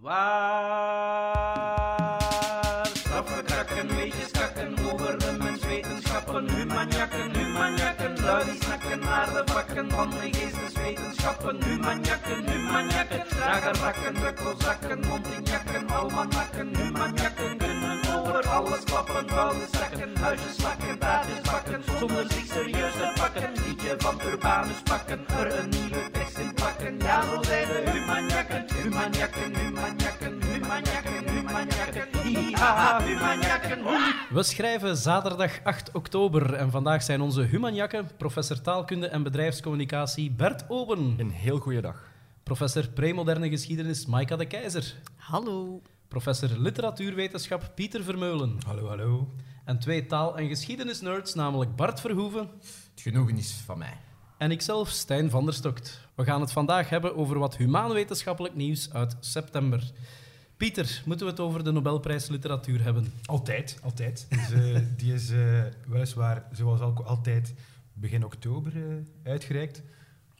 [0.00, 1.36] Waar?
[2.92, 9.90] Straffen krakken, weetjes kakken over de menswetenschappen, humanjakken, humanjakken, lui die snakken naar de vakken
[9.90, 13.24] van de geesteswetenschappen, humanjakken, humanjakken,
[13.80, 19.26] rakken, drukkelzakken, mondinjakken, almanakken, humanjakken, kunnen over alles klappen,
[19.72, 25.58] zakken, huisjes slakken, taartjes bakken, zonder zich serieus te pakken, liedje van Urbanus pakken, er
[25.58, 26.19] een nieuwe
[26.60, 27.22] ja
[31.90, 33.78] zijn hihaha, humanjakken,
[34.30, 40.64] We schrijven zaterdag 8 oktober en vandaag zijn onze humanjakken, professor taalkunde en bedrijfscommunicatie Bert
[40.68, 42.02] Oben, Een heel goede dag.
[42.42, 45.82] professor premoderne geschiedenis Maika de Keizer, Hallo.
[46.08, 49.34] professor literatuurwetenschap Pieter Vermeulen Hallo, hallo.
[49.64, 52.48] en twee taal- en geschiedenisnerds, namelijk Bart Verhoeven
[52.90, 53.96] Het genoegen is van mij.
[54.40, 56.08] En ikzelf, Stijn van der Stokt.
[56.14, 59.90] We gaan het vandaag hebben over wat humaanwetenschappelijk nieuws uit september.
[60.56, 63.12] Pieter, moeten we het over de Nobelprijs Literatuur hebben?
[63.24, 64.26] Altijd, altijd.
[64.28, 67.54] Dus, eh, die is eh, weliswaar, zoals al, altijd,
[67.92, 69.82] begin oktober eh, uitgereikt.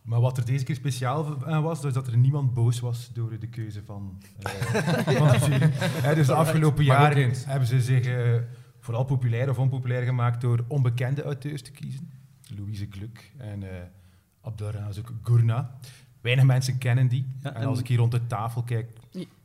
[0.02, 3.38] Maar wat er deze keer speciaal aan was, is dat er niemand boos was door
[3.38, 8.34] de keuze van, eh, de dus de afgelopen jaren hebben ze zich eh,
[8.78, 12.19] vooral populair of onpopulair gemaakt door onbekende auteurs te kiezen.
[12.58, 13.82] Louise Gluck en eh
[14.42, 15.70] Abdelrazak Gurna.
[16.20, 17.26] Weinig mensen kennen die.
[17.42, 18.90] Ja, en en- als ik hier rond de tafel kijk,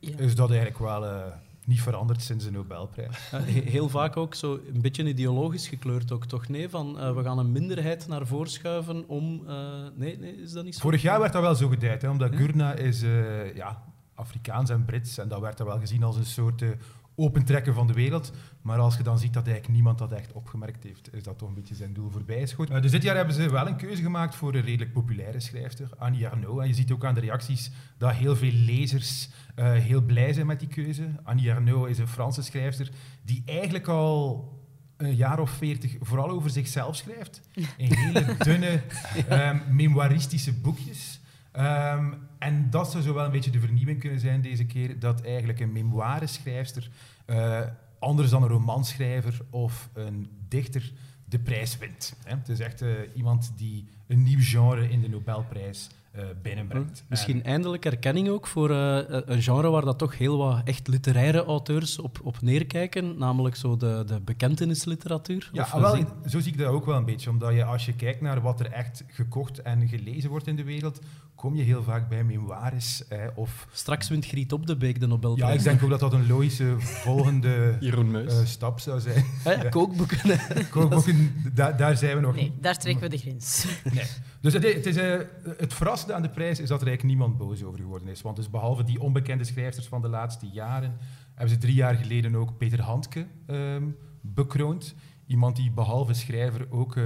[0.00, 0.18] Ja.
[0.18, 1.20] is dat eigenlijk wel eh,
[1.64, 3.16] niet veranderd sinds de Nobelprijs.
[3.30, 6.48] He- heel vaak ook zo een beetje ideologisch gekleurd ook, toch?
[6.48, 9.42] Nee, van eh, we gaan een minderheid naar voren schuiven om...
[9.48, 9.54] eh,
[9.94, 10.80] nee, nee, is dat niet zo?
[10.80, 12.36] Vorig jaar werd dat wel zo geduid, hè, omdat Ja.
[12.38, 13.82] Gurna is eh, ja,
[14.14, 16.68] Afrikaans en Brits en dat werd dan wel gezien als een soort eh,
[17.16, 18.32] opentrekken van de wereld.
[18.62, 21.48] Maar als je dan ziet dat eigenlijk niemand dat echt opgemerkt heeft, is dat toch
[21.48, 22.48] een beetje zijn doel voorbij.
[22.58, 25.88] Eh, dus dit jaar hebben ze wel een keuze gemaakt voor een redelijk populaire schrijfster,
[25.98, 26.60] Annie Arnaud.
[26.60, 30.46] En je ziet ook aan de reacties dat heel veel lezers eh, heel blij zijn
[30.46, 31.08] met die keuze.
[31.22, 32.90] Annie Arnaud is een Franse schrijfster
[33.22, 34.54] die eigenlijk al
[34.96, 37.40] een jaar of veertig vooral over zichzelf schrijft.
[37.76, 38.82] In hele dunne,
[39.28, 41.15] ehm, memoiristische boekjes.
[41.56, 45.22] Ehm, en dat zou zo wel een beetje de vernieuwing kunnen zijn deze keer, dat
[45.22, 46.90] eigenlijk een memoireschrijfster,
[47.26, 47.60] eh
[47.98, 50.92] anders dan een romanschrijver of een dichter,
[51.24, 52.16] de prijs wint.
[52.24, 52.36] Hè.
[52.36, 57.04] Het is echt eh, iemand die een nieuw genre in de Nobelprijs eh, binnenbrengt.
[57.08, 61.98] Misschien eindelijk erkenning ook voor een genre waar dat toch heel wat echt literaire auteurs
[61.98, 65.50] op, op neerkijken, namelijk zo de, de bekentenisliteratuur.
[65.52, 67.30] Ja, Of, ah, wel, zo zie ik dat ook wel een beetje.
[67.30, 70.64] Omdat je, als je kijkt naar wat er echt gekocht en gelezen wordt in de
[70.64, 71.00] wereld,
[71.36, 73.02] kom je heel vaak bij memoires.
[73.08, 75.56] Hè, of, Straks wint Griet op de Beek de ja, Nobelprijs.
[75.58, 78.40] ik denk ook dat dat een logische volgende Jeroen Meus.
[78.40, 79.24] eh, stap zou zijn.
[79.44, 80.18] Ah ja, kookboeken.
[80.70, 83.64] Kookboeken, da- daar zijn we nog Nee, daar trekken we de grens.
[83.94, 84.04] Nee.
[84.40, 85.18] Dus het, het, is, eh,
[85.56, 88.22] het verrassende aan de prijs is dat er eigenlijk niemand boos over geworden is.
[88.22, 90.96] Want dus behalve die onbekende schrijfsters van de laatste jaren,
[91.34, 93.82] hebben ze drie jaar geleden ook Peter Handke ehm,
[94.20, 94.94] bekroond.
[95.26, 97.02] Iemand die behalve schrijver ook eh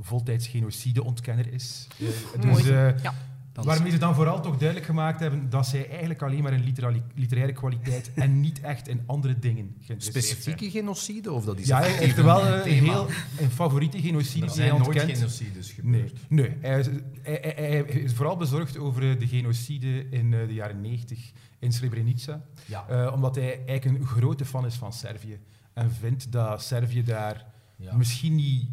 [0.00, 1.86] voltijds genocide-ontkenner is.
[1.98, 2.62] Dus, Mooi.
[2.70, 3.14] eh, Ja.
[3.52, 6.74] Dan- Waarmee ze dan vooral toch duidelijk gemaakt hebben dat zij eigenlijk alleen maar in
[7.14, 10.24] literaire kwaliteit en niet echt in andere dingen geïnteresseerd zijn.
[10.36, 11.32] Specifieke genocide?
[11.32, 13.06] Of dat is Ja, hij effectief heeft wel een eh, heel
[13.40, 15.18] een favoriete genocide Er die hij zijn nooit ontkent.
[15.18, 16.20] genocides Nee, gebeurd.
[16.28, 16.56] nee.
[16.60, 16.86] Hij, is,
[17.22, 21.32] hij, hij- hij is vooral bezorgd over eh, de genocide in eh, de jaren 90
[21.58, 22.42] in Srebrenica.
[22.64, 22.86] Ja.
[22.88, 25.38] Eh, omdat hij eigenlijk een grote fan is van Servië.
[25.72, 27.44] En vindt dat Servië daar
[27.76, 27.96] Ja.
[27.96, 28.68] misschien niet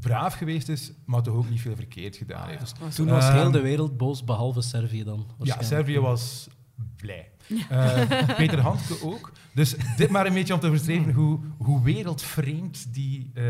[0.00, 2.74] braaf geweest is, maar toch ook niet veel verkeerd gedaan heeft.
[2.94, 5.26] Toen was Ehm, heel de wereld boos, behalve Servië dan.
[5.42, 5.62] Ja.
[5.62, 6.48] Servië was
[6.96, 7.28] blij.
[7.68, 9.32] Eh, Peter Handke ook.
[9.54, 13.44] Dus dit maar een beetje om te verstreven hoe, hoe wereldvreemd die eh,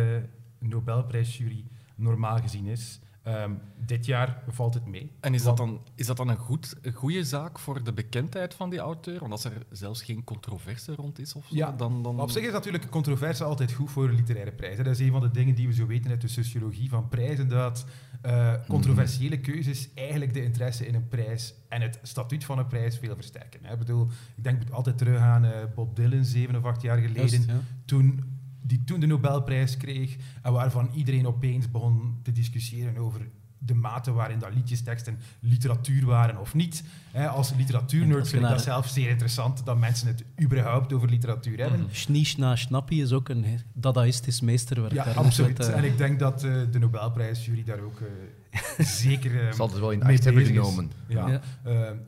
[0.59, 3.01] Nobelprijsjury normaal gezien is.
[3.25, 5.13] Ehm, dit jaar valt het mee.
[5.21, 8.55] En is dat dan, is dat dan een, goed, een goede zaak voor de bekendheid
[8.55, 9.21] van die auteur?
[9.21, 12.03] Want als er zelfs geen controverse rond is of zo, Ja, dan...
[12.03, 12.15] dan...
[12.15, 14.77] Maar op zich is natuurlijk controverse altijd goed voor een literaire prijs.
[14.77, 17.49] Dat is een van de dingen die we zo weten uit de sociologie van prijzen,
[17.49, 17.87] dat
[18.23, 22.99] eh, controversiële keuzes eigenlijk de interesse in een prijs en het statuut van een prijs
[22.99, 23.61] veel versterken.
[23.63, 23.73] hè.
[23.73, 27.45] Ik bedoel, ik denk altijd terug aan eh, Bob Dylan, zeven of acht jaar geleden,
[27.47, 27.61] ja.
[27.85, 28.34] toen,
[28.67, 33.29] die toen de Nobelprijs kreeg en waarvan iedereen opeens begon te discussiëren over
[33.59, 36.85] de mate waarin dat liedjesteksten literatuur waren of niet.
[37.11, 41.59] Hè, als literatuurnerd vind ik dat zelf zeer interessant dat mensen het überhaupt over literatuur
[41.59, 41.87] hebben.
[41.91, 44.93] Schnischna Schnappie is ook een he- dadaistisch meesterwerk.
[44.93, 45.59] Ja, Daar absoluut.
[45.59, 49.79] het, eh, En ik denk dat eh, de Nobelprijsjury daar ook eh, zeker zal het
[49.79, 50.91] wel in acht hebben genomen.
[51.09, 51.29] Ja.
[51.29, 51.41] Ja.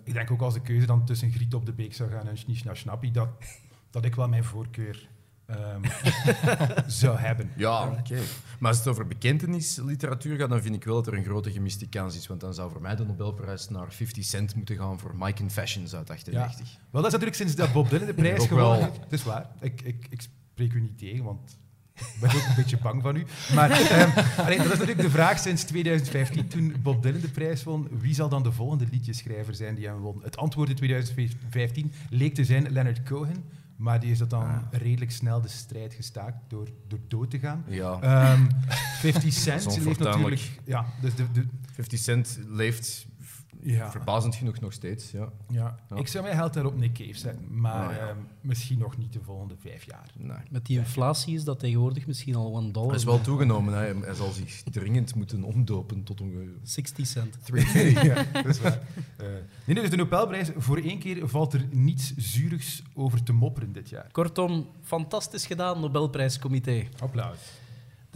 [0.05, 2.39] Ik denk ook als de keuze dan tussen Griet op de Beek zou gaan en
[2.39, 3.29] Schnischna Schnappi, dat,
[3.91, 5.09] dat ik wel mijn voorkeur
[5.47, 5.83] ehm,
[7.01, 7.51] zou hebben.
[7.57, 8.19] Ja, oké.
[8.59, 11.89] Maar als het over bekentenisliteratuur gaat, dan vind ik wel dat er een grote gemiste
[11.89, 12.27] kans is.
[12.27, 15.95] Want dan zou voor mij de Nobelprijs naar 50 Cent moeten gaan voor Mike Confessions
[15.95, 16.69] uit 98.
[16.91, 18.89] Wel, dat is natuurlijk sinds dat Bob Dylan de prijs Ook gewonnen wel.
[18.89, 19.01] heeft.
[19.01, 19.47] Het is waar.
[19.61, 20.21] Ik, ik, ik
[20.53, 21.59] spreek u niet tegen, want
[21.95, 23.25] ik ben ook een beetje bang van u.
[23.55, 27.63] Maar ehm, allee, dat is natuurlijk de vraag sinds 2015, toen Bob Dylan de prijs
[27.65, 27.89] won.
[27.91, 30.21] Wie zal dan de volgende liedjeschrijver zijn die hem won?
[30.23, 33.45] Het antwoord in 2015 leek te zijn Leonard Cohen.
[33.77, 37.65] Maar die is dat dan redelijk snel de strijd gestaakt door, door dood te gaan.
[37.69, 38.01] Ja.
[38.01, 38.47] Ehm
[39.01, 40.61] 50 Cent Dat is leeft natuurlijk...
[40.65, 43.07] Ja, dus de, de, 50 Cent leeft
[43.63, 43.91] ja.
[43.91, 45.11] verbazend genoeg nog steeds.
[45.11, 45.29] Ja.
[45.49, 45.79] Ja.
[45.91, 45.97] Ja.
[45.97, 48.09] Ik zou mijn geld daarop Nick Cave zetten, maar Ah, ja.
[48.09, 50.11] ehm, misschien nog niet de volgende vijf jaar.
[50.19, 50.37] Nee.
[50.51, 52.89] Met die inflatie is dat tegenwoordig misschien al een dollar.
[52.89, 53.75] Hij is wel toegenomen.
[53.75, 53.95] Hè.
[54.05, 57.37] Hij zal zich dringend moeten omdopen tot ongeveer 60 cent.
[57.39, 58.03] 2K.
[58.03, 58.81] ja, dat is waar.
[59.17, 63.33] Eh, nee, nee, dus de Nobelprijs, voor één keer valt er niets zuurigs over te
[63.33, 64.09] mopperen dit jaar.
[64.13, 66.87] Kortom, fantastisch gedaan, Nobelprijscomité.
[66.99, 67.39] Applaus.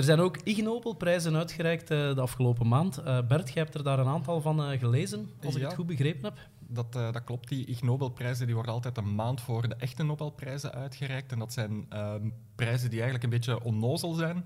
[0.00, 2.98] Er zijn ook Ig Nobelprijzen uitgereikt eh, de afgelopen maand.
[2.98, 5.86] Eh, Bert, jij hebt er daar een aantal van eh, gelezen, als ik het goed
[5.86, 6.38] begrepen heb.
[6.58, 7.48] Dat, dat klopt.
[7.48, 11.32] Die Ig Nobelprijzen die worden altijd een maand voor de echte Nobelprijzen uitgereikt.
[11.32, 14.44] En dat zijn ehm, prijzen die eigenlijk een beetje onnozel zijn,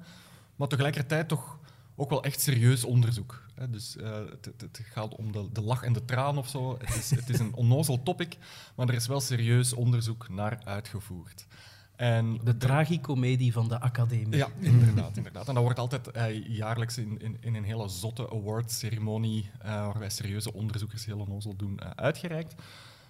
[0.57, 1.59] maar tegelijkertijd toch
[1.97, 3.47] ook wel echt serieus onderzoek.
[3.55, 3.71] Hè.
[3.71, 3.97] Dus
[4.31, 6.79] het, het, het gaat om de, de lach en de traan of zo.
[6.79, 8.37] Het is, het is een onnozel topic,
[8.77, 11.47] maar er is wel serieus onderzoek naar uitgevoerd.
[12.05, 14.37] En De tragicomedie van de academie.
[14.37, 15.49] ja, inderdaad, inderdaad.
[15.49, 20.11] En dat wordt altijd eh, jaarlijks in, in, in een hele zotte awards-ceremonie, eh, waarbij
[20.11, 22.55] serieuze onderzoekers heel onnozel doen, eh, uitgereikt.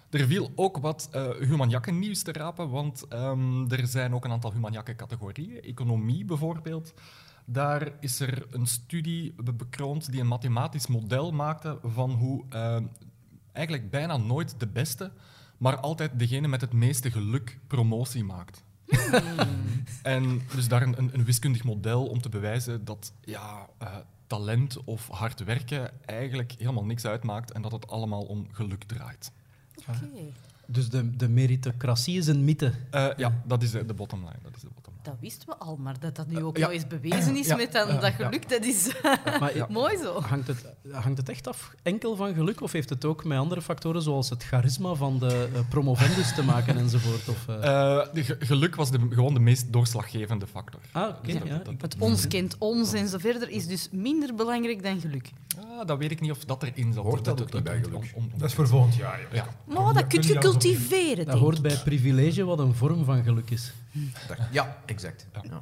[0.09, 4.51] Er viel ook wat eh humanjakken-nieuws te rapen, want ehm, er zijn ook een aantal
[4.53, 5.61] humanjakken-categorieën.
[5.61, 6.93] Economie bijvoorbeeld.
[7.45, 12.43] Daar is er een studie be- bekroond die een mathematisch model maakte van hoe
[13.51, 15.11] eigenlijk bijna nooit de beste,
[15.57, 18.63] maar altijd degene met het meeste geluk promotie maakt.
[20.03, 23.95] En dus daar een, een, een wiskundig model om te bewijzen dat ja, eh,
[24.27, 29.31] talent of hard werken eigenlijk helemaal niks uitmaakt en dat het allemaal om geluk draait.
[29.75, 29.91] Oké.
[30.67, 32.71] Dus de, de meritocratie is een mythe.
[32.91, 34.35] Eh, ja, dat is de, de bottom line.
[34.43, 35.03] Dat is de bottom line.
[35.05, 36.63] Dat wisten we al, maar dat dat nu ook ja.
[36.63, 37.55] nog eens bewezen is Ja.
[37.55, 38.25] met dan, Eh, dat ja.
[38.25, 38.91] geluk, dat is
[39.39, 40.21] Maar ja, mooi zo.
[40.21, 43.61] hangt, het, hangt het echt af enkel van geluk of heeft het ook met andere
[43.61, 47.29] factoren zoals het charisma van de eh, promovendus te maken enzovoort?
[47.29, 47.55] Of, eh?
[47.55, 50.79] Eh, de geluk was de, gewoon de meest doorslaggevende factor.
[50.91, 51.25] ah, oké.
[51.25, 51.57] dus dat- ja.
[51.57, 55.29] dat- Ik- Het ons kent ons en zo verder is dus minder belangrijk dan geluk.
[55.59, 57.03] Ah, dat weet ik niet of dat erin zat.
[57.03, 57.95] Hoort dat Het- ook niet bij geluk?
[57.95, 59.21] om- om- om- Dat is voor volgend jaar.
[59.21, 59.31] joh.
[59.33, 59.47] Ja.
[59.65, 63.73] Maar dat kun je cultiveren, dat hoort bij privilege, wat een vorm van geluk is.
[64.51, 65.27] Ja, exact.
[65.33, 65.41] Ja.
[65.49, 65.61] Ja.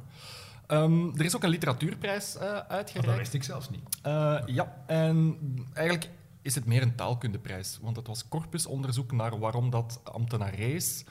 [0.66, 3.18] Ehm, er is ook een literatuurprijs eh, Ah, Dat uitgereikt.
[3.18, 3.80] wist ik zelfs niet.
[4.02, 5.38] Eh, ja, en
[5.72, 6.08] eigenlijk
[6.42, 11.04] is het meer een taalkundeprijs, want het was corpusonderzoek naar waarom dat ambtenarees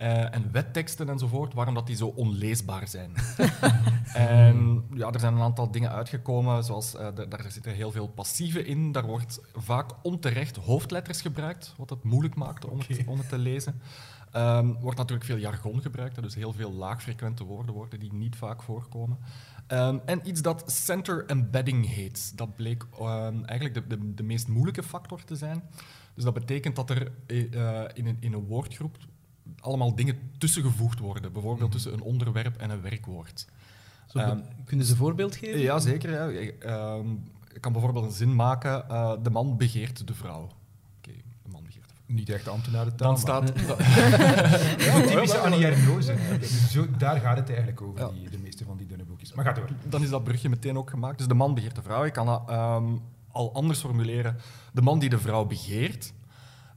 [0.00, 3.12] eh, en wetteksten enzovoort, waarom dat die zo onleesbaar zijn.
[4.14, 8.64] en ja, er zijn een aantal dingen uitgekomen, zoals eh, daar zitten heel veel passieve
[8.64, 8.92] in.
[8.92, 13.38] Daar wordt vaak onterecht hoofdletters gebruikt, wat het moeilijk maakt om, het, om het te
[13.38, 13.80] lezen.
[14.30, 18.62] Ehm wordt natuurlijk veel jargon gebruikt, dus heel veel laagfrequente woorden worden die niet vaak
[18.62, 19.18] voorkomen.
[19.66, 22.38] Ehm, en iets dat center embedding heet.
[22.38, 25.62] Dat bleek ehm, eigenlijk de, de, de meest moeilijke factor te zijn.
[26.14, 28.96] Dus dat betekent dat er eh, in, een, in een woordgroep
[29.60, 31.32] allemaal dingen tussengevoegd worden.
[31.32, 33.46] Bijvoorbeeld tussen een onderwerp en een werkwoord.
[34.12, 35.60] Ehm, kunnen ze een voorbeeld geven?
[35.60, 36.10] Ja, zeker.
[36.10, 36.40] Ja.
[36.40, 37.06] Ik, ehm,
[37.54, 38.88] ik kan bijvoorbeeld een zin maken.
[38.88, 40.42] eh, de man begeert de vrouw.
[40.98, 41.12] Oké,
[41.42, 42.16] de man begeert de vrouw.
[42.16, 43.08] Niet echt ambtenarentaal.
[43.08, 43.52] Dan staat...
[44.78, 45.60] Ja, typische Annie.
[46.38, 48.08] Dus Zo, daar gaat het eigenlijk over, Ja.
[48.10, 49.32] die, de meeste van die dunne boekjes.
[49.32, 49.68] Maar ga door.
[49.88, 51.18] dan is dat brugje meteen ook gemaakt.
[51.18, 52.04] Dus de man begeert de vrouw.
[52.04, 52.84] Je kan dat ehm,
[53.32, 54.36] al anders formuleren.
[54.72, 56.12] De man die de vrouw begeert.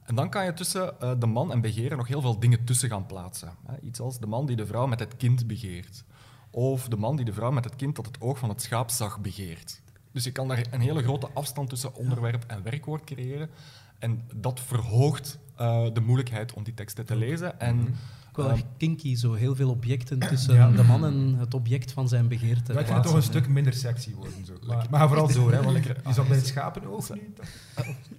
[0.04, 2.88] En dan kan je tussen eh, de man en begeren nog heel veel dingen tussen
[2.88, 3.52] gaan plaatsen.
[3.82, 6.04] Iets als de man die de vrouw met het kind begeert.
[6.50, 8.90] Of de man die de vrouw met het kind dat het oog van het schaap
[8.90, 9.82] zag begeert.
[10.12, 13.50] Dus je kan daar een hele grote afstand tussen onderwerp en werkwoord creëren.
[13.98, 17.60] En dat verhoogt eh, de moeilijkheid om die teksten te lezen.
[17.60, 17.94] En
[18.36, 20.70] Ik wel echt kinky, zo heel veel objecten tussen Ja.
[20.70, 22.72] de man en het object van zijn begeerte.
[22.72, 23.04] Ja, ik vind het plaatsen.
[23.04, 24.44] toch een stuk minder sexy worden.
[24.46, 24.52] Zo.
[24.90, 26.52] Maar, vooral zo, hè, want je zat bij het.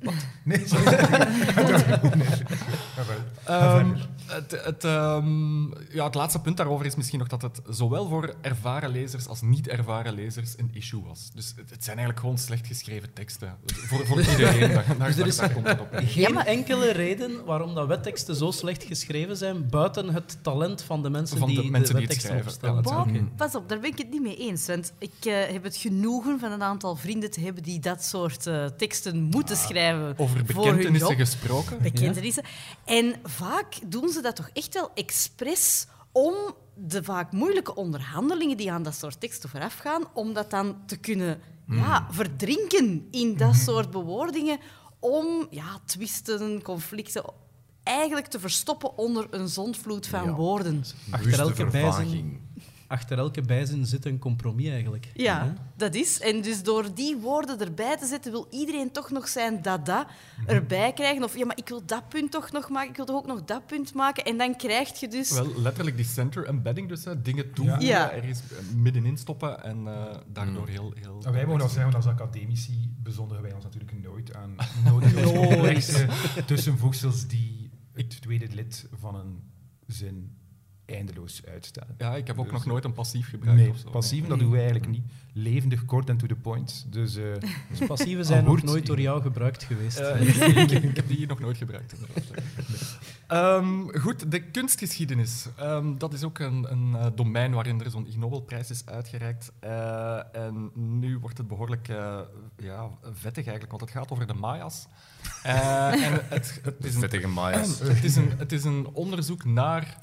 [0.03, 0.13] Wat?
[0.43, 0.85] Nee, sorry.
[3.43, 4.09] Ga verder.
[4.35, 5.63] Het, het, ehm,
[5.93, 9.41] ja, het laatste punt daarover is misschien nog dat het zowel voor ervaren lezers als
[9.41, 11.29] niet-ervaren lezers een issue was.
[11.33, 13.57] Dus het, het zijn eigenlijk gewoon slecht geschreven teksten.
[13.65, 14.73] Voor, voor iedereen.
[14.73, 15.87] Daar, daar, Dus er is- daar komt het op.
[15.91, 21.03] Geen Ja, enkele reden waarom dat wetteksten zo slecht geschreven zijn, buiten het talent van
[21.03, 22.47] de mensen Van de die mensen de die het wetteksten schrijven.
[22.51, 22.75] opstellen.
[22.75, 23.35] Ja, dat Bob, Oké.
[23.35, 24.65] pas op, daar ben ik het niet mee eens.
[24.67, 28.47] Want ik eh, heb het genoegen van een aantal vrienden te hebben die dat soort
[28.47, 30.13] eh, teksten moeten schrijven.
[30.17, 31.17] Over voor hun bekentenissen job.
[31.19, 31.81] gesproken.
[31.81, 32.43] Bekentenissen.
[32.85, 36.33] En vaak doen ze dat toch echt wel expres om
[36.75, 41.39] de vaak moeilijke onderhandelingen die aan dat soort teksten voorafgaan, om dat dan te kunnen
[41.67, 44.59] ja, verdrinken in dat soort bewoordingen,
[44.99, 47.23] om ja, twisten, conflicten
[47.83, 50.33] eigenlijk te verstoppen onder een zondvloed van Ja.
[50.33, 50.83] woorden.
[51.11, 52.44] Achter elke bijzin.
[52.87, 55.11] Achter elke bijzin zit een compromis eigenlijk.
[55.13, 56.19] Ja, dat is.
[56.19, 60.07] En dus door die woorden erbij te zetten, wil iedereen toch nog zijn dada
[60.45, 61.23] erbij krijgen.
[61.23, 63.43] Of ja, maar ik wil dat punt toch nog maken, ik wil toch ook nog
[63.43, 64.25] dat punt maken.
[64.25, 65.31] En dan krijg je dus...
[65.31, 68.11] Wel, letterlijk die center embedding, dus hè, dingen toevoegen, Ja.
[68.11, 70.93] ergens eh, middenin stoppen en eh, daardoor heel...
[70.95, 74.55] heel En wij mogen dat zeggen, want als academici bezondigen wij ons natuurlijk nooit aan
[74.83, 76.07] nodige complexe
[76.45, 79.51] tussenvoegsels die het tweede lid van een
[79.87, 80.34] zin
[80.85, 81.87] eindeloos uitstaan.
[81.97, 83.89] Ja, ik heb ook Dus- nog nooit een passief gebruikt Nee, of zo.
[83.89, 85.03] passief, dat doen wij eigenlijk niet.
[85.33, 86.85] Levendig, kort en to the point.
[86.89, 87.23] Dus eh,
[87.77, 89.97] Dus passieven zijn nog nooit door jou gebruikt geweest.
[89.99, 90.21] Eh,
[90.57, 91.93] ik, ik- ik heb die hier nog nooit gebruikt.
[93.27, 95.45] Ehm, goed, de kunstgeschiedenis.
[95.55, 99.51] Ehm, dat is ook een, een eh, domein waarin er zo'n Ig Nobelprijs is uitgereikt.
[99.59, 102.19] Eh, en nu wordt het behoorlijk eh,
[102.57, 104.87] ja, vettig eigenlijk, want het gaat over de Maya's.
[105.43, 107.79] Eh, en het, het, is een, Vettige Maya's.
[107.79, 109.97] het, is een, het is een onderzoek naar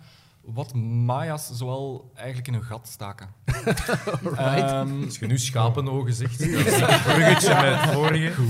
[0.44, 3.28] wat Maya's zoal eigenlijk in hun gat staken.
[4.36, 8.42] Ehm, Als je nu schapenogen zegt, dat is een bruggetje met het vorige.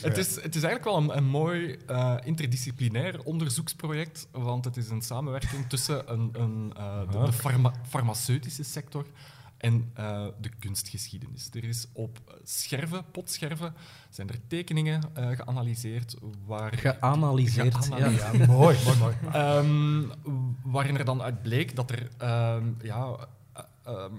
[0.00, 4.88] Het is, het is eigenlijk wel een, een mooi eh, interdisciplinair onderzoeksproject, want het is
[4.90, 9.06] een samenwerking tussen een, een, eh, de, de farma- farmaceutische sector
[9.58, 11.48] en eh, de kunstgeschiedenis.
[11.52, 13.74] Er is op scherven, potscherven,
[14.10, 16.78] zijn er tekeningen eh, geanalyseerd waar...
[16.78, 17.74] Geanalyseerd.
[17.74, 18.36] Geanalyseerd.
[18.36, 18.46] Ja.
[18.52, 19.14] mooi, mooi, mooi.
[19.32, 20.02] Ehm,
[20.62, 24.14] waarin er dan uit bleek dat er ehm, ja, eh, ehm,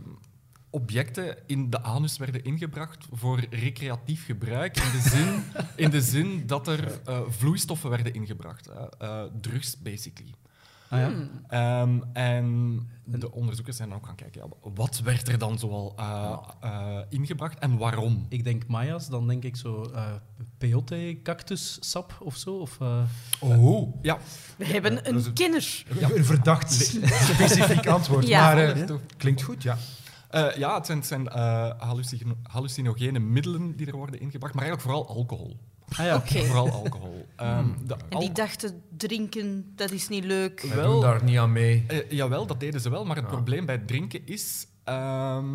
[0.69, 4.77] objecten in de anus werden ingebracht voor recreatief gebruik.
[4.77, 5.43] In de zin,
[5.75, 8.65] in de zin dat er eh, vloeistoffen werden ingebracht.
[8.65, 8.89] hè.
[8.98, 10.34] Eh, drugs, basically.
[10.89, 11.12] Ah, ja.
[11.48, 15.93] Ehm, en de onderzoekers zijn dan ook gaan kijken, ja, wat werd er dan zoal
[15.98, 18.25] eh, eh, ingebracht en waarom?
[18.29, 20.05] Ik denk Maya's, dan denk ik zo eh
[20.58, 22.55] peyote cactussap of zo.
[22.58, 23.01] Of, eh,
[23.39, 24.17] Oh, Ja,
[24.58, 25.84] We hebben een kenner.
[26.15, 28.27] een verdacht specifiek antwoord.
[28.27, 28.41] Ja.
[28.41, 29.77] Maar eh, klinkt goed, ja.
[30.29, 31.27] Eh, ja, het zijn, het zijn
[31.77, 35.60] hallucino- hallucinogene middelen die er worden ingebracht, maar eigenlijk vooral alcohol.
[35.98, 36.22] Ah ja.
[36.25, 37.27] Vooral alcohol.
[37.36, 40.62] Ehm, de En die dachten, drinken, dat is niet leuk.
[40.62, 41.84] Wij Wel- doen daar niet aan mee.
[41.88, 45.48] Eh, jawel, dat deden ze wel, maar het probleem bij drinken is ehm,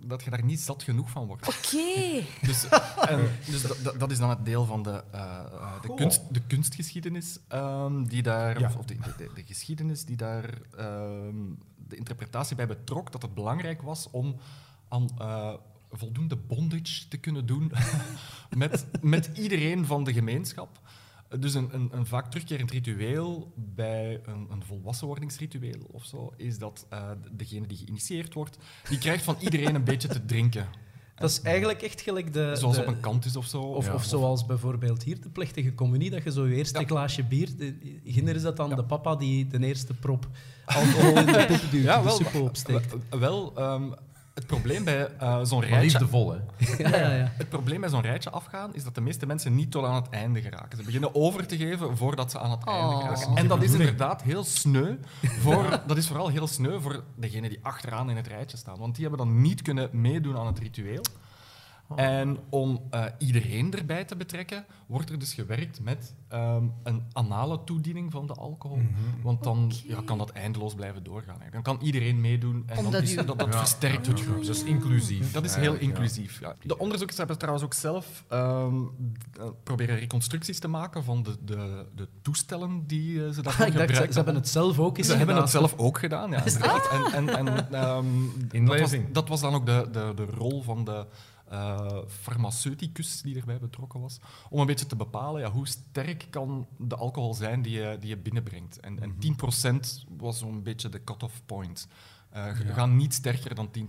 [0.00, 1.48] dat je daar niet zat genoeg van wordt.
[1.48, 2.22] Oké.
[2.46, 2.68] Dus,
[3.08, 3.62] en, dus
[3.98, 8.22] dat- is dan het deel van de, eh, eh, de, kunst, de kunstgeschiedenis ehm, die
[8.22, 8.72] daar, Ja.
[8.78, 10.44] of, de, de, de geschiedenis die daar
[10.76, 11.34] ehm,
[11.88, 14.36] de interpretatie bij betrok, dat het belangrijk was om
[14.88, 15.52] aan eh,
[15.92, 17.72] voldoende bondage te kunnen doen
[18.56, 20.80] met, met iedereen van de gemeenschap.
[21.38, 26.86] Dus een, een, een vaak terugkerend ritueel bij een, een volwassenwordingsritueel of zo, is dat
[26.90, 30.66] eh, degene die geïnitieerd wordt, die krijgt van iedereen een beetje te drinken.
[31.14, 32.52] dat is eigenlijk echt gelijk de...
[32.56, 33.60] Zoals de- op een kant is of zo.
[33.60, 33.94] Of, Ja.
[33.94, 36.86] of zoals bijvoorbeeld hier, de plechtige communie, dat je zo je eerste Ja.
[36.86, 37.56] glaasje bier...
[37.56, 40.28] de- Ginder is dat dan de papa die de eerste prop
[40.64, 42.42] alcohol in de poep duwt, Ja, de wel.
[42.42, 42.94] opsteekt.
[43.10, 43.90] Wel, wel, ehm,
[44.38, 45.80] het probleem bij eh, zo'n rijtje...
[45.80, 46.38] liefdevol, hè.
[46.90, 47.32] Ja, ja, ja.
[47.36, 50.08] Het probleem bij zo'n rijtje afgaan is dat de meeste mensen niet tot aan het
[50.10, 50.78] einde geraken.
[50.78, 52.98] Ze beginnen over te geven voordat ze aan het einde Oh.
[53.00, 53.36] geraken.
[53.36, 54.94] En dat is inderdaad heel sneu.
[55.40, 58.78] Voor, dat is vooral heel sneu voor degenen die achteraan in het rijtje staan.
[58.78, 61.02] Want die hebben dan niet kunnen meedoen aan het ritueel.
[61.96, 67.64] En om eh, iedereen erbij te betrekken, wordt er dus gewerkt met ehm, een anale
[67.64, 68.80] toediening van de alcohol.
[69.22, 71.38] Want dan ja, kan dat eindeloos blijven doorgaan.
[71.50, 74.44] Dan kan iedereen meedoen en Omdat dan is, u- dat, dat versterkt het groep.
[74.46, 75.32] Dat is inclusief.
[75.32, 76.40] Dat is heel inclusief.
[76.40, 76.56] Ja.
[76.62, 78.74] De onderzoekers hebben trouwens ook zelf ehm,
[79.40, 83.94] eh, proberen reconstructies te maken van de, de, de toestellen die eh, ze daarvoor dacht,
[83.94, 85.42] ze, hebben het zelf ook eens Ze hebben gedaan.
[85.50, 86.44] het zelf ook gedaan, ja.
[86.90, 88.06] En, en, en, ehm,
[88.66, 91.06] dat, was, dat was dan ook de, de, de rol van de
[91.50, 94.18] eh, farmaceuticus die erbij betrokken was,
[94.50, 98.08] om een beetje te bepalen ja, hoe sterk kan de alcohol zijn die je, die
[98.08, 98.80] je binnenbrengt.
[98.80, 101.88] En, en 10% was zo'n beetje de cut-off point.
[102.30, 103.80] Eh, je gaat niet sterker dan 10%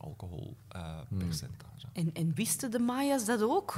[0.00, 1.86] alcoholpercentage.
[1.92, 3.74] En, en wisten de Maya's dat ook?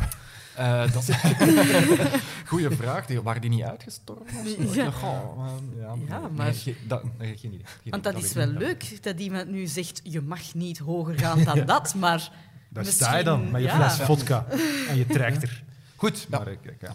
[0.57, 1.99] Eh, dat is een
[2.47, 3.07] goede vraag.
[3.07, 4.73] Die, waren die niet uitgestorven?
[4.75, 4.91] Ja.
[4.91, 6.55] goh, eh, ja, maar-
[6.87, 7.67] dat- nee, geen idee.
[7.83, 11.45] Geen Want dat is wel leuk dat iemand nu zegt, je mag niet hoger gaan
[11.45, 12.51] dan dat, maar...
[12.73, 13.75] Daar misschien- sta je dan met je ja.
[13.91, 14.47] fles vodka
[14.89, 15.65] en je trechter.
[15.97, 16.93] Goed, maar ik, ik- ja.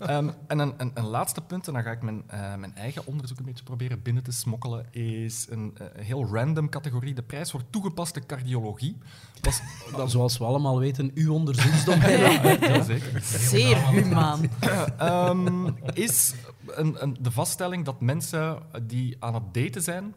[0.00, 3.06] Ehm, en een, een, een laatste punt, en dan ga ik mijn, eh, mijn eigen
[3.06, 7.50] onderzoek een beetje proberen binnen te smokkelen, is een eh, heel random categorie, de prijs
[7.50, 8.98] voor toegepaste cardiologie.
[9.40, 9.60] Dat is,
[9.96, 12.40] dat Zoals we allemaal weten, uw onderzoeksdomein.
[12.60, 13.20] heel zeker.
[13.22, 14.40] Zeer humaan.
[14.98, 16.34] Ehm, is
[16.66, 20.14] een, een, de vaststelling dat mensen die aan het daten zijn,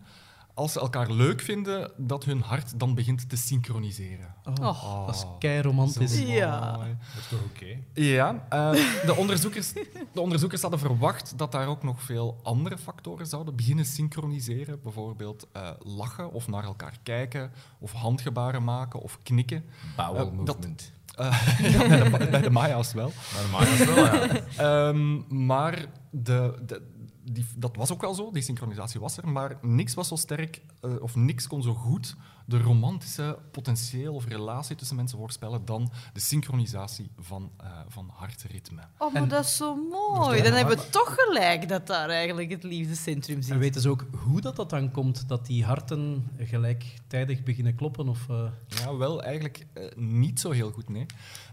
[0.54, 4.36] als ze elkaar leuk vinden, dat hun hart dan begint te synchroniseren.
[4.62, 6.20] Oh, Dat is kei romantisch.
[6.22, 6.72] Ja.
[6.78, 6.88] Dat
[7.20, 7.78] is toch oké?
[7.94, 8.72] Ja, eh,
[9.06, 9.74] de, onderzoekers,
[10.14, 14.80] de onderzoekers hadden verwacht dat daar ook nog veel andere factoren zouden beginnen synchroniseren.
[14.84, 19.64] Bijvoorbeeld eh, lachen of naar elkaar kijken, of handgebaren maken of knikken.
[19.96, 20.92] Bowel dat- movement.
[21.16, 23.12] Eh, ja, bij, de, bij de Maya's wel.
[23.34, 24.88] Maar dat maakt het wel, ja.
[24.90, 26.82] Ehm, maar de, de,
[27.24, 30.62] die, dat was ook wel zo, die synchronisatie was er, maar niks was zo sterk,
[30.82, 35.92] eh, of niks kon zo goed de romantische potentieel of relatie tussen mensen voorspellen dan
[36.14, 38.82] de synchronisatie van, eh, van hartritme.
[38.98, 40.42] Oh, maar En- dat is zo mooi.
[40.42, 43.58] Dan hebben we toch gelijk dat daar eigenlijk het liefdescentrum En zit.
[43.58, 48.08] weten ze ook hoe dat, dat dan komt, dat die harten gelijktijdig beginnen kloppen?
[48.10, 51.06] Of, eh, Ja, wel eigenlijk eh, niet zo heel goed, nee.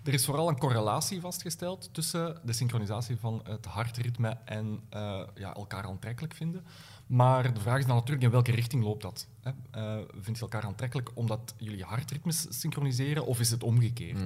[0.04, 5.54] Er is vooral een correlatie vastgesteld tussen de synchronisatie van het hartritme en eh, ja,
[5.54, 6.64] elkaar aantrekkelijk vinden.
[7.10, 9.26] Maar de vraag is dan natuurlijk in welke richting loopt dat?
[9.40, 9.50] Hè?
[9.70, 14.18] Eh, vind je elkaar aantrekkelijk omdat jullie hartritmes synchroniseren of is het omgekeerd?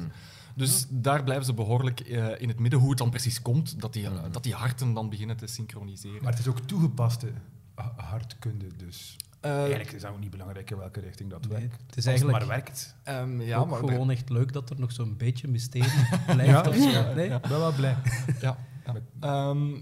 [0.56, 3.92] Dus daar blijven ze behoorlijk eh, in het midden hoe het dan precies komt dat
[3.92, 6.22] die, dat die harten dan beginnen te synchroniseren.
[6.22, 7.32] Maar het is ook toegepaste
[7.74, 11.58] ha- hartkunde, dus Eh, eigenlijk is dat ook niet belangrijk in welke richting dat Nee,
[11.58, 11.82] werkt.
[11.86, 12.96] het is eigenlijk- maar werkt.
[13.02, 15.90] ehm, ja, ook maar gewoon echt leuk dat er nog zo'n beetje mysterie
[16.26, 16.50] blijft.
[16.50, 16.88] Ja, of zo.
[16.88, 17.28] ja, nee?
[17.28, 17.36] ja.
[17.36, 17.96] Ik ben wel blij.
[18.40, 18.56] Ja.
[19.20, 19.72] Ehm,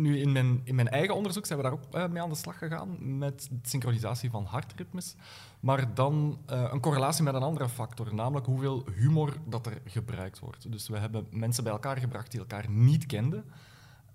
[0.00, 2.34] nu, in mijn, in mijn eigen onderzoek zijn we daar ook eh, mee aan de
[2.34, 5.14] slag gegaan met de synchronisatie van hartritmes.
[5.60, 10.38] Maar dan eh, een correlatie met een andere factor, namelijk hoeveel humor dat er gebruikt
[10.38, 10.72] wordt.
[10.72, 13.44] Dus we hebben mensen bij elkaar gebracht die elkaar niet kenden.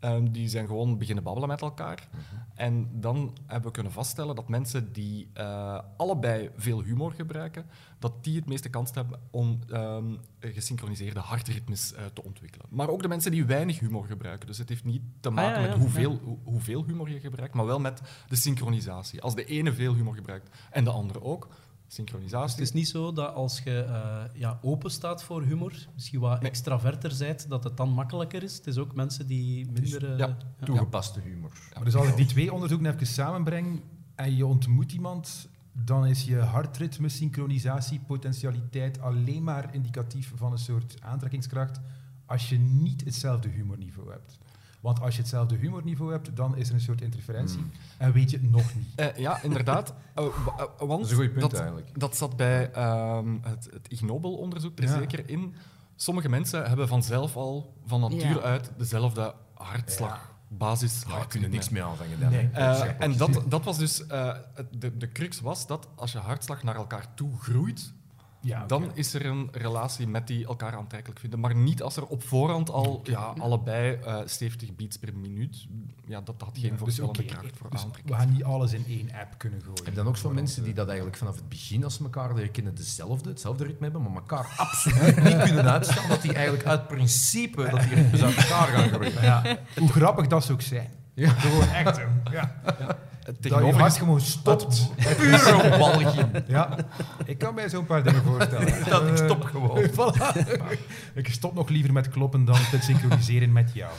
[0.03, 2.07] Ehm, die zijn gewoon beginnen babbelen met elkaar.
[2.55, 7.65] En dan hebben we kunnen vaststellen dat mensen die eh, allebei veel humor gebruiken,
[7.99, 12.65] dat die het meeste kans hebben om ehm, gesynchroniseerde hartritmes eh, te ontwikkelen.
[12.69, 14.47] Maar ook de mensen die weinig humor gebruiken.
[14.47, 15.69] Dus het heeft niet te maken Ah, ja, ja.
[15.71, 19.21] met hoeveel, hoe- hoeveel humor je gebruikt, maar wel met de synchronisatie.
[19.21, 21.47] Als de ene veel humor gebruikt en de andere ook,
[21.95, 22.55] Dus synchronisatie.
[22.55, 26.39] het is niet zo dat als je eh, ja, open staat voor humor, misschien wat
[26.41, 26.49] Nee.
[26.49, 28.55] extraverter bent, dat het dan makkelijker is.
[28.57, 30.11] Het is ook mensen die minder...
[30.11, 30.37] eh, ja.
[30.63, 31.51] Toegepaste humor.
[31.73, 33.81] Maar dus als ik die twee onderzoeken even samenbreng
[34.15, 40.57] en je ontmoet iemand, dan is je hartritme, synchronisatie, potentialiteit alleen maar indicatief van een
[40.57, 41.79] soort aantrekkingskracht
[42.25, 44.37] als je niet hetzelfde humorniveau hebt.
[44.83, 47.65] Want als je hetzelfde humorniveau hebt, dan is er een soort interferentie
[47.97, 48.87] en weet je het nog niet.
[48.95, 49.93] Eh, ja, inderdaad.
[50.13, 51.99] Wa- eh, want Dat is een goed punt dat, eigenlijk.
[51.99, 54.97] Dat zat bij ehm, het, het Ig Nobel-onderzoek er Ja.
[54.97, 55.55] zeker in.
[55.95, 58.39] Sommige mensen hebben vanzelf al van natuur Ja.
[58.39, 61.03] uit dezelfde hartslag, basis.
[61.07, 62.19] Ja, kunnen niks mee aanvangen.
[62.19, 62.49] Dan, Nee.
[62.51, 62.71] hè.
[62.83, 64.35] Eh, en dat, dat was dus, eh,
[64.71, 67.93] de, de crux was dat als je hartslag naar elkaar toe groeit,
[68.43, 71.39] Ja, dan is er een relatie met die elkaar aantrekkelijk vinden.
[71.39, 75.67] Maar niet als er op voorhand al ja, allebei eh 70 beats per minuut,
[76.05, 78.73] ja, dat had geen Ja, dus voorspellende oké, kracht voor dus we gaan niet alles
[78.73, 79.83] in één app kunnen gooien.
[79.83, 82.33] Heb je dan ook zo mensen die dat eigenlijk vanaf het begin, als ze elkaar
[82.33, 86.65] leren kennen, dezelfde, hetzelfde ritme hebben, maar elkaar absoluut niet kunnen uitstaan, dat die eigenlijk
[86.65, 89.21] uit principe dat die ritmes uit elkaar gaan groeien.
[89.21, 90.89] Ja, hoe grappig dat zou ook zijn.
[91.13, 91.29] Ja.
[91.29, 91.97] Gewoon echt.
[91.97, 92.03] hè.
[92.31, 92.61] Ja.
[93.25, 94.89] Het Dat je hart gewoon stopt.
[95.17, 96.43] Pure walging.
[96.47, 96.75] Ja,
[97.25, 98.89] ik kan mij zo'n paar dingen voorstellen.
[98.89, 99.83] Dat ik Eh, stop gewoon.
[99.97, 100.37] voilà.
[101.13, 103.91] Ik stop nog liever met kloppen dan te synchroniseren met jou.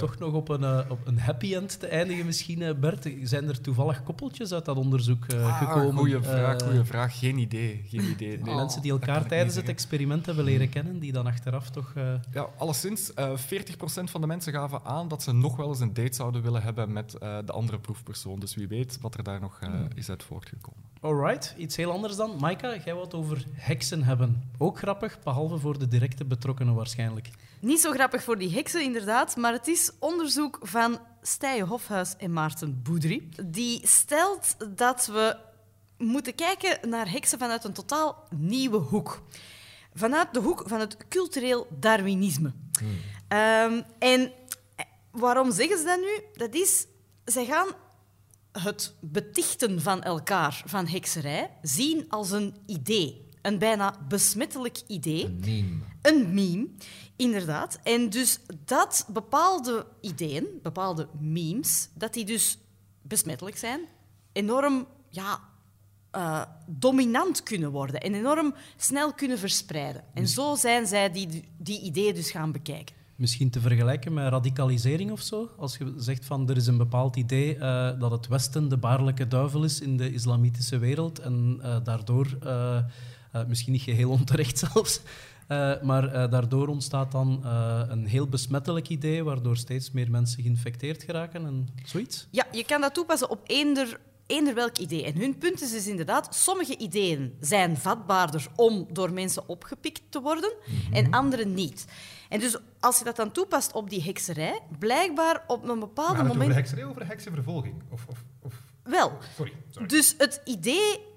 [0.00, 3.08] Toch nog op een, eh, op een happy end te eindigen misschien, eh, Bert.
[3.22, 5.94] Zijn er toevallig koppeltjes uit dat onderzoek eh, Ah, gekomen?
[5.96, 7.18] Goeie vraag, goeie vraag.
[7.18, 7.84] Geen idee.
[7.88, 8.38] Geen idee.
[8.38, 8.54] Nee.
[8.54, 11.92] Mensen die kan elkaar tijdens het experiment hebben leren kennen, die dan achteraf toch...
[11.94, 15.80] eh, Ja, alleszins, eh 40% van de mensen gaven aan dat ze nog wel eens
[15.80, 18.40] een date zouden willen hebben met eh, de andere proefpersoon.
[18.40, 20.80] Dus wie weet wat er daar nog eh, is uit voortgekomen.
[21.00, 22.36] Alright, iets heel anders dan.
[22.40, 24.42] Maika, jij wilt over heksen hebben.
[24.58, 27.30] Ook grappig, behalve voor de directe betrokkenen waarschijnlijk.
[27.60, 32.32] Niet zo grappig voor die heksen, inderdaad, maar het is onderzoek van Stije Hofhuis en
[32.32, 33.28] Maarten Boudry.
[33.44, 35.36] Die stelt dat we
[35.98, 39.22] moeten kijken naar heksen vanuit een totaal nieuwe hoek.
[39.94, 42.52] Vanuit de hoek van het cultureel Darwinisme.
[43.28, 44.32] Ehm, en
[45.10, 46.24] waarom zeggen ze dat nu?
[46.32, 46.86] Dat is,
[47.24, 47.66] zij gaan
[48.52, 53.28] het betichten van elkaar, van hekserij, zien als een idee.
[53.42, 55.24] Een bijna besmettelijk idee.
[55.24, 55.78] Een meme.
[56.02, 56.68] Een meme,
[57.20, 57.80] inderdaad.
[57.82, 62.58] En dus dat bepaalde ideeën, bepaalde memes, dat die dus
[63.02, 63.80] besmettelijk zijn,
[64.32, 65.40] enorm ja,
[66.10, 70.04] eh, dominant kunnen worden en enorm snel kunnen verspreiden.
[70.14, 72.94] En zo zijn zij die, die ideeën dus gaan bekijken.
[73.16, 75.50] Misschien te vergelijken met radicalisering of zo.
[75.56, 79.28] Als je zegt van er is een bepaald idee eh, dat het Westen de baarlijke
[79.28, 82.38] duivel is in de islamitische wereld en eh, daardoor,
[83.46, 85.00] misschien niet geheel onterecht zelfs,
[85.82, 91.02] maar eh, daardoor ontstaat dan eh, een heel besmettelijk idee waardoor steeds meer mensen geïnfecteerd
[91.02, 92.28] geraken en zoiets.
[92.30, 95.04] Ja, je kan dat toepassen op eender eender welk idee.
[95.04, 100.20] En hun punt is dus inderdaad, sommige ideeën zijn vatbaarder om door mensen opgepikt te
[100.20, 100.52] worden
[100.92, 101.86] en andere niet.
[102.28, 106.20] En dus als je dat dan toepast op die hekserij, blijkbaar op een bepaald het
[106.20, 106.54] over moment...
[106.54, 107.74] hekserij of over heksenvervolging?
[107.90, 108.54] Of, of, of...
[108.82, 109.88] Wel, Sorry, sorry.
[109.88, 111.08] dus het idee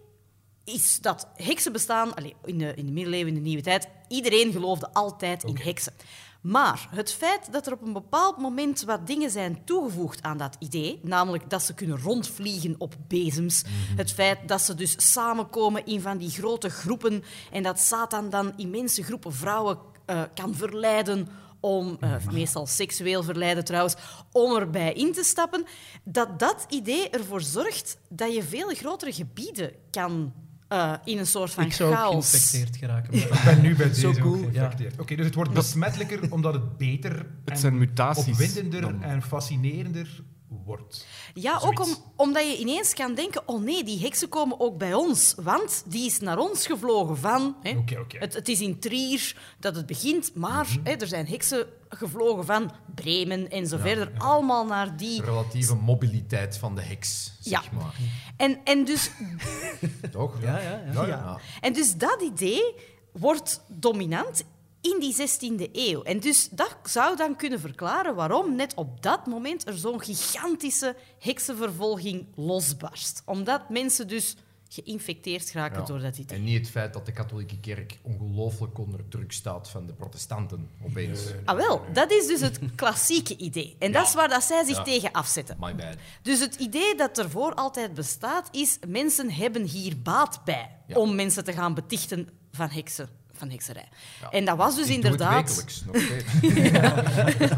[0.63, 4.51] is dat heksen bestaan, allee, in, de, in de middeleeuwen, in de nieuwe tijd, iedereen
[4.51, 5.93] geloofde altijd in heksen.
[6.41, 10.55] Maar het feit dat er op een bepaald moment wat dingen zijn toegevoegd aan dat
[10.59, 13.63] idee, namelijk dat ze kunnen rondvliegen op bezems,
[13.95, 18.53] het feit dat ze dus samenkomen in van die grote groepen en dat Satan dan
[18.57, 21.27] immense groepen vrouwen eh, kan verleiden
[21.59, 23.95] om, eh, meestal seksueel verleiden trouwens,
[24.31, 25.65] om erbij in te stappen,
[26.03, 30.33] dat dat idee ervoor zorgt dat je veel grotere gebieden kan
[30.73, 32.29] eh, in een soort van Ik zou ook chaos...
[32.29, 33.13] geïnfecteerd geraken.
[33.13, 34.99] Ik ben nu bij Zo deze cool, geïnfecteerd.
[34.99, 39.03] Oké, dus het wordt besmettelijker omdat het beter en zijn mutaties opwindender dan.
[39.03, 40.23] en fascinerender
[40.65, 41.05] wordt.
[41.33, 41.79] Ja, Zoiets.
[41.81, 45.35] ook om, omdat je ineens kan denken: oh nee, die heksen komen ook bij ons.
[45.41, 47.55] Want die is naar ons gevlogen van.
[47.61, 47.83] Hè.
[48.19, 52.71] Het, het is in Trier dat het begint, maar hè, er zijn heksen gevlogen van
[52.95, 54.11] Bremen en zo verder.
[54.17, 55.17] Allemaal naar die.
[55.19, 57.71] De relatieve mobiliteit van de heks, zeg Ja.
[57.71, 57.95] maar.
[58.37, 59.09] En, en, dus,
[60.11, 60.41] Toch?
[60.41, 61.05] Ja, ja, ja.
[61.05, 61.39] Ja.
[61.61, 62.75] en dus dat idee
[63.11, 64.43] wordt dominant
[64.91, 66.03] in die 16e eeuw.
[66.03, 70.95] En dus dat zou dan kunnen verklaren waarom net op dat moment er zo'n gigantische
[71.19, 73.21] heksenvervolging losbarst.
[73.25, 74.35] Omdat mensen dus
[74.69, 75.85] geïnfecteerd geraken Ja.
[75.85, 76.37] door dat idee.
[76.37, 80.69] En niet het feit dat de katholieke kerk ongelooflijk onder druk staat van de protestanten,
[80.85, 81.19] opeens.
[81.45, 83.75] Ah, wel, dat is dus het klassieke idee.
[83.79, 84.83] En dat is waar dat zij zich Ja.
[84.83, 85.57] tegen afzetten.
[85.59, 85.95] My bad.
[86.21, 90.95] Dus het idee dat ervoor altijd bestaat, is mensen hebben hier baat bij Ja.
[90.95, 93.09] om mensen te gaan betichten van heksen.
[93.43, 93.87] Van hekserij.
[94.31, 95.45] En dat was dus Ik doe het inderdaad.
[95.45, 97.51] wekelijks, nog steeds.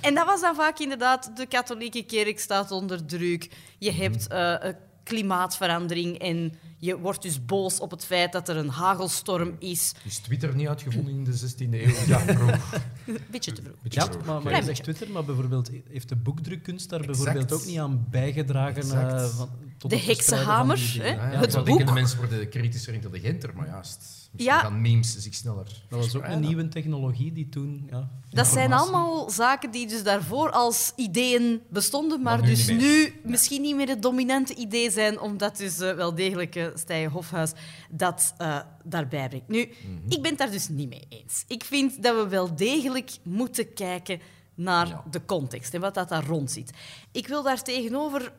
[0.06, 3.50] En dat was dan vaak inderdaad, de katholieke kerk staat onder druk.
[3.78, 4.00] Je Mhm.
[4.02, 8.68] hebt eh, eh, klimaatverandering en je wordt dus boos op het feit dat er een
[8.68, 9.92] hagelstorm is.
[10.04, 11.94] Is Twitter niet uitgevonden in de 16e eeuw?
[12.06, 12.24] Ja.
[13.30, 13.74] Beetje te vroeg.
[13.88, 14.82] Ja, maar, maar je zegt.
[14.82, 17.18] Twitter, maar bijvoorbeeld heeft de boekdrukkunst daar Exact.
[17.24, 18.82] bijvoorbeeld ook niet aan bijgedragen?
[18.82, 21.08] Eh, van, tot De heksenhamer, hè?
[21.08, 21.86] Ja, Het boek.
[21.86, 24.21] de mensen worden kritischer, intelligenter, maar juist.
[24.32, 24.60] Misschien Ja.
[24.60, 27.86] gaan memes zich sneller Dat was ook een nieuwe technologie die toen...
[27.90, 32.66] Ja, Dat zijn allemaal zaken die dus daarvoor als ideeën bestonden, maar, Maar nu dus
[32.66, 37.10] nu misschien niet meer het dominante idee zijn, omdat dus eh, wel degelijk uh, Stijn
[37.10, 37.52] Hofhuis
[37.90, 39.48] dat eh, daarbij brengt.
[39.48, 39.96] Nu, Mhm.
[40.12, 41.44] ik ben het daar dus niet mee eens.
[41.48, 44.20] Ik vind dat we wel degelijk moeten kijken
[44.54, 45.04] naar Ja.
[45.10, 46.70] de context en wat dat daar rond zit.
[47.12, 48.32] Ik wil daar tegenover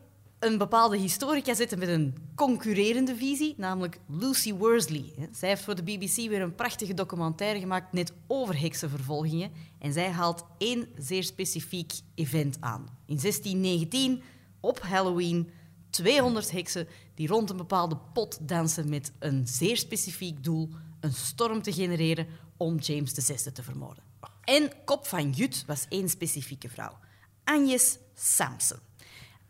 [0.43, 5.13] een bepaalde historica zetten met een concurrerende visie, namelijk Lucy Worsley.
[5.32, 9.51] Zij heeft voor de BBC weer een prachtige documentaire gemaakt net over heksenvervolgingen.
[9.79, 12.82] En zij haalt één zeer specifiek event aan.
[13.06, 14.21] In 1619,
[14.60, 15.49] op Halloween,
[15.89, 21.62] 200 heksen die rond een bepaalde pot dansen met een zeer specifiek doel, een storm
[21.62, 22.27] te genereren
[22.58, 24.03] om James VI te vermoorden.
[24.43, 26.97] En kop van Jut was één specifieke vrouw,
[27.43, 28.79] Agnes Sampson.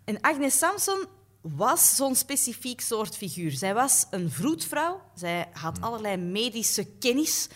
[0.04, 1.06] En Agnes Sampson
[1.42, 3.52] was zo'n specifiek soort figuur.
[3.52, 5.02] Zij was een vroedvrouw.
[5.16, 7.48] Zij had allerlei medische kennis.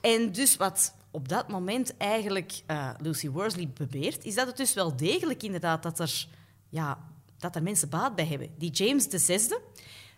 [0.00, 4.74] En dus wat op dat moment eigenlijk eh, Lucy Worsley beweert, is dat het dus
[4.74, 6.26] wel degelijk inderdaad dat er,
[6.68, 6.98] ja,
[7.38, 8.50] dat er mensen baat bij hebben.
[8.58, 9.48] Die James VI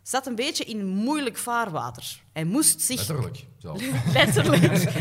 [0.02, 2.22] zat een beetje in moeilijk vaarwater.
[2.32, 3.08] Hij moest zich...
[3.08, 3.46] Letterlijk.
[4.12, 4.92] Letterlijk.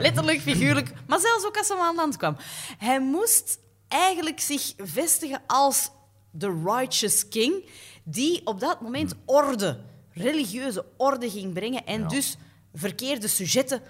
[0.00, 0.92] Letterlijk, figuurlijk.
[1.06, 2.36] Maar zelfs ook als hij aan land kwam.
[2.78, 3.58] Hij moest
[3.90, 5.90] eigenlijk zich vestigen als
[6.30, 7.64] de righteous king,
[8.04, 9.80] die op dat moment orde,
[10.12, 12.08] religieuze orde ging brengen en Ja.
[12.08, 12.36] dus
[12.74, 13.82] verkeerde sujetten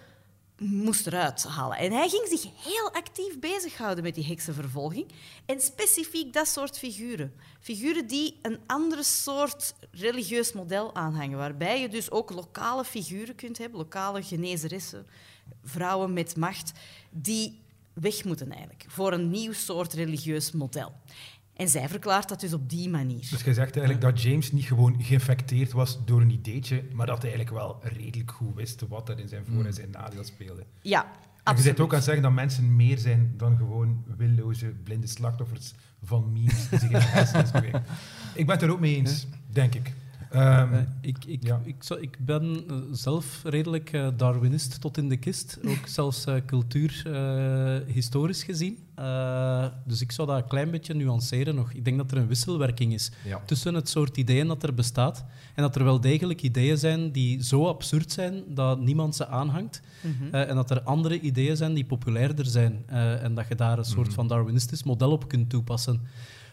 [0.58, 1.76] moest eruit halen.
[1.76, 5.06] En hij ging zich heel actief bezighouden met die heksenvervolging.
[5.46, 7.32] En specifiek dat soort figuren.
[7.60, 11.38] Figuren die een andere soort religieus model aanhangen.
[11.38, 15.06] Waarbij je dus ook lokale figuren kunt hebben, lokale genezeressen,
[15.64, 16.72] vrouwen met macht,
[17.10, 17.60] die
[18.00, 20.92] weg moeten eigenlijk voor een nieuw soort religieus model.
[21.54, 23.18] En zij verklaart dat dus op die manier.
[23.30, 27.22] Dus je zegt eigenlijk dat James niet gewoon geïnfecteerd was door een ideetje, maar dat
[27.22, 30.64] hij eigenlijk wel redelijk goed wist wat er in zijn voor- en zijn nadeel speelde.
[30.82, 31.62] Ja, En je absoluut.
[31.76, 36.32] zit ook aan het zeggen dat mensen meer zijn dan gewoon willoze, blinde slachtoffers van
[36.32, 37.84] memes die zich in de hersens bewegen.
[38.34, 39.92] Ik ben het er ook mee eens, denk ik.
[40.30, 41.60] Ehm, Eh, ik, ik, Ja.
[41.64, 46.26] ik, zou- ik ben eh, zelf redelijk eh, Darwinist tot in de kist, ook zelfs
[46.26, 48.78] uh, cultuurhistorisch gezien.
[48.98, 51.72] Uh, dus ik zou dat een klein beetje nuanceren nog.
[51.72, 53.40] Ik denk dat er een wisselwerking is Ja.
[53.46, 57.44] tussen het soort ideeën dat er bestaat en dat er wel degelijk ideeën zijn die
[57.44, 59.80] zo absurd zijn dat niemand ze aanhangt.
[60.02, 60.34] Mhm.
[60.34, 63.78] Uh, en dat er andere ideeën zijn die populairder zijn uh, en dat je daar
[63.78, 66.00] een soort van Darwinistisch model op kunt toepassen.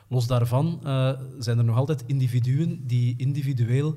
[0.08, 3.96] Los daarvan eh, zijn er nog altijd individuen die individueel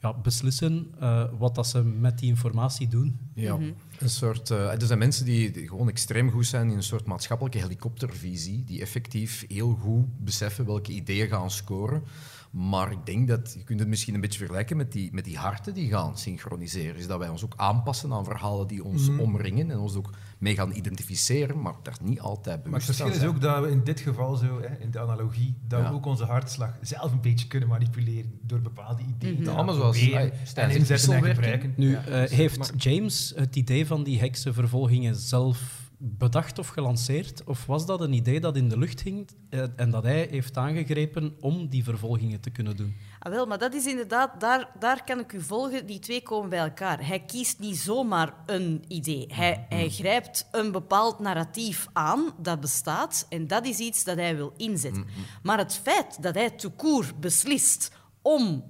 [0.00, 3.18] ja, beslissen eh, wat dat ze met die informatie doen.
[3.34, 3.58] Ja,
[3.98, 7.04] een soort, eh, er zijn mensen die, die gewoon extreem goed zijn in een soort
[7.04, 12.02] maatschappelijke helikoptervisie, die effectief heel goed beseffen welke ideeën gaan scoren.
[12.50, 15.36] Maar ik denk dat je kunt het misschien een beetje vergelijken met die, met die
[15.38, 16.96] harten die gaan synchroniseren.
[16.96, 20.54] Is dat wij ons ook aanpassen aan verhalen die ons omringen en ons ook mee
[20.54, 23.84] gaan identificeren, maar daar niet altijd Maar het bewust verschil is ook dat we in
[23.84, 25.88] dit geval zo, hè, in de analogie, dat Ja.
[25.88, 29.74] we ook onze hartslag zelf een beetje kunnen manipuleren door bepaalde ideeën Ja, gaan maar
[29.74, 30.78] zoals, proberen en zegt, inzetten
[31.14, 31.34] en wisselwerking.
[31.34, 31.72] gebruiken.
[31.76, 32.04] Nu, Ja.
[32.04, 37.44] eh, heeft James het idee van die heksenvervolgingen zelf bedacht of gelanceerd?
[37.44, 40.56] Of was dat een idee dat in de lucht hing eh, en dat hij heeft
[40.56, 42.96] aangegrepen om die vervolgingen te kunnen doen?
[43.18, 45.86] Ah, wel, maar dat is inderdaad, daar, daar kan ik u volgen.
[45.86, 47.06] Die twee komen bij elkaar.
[47.06, 49.26] Hij kiest niet zomaar een idee.
[49.32, 54.36] Hij, hij grijpt een bepaald narratief aan dat bestaat en dat is iets dat hij
[54.36, 55.06] wil inzetten.
[55.42, 58.64] Maar het feit dat hij te koer beslist om,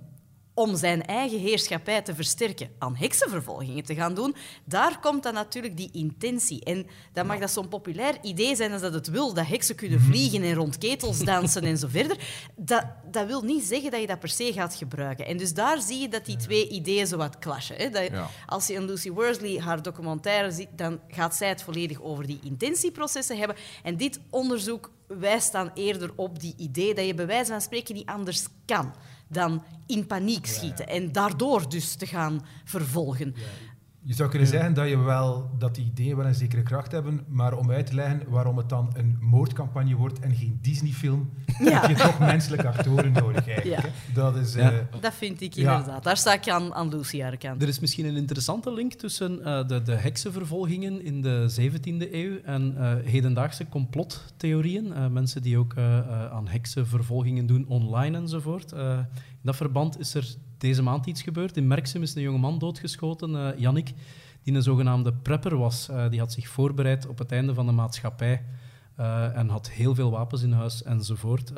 [0.60, 5.76] om zijn eigen heerschappij te versterken, aan heksenvervolgingen te gaan doen, daar komt dan natuurlijk
[5.76, 6.64] die intentie.
[6.64, 10.00] En dan mag dat zo'n populair idee zijn als dat het wil, dat heksen kunnen
[10.00, 12.18] vliegen en rond ketels dansen en zo verder.
[12.56, 15.26] Dat, dat wil niet zeggen dat je dat per se gaat gebruiken.
[15.26, 17.76] En dus daar zie je dat die twee ideeën zo wat clashen.
[17.76, 17.90] Hè?
[17.90, 18.28] Dat, Ja.
[18.46, 22.40] Als je een Lucy Worsley haar documentaire ziet, dan gaat zij het volledig over die
[22.42, 23.56] intentieprocessen hebben.
[23.82, 27.94] En dit onderzoek wijst dan eerder op die idee dat je bij wijze van spreken
[27.94, 28.92] niet anders kan
[29.30, 33.34] dan in paniek schieten en daardoor dus te gaan vervolgen.
[34.02, 37.24] Je zou kunnen zeggen dat, je wel, dat die ideeën wel een zekere kracht hebben,
[37.28, 41.80] maar om uit te leggen waarom het dan een moordcampagne wordt en geen Disney-film, Ja.
[41.80, 43.82] heb je toch menselijke actoren nodig eigenlijk.
[43.82, 43.90] Ja.
[44.14, 44.54] Dat is...
[44.54, 44.70] Ja.
[44.72, 45.72] eh, Dat vind ik Ja.
[45.78, 46.04] inderdaad.
[46.04, 46.90] Daar sta ik aan, aan
[47.38, 47.62] kant.
[47.62, 52.38] Er is misschien een interessante link tussen eh, de, de heksenvervolgingen in de 17e eeuw
[52.44, 54.92] en eh, hedendaagse complottheorieën.
[54.92, 55.76] Eh, mensen die ook
[56.32, 58.72] aan heksenvervolgingen doen online enzovoort.
[58.72, 61.56] Eh, in dat verband is er deze maand iets gebeurd.
[61.56, 63.92] In Merksem is een jongeman doodgeschoten, eh Jannik,
[64.42, 65.88] die een zogenaamde prepper was.
[65.88, 68.44] Eh, die had zich voorbereid op het einde van de maatschappij
[68.96, 71.52] eh, en had heel veel wapens in huis enzovoort.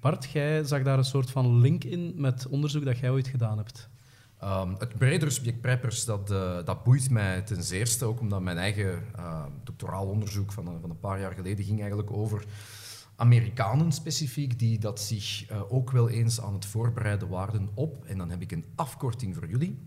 [0.00, 3.56] Bart, jij zag daar een soort van link in met onderzoek dat jij ooit gedaan
[3.56, 3.88] hebt.
[4.38, 6.28] Ehm, het bredere subject preppers, dat,
[6.64, 11.00] dat boeit mij ten zeerste, ook omdat mijn eigen eh, doctoraal onderzoek van, van een
[11.00, 12.44] paar jaar geleden ging eigenlijk over
[13.18, 18.18] Amerikanen specifiek, die dat zich eh, ook wel eens aan het voorbereiden waren op, en
[18.18, 19.78] dan heb ik een afkorting voor jullie.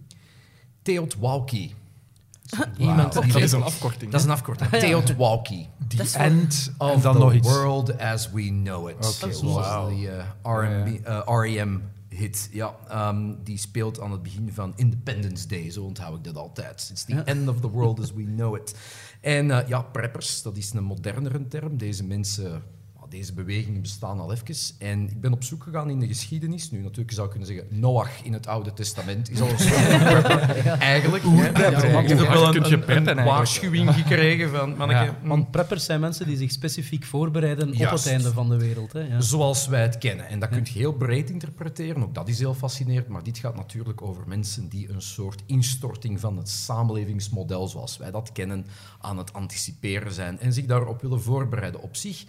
[2.78, 4.12] Iemand die Dat is een afkorting.
[4.12, 4.70] Dat is een afkorting.
[4.70, 5.68] Teotwalki.
[5.88, 7.48] The End Of the nog iets.
[7.48, 8.96] world as we know it.
[8.96, 9.90] Oké, Zoals wauw.
[9.90, 11.80] die eh, R&B, eh, R.E.M.
[12.10, 12.50] hit.
[12.52, 15.70] Ja, ehm, die speelt aan het begin van Independence Day.
[15.70, 16.90] Zo onthoud ik dat altijd.
[16.92, 18.76] It's the end of the world as we know it.
[19.22, 21.78] En eh, ja, preppers, dat is een modernere term.
[21.78, 22.64] Deze mensen...
[23.12, 24.40] Deze bewegingen bestaan al even.
[24.78, 26.72] En ik ben op zoek gegaan in de geschiedenis.
[26.72, 30.04] Nu, natuurlijk zou ik kunnen zeggen, Noach in het Oude Testament is al een soort
[30.10, 31.24] prepper, eigenlijk.
[31.24, 34.78] Ja, wel een, waarschuwing gekregen van...
[34.78, 38.94] manneke, Want preppers zijn mensen die zich specifiek voorbereiden op het einde van de wereld.
[38.94, 39.00] Hè?
[39.00, 39.22] Ja.
[39.22, 40.28] Zoals wij het kennen.
[40.28, 42.04] En dat kun je heel breed interpreteren.
[42.04, 43.08] Ook dat is heel fascinerend.
[43.08, 48.12] Maar dit gaat natuurlijk over mensen die een soort instorting van het samenlevingsmodel zoals wij
[48.12, 48.66] dat kennen
[49.00, 50.40] aan het anticiperen zijn.
[50.40, 51.82] En zich daarop willen voorbereiden.
[51.82, 52.26] Op zich,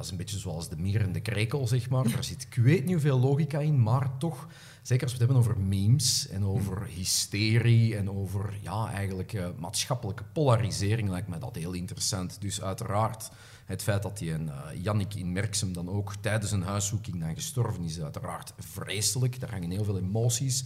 [0.00, 2.08] dat is een beetje zoals de mier en de krekel, zeg maar.
[2.08, 4.48] Daar zit ik weet niet hoeveel logica in, maar toch...
[4.82, 9.46] Zeker als we het hebben over memes en over hysterie en over ja, eigenlijk eh,
[9.58, 12.40] maatschappelijke polarisering, lijkt mij dat heel interessant.
[12.40, 13.30] Dus uiteraard
[13.64, 14.40] het feit dat die eh,
[14.82, 19.40] Jannik in Merksem dan ook tijdens een huiszoeking dan gestorven is, uiteraard vreselijk.
[19.40, 20.64] Daar hangen heel veel emoties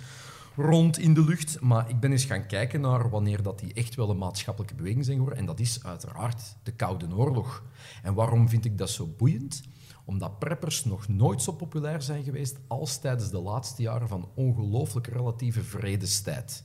[0.56, 1.60] rond in de lucht.
[1.60, 5.04] Maar ik ben eens gaan kijken naar wanneer dat die echt wel een maatschappelijke beweging
[5.04, 5.40] zijn geworden.
[5.40, 7.64] En dat is uiteraard de Koude Oorlog.
[8.02, 9.62] En waarom vind ik dat zo boeiend?
[10.04, 15.06] Omdat preppers nog nooit zo populair zijn geweest als tijdens de laatste jaren van ongelooflijk
[15.06, 16.64] relatieve vredestijd.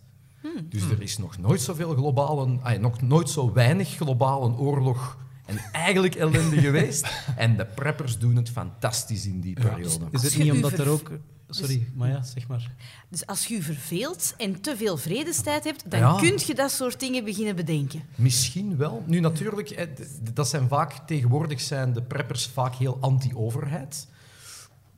[0.69, 5.17] Dus er is nog nooit zoveel globale, ah, nog nooit zo weinig globale oorlog
[5.49, 7.07] en eigenlijk ellende geweest.
[7.35, 10.07] En de preppers doen het fantastisch in die periode.
[10.11, 11.11] Is het niet omdat er ook...
[11.51, 12.71] Sorry, maar ja, zeg maar.
[13.09, 16.17] Dus als je je verveelt en te veel vredestijd hebt, dan Ja.
[16.19, 18.01] kun je dat soort dingen beginnen bedenken.
[18.15, 19.03] Misschien wel.
[19.05, 19.87] Nu natuurlijk,
[20.33, 24.07] dat zijn vaak, tegenwoordig zijn de preppers vaak heel anti-overheid.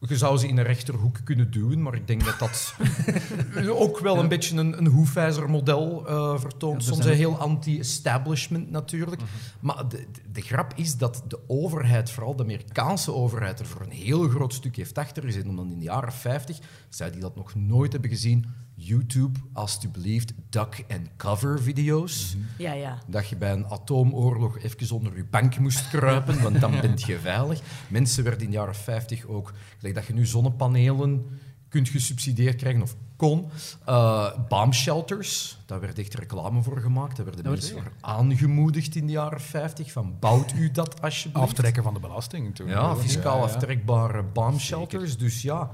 [0.07, 2.75] Je zou ze in een rechterhoek kunnen duwen, maar ik denk dat dat
[3.69, 6.75] ook wel een beetje een, een hoefijzermodel eh vertoont.
[6.75, 9.21] Er Soms een heel anti-establishment natuurlijk.
[9.59, 13.91] Maar de, de, grap is dat de overheid, vooral de Amerikaanse overheid, er voor een
[13.91, 15.49] heel groot stuk heeft achter gezeten.
[15.49, 16.59] Omdat in de jaren 50,
[16.89, 18.45] zij die dat nog nooit hebben gezien,
[18.83, 22.35] YouTube alstublieft duck and cover video's.
[22.57, 22.97] Ja, ja.
[23.07, 27.19] Dat je bij een atoomoorlog even onder je bank moest kruipen, want dan ben je
[27.19, 27.61] veilig.
[27.87, 31.25] Mensen werden in de jaren 50 ook, gelijk dat je nu zonnepanelen
[31.69, 33.49] kunt gesubsidieerd krijgen, of kon.
[33.89, 37.15] Uh, bombshelters, daar werd echt reclame voor gemaakt.
[37.15, 41.47] Daar werden Dat mensen voor aangemoedigd in de jaren 50, van bouwt u dat alsjeblieft.
[41.47, 42.55] Aftrekken van de belasting.
[42.55, 42.67] Toen.
[42.67, 43.53] Ja, fiscaal Ja, ja.
[43.53, 45.17] aftrekbare bombshelters.
[45.17, 45.71] Dus ja.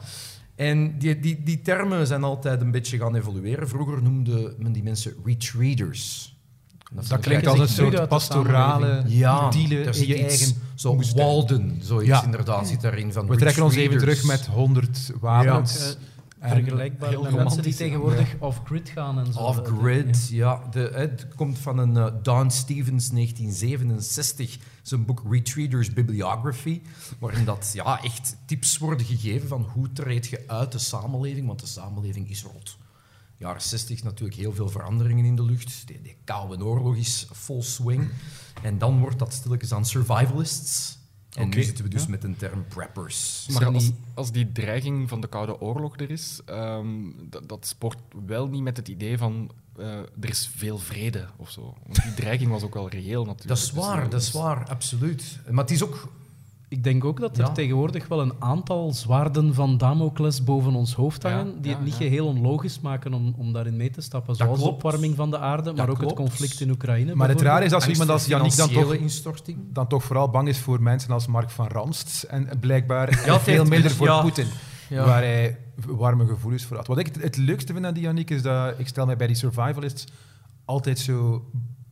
[0.58, 3.68] En die, die, die termen zijn altijd een beetje gaan evolueren.
[3.70, 6.36] Vroeger noemde men die mensen retreaters.
[7.08, 10.96] Dat klinkt als een soort pastorale ja, dealen daar in zit je iets, eigen Zo
[10.96, 11.26] moestuin.
[11.26, 12.24] Walden, zoiets Ja.
[12.24, 13.14] inderdaad zit daarin.
[13.14, 15.96] Van We trekken ons even terug met 100 wapens.
[15.96, 16.04] Eh,
[16.40, 19.40] En vergelijkbaar met mensen die tegenwoordig off-grid gaan en zo.
[19.40, 20.62] Off-grid, ja.
[20.72, 24.58] De, het komt van een eh, Don Stevens 1967,
[24.88, 26.82] zijn boek Retreaters Bibliography,
[27.20, 31.60] waarin dat ja, echt tips worden gegeven van hoe treed je uit de samenleving, want
[31.60, 32.78] de samenleving is rot.
[33.38, 35.88] Jaren 60 natuurlijk heel veel veranderingen in de lucht.
[35.88, 38.10] De, de Koude Oorlog is full swing.
[38.62, 40.98] En dan wordt dat stilletjes aan survivalists.
[41.32, 42.10] En nu zitten we dus ja.
[42.10, 43.48] met een term preppers.
[43.52, 46.88] Maar als, die- als die dreiging van de Koude Oorlog er is, ehm,
[47.30, 51.52] dat, dat sport wel niet met het idee van eh, er is veel vrede of
[51.52, 51.62] zo.
[51.84, 53.48] Want die dreiging was ook wel reëel natuurlijk.
[53.48, 55.40] Dat is Dus, waar, dat is waar, absoluut.
[55.50, 56.08] Maar het is ook
[56.70, 57.52] Ik denk ook dat er Ja.
[57.52, 61.86] tegenwoordig wel een aantal zwaarden van Damocles boven ons hoofd Ja, hangen, die ja, het
[61.86, 62.06] niet ja.
[62.06, 64.36] geheel onlogisch maken om, om daarin mee te stappen.
[64.36, 66.12] Zoals de opwarming van de aarde, maar ook klopt.
[66.18, 67.16] het conflict in Oekraïne.
[67.16, 69.58] Maar het raar is als angst iemand als voor Yannick dan toch, instorting.
[69.74, 73.92] dan toch vooral bang is voor mensen als Mark van Ranst en blijkbaar veel minder
[73.92, 74.22] voor ja.
[74.22, 74.48] Poetin,
[74.90, 75.06] Ja.
[75.06, 76.88] waar hij warme gevoelens voor had.
[76.88, 79.28] Wat ik het, het leukste vind aan die Yannick is dat ik stel mij bij
[79.28, 80.06] die survivalists
[80.66, 81.46] altijd zo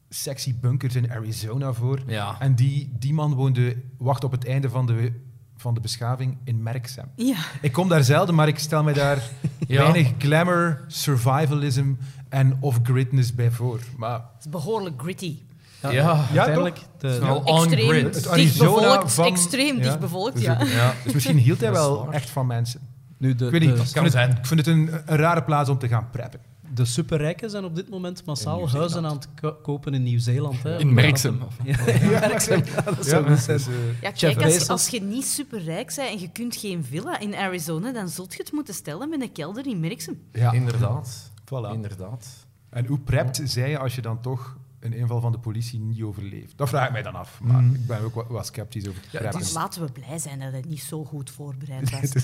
[0.09, 1.99] sexy bunkers in Arizona voor.
[2.07, 2.35] Ja.
[2.39, 5.11] En die, die man woonde, wacht op het einde van de,
[5.57, 7.05] van de beschaving in Merksem.
[7.15, 7.37] Ja.
[7.61, 9.17] Ik kom daar zelden, maar ik stel me daar
[9.67, 9.81] Ja.
[9.81, 11.93] weinig glamour, survivalism
[12.29, 13.79] en off-gridness bij voor.
[13.97, 15.37] Maar Het is behoorlijk gritty.
[15.81, 16.79] Ja, Ja, uiteindelijk.
[16.97, 18.03] De, Extreem on-grid.
[18.03, 19.13] Het dicht Arizona bevolkt.
[19.13, 19.81] van- Extreem ja.
[19.83, 20.63] dicht bevolkt, Dus ja.
[20.63, 20.93] Ja.
[21.03, 22.13] Dus misschien hield hij wel waar.
[22.13, 22.79] echt van mensen.
[23.17, 25.43] nu, de, Ik weet niet, de, ik vind, het, ik vind het een, een rare
[25.43, 26.39] plaats om te gaan preppen.
[26.73, 30.63] de superrijken zijn op dit moment massaal huizen aan het ko- kopen in Nieuw-Zeeland.
[30.63, 31.41] hè, In Merksem.
[31.63, 32.63] Ja, Merksem.
[33.03, 33.23] Ja,
[34.01, 37.91] Ja, kijk, als, als je niet superrijk bent en je kunt geen villa in Arizona,
[37.91, 40.21] dan zult je het moeten stellen met een kelder in Merksem.
[40.31, 41.31] ja, Inderdaad.
[41.43, 41.73] voilà.
[41.73, 42.27] Inderdaad.
[42.69, 46.01] En hoe prept zij je als je dan toch een inval van de politie niet
[46.01, 46.57] overleeft?
[46.57, 47.39] Dat vraag ik mij dan af.
[47.41, 49.41] Maar ik ben ook wat, wat sceptisch over het Ja, het preppen.
[49.41, 52.23] is- Laten we blij zijn dat het niet zo goed voorbereid was.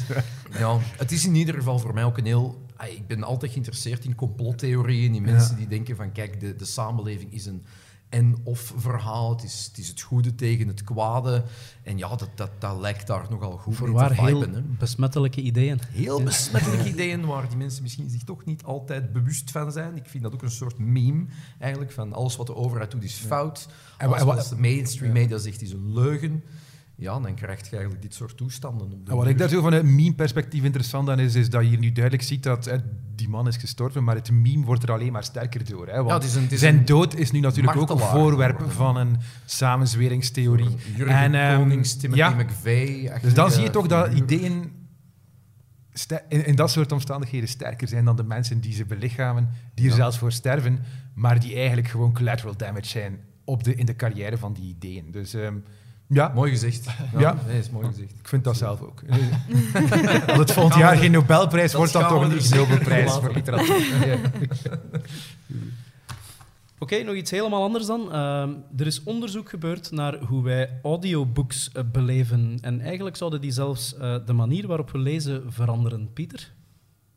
[0.59, 2.65] Ja, het is in ieder geval voor mij ook een heel...
[2.75, 5.57] ah, Ik ben altijd geïnteresseerd in complottheorieën, in mensen Ja.
[5.57, 7.63] die denken van kijk, de, de samenleving is een
[8.11, 9.29] en-of verhaal.
[9.29, 11.43] Het is, het is het goede tegen het kwade.
[11.83, 14.61] En ja, dat, dat, dat lijkt daar nogal goed Voorwaar te heel viben, hè.
[14.61, 15.79] besmettelijke ideeën.
[15.91, 19.95] Heel besmettelijke ideeën waar die mensen misschien zich toch niet altijd bewust van zijn.
[19.95, 21.25] Ik vind dat ook een soort meme,
[21.59, 23.67] eigenlijk, van alles wat de overheid doet is fout.
[23.97, 26.43] En Alles wat de mainstream media zegt is een leugen.
[27.01, 28.91] Ja, dan krijg je eigenlijk dit soort toestanden.
[28.91, 31.67] Op de wat ik daar zo van een meme-perspectief interessant aan is, is dat je
[31.69, 32.75] hier nu duidelijk ziet dat hè,
[33.15, 35.87] die man is gestorven, maar het meme wordt er alleen maar sterker door.
[35.87, 37.99] Hè, want Ja, het is een- het is zijn dood is nu natuurlijk ook een
[37.99, 40.69] voorwerp van een samenzweringstheorie.
[40.95, 42.29] Jurgen En, ehm, Konings, Timothy ja.
[42.29, 43.21] McVeigh.
[43.21, 44.71] Dus dan zie je toch dat ideeën
[46.29, 49.95] in, in dat soort omstandigheden sterker zijn dan de mensen die ze belichamen, die er
[49.95, 50.79] zelfs voor sterven,
[51.13, 55.11] maar die eigenlijk gewoon collateral damage zijn op de, in de carrière van die ideeën.
[55.11, 55.55] Dus ehm,
[56.13, 56.85] ja, Mooi gezegd.
[56.85, 57.37] Ja, Ja.
[57.47, 58.11] Nee, is mooi gezegd.
[58.19, 59.01] ik vind dat zelf ook.
[60.27, 64.19] Als het volgend jaar geen Nobelprijs dat wordt, dan toch een Nobelprijs voor literatuur.
[66.81, 68.11] Oké, nog iets helemaal anders dan.
[68.11, 72.57] Ehm, er is onderzoek gebeurd naar hoe wij audiobooks eh, beleven.
[72.61, 76.13] En eigenlijk zouden die zelfs eh, de manier waarop we lezen veranderen.
[76.13, 76.53] Pieter?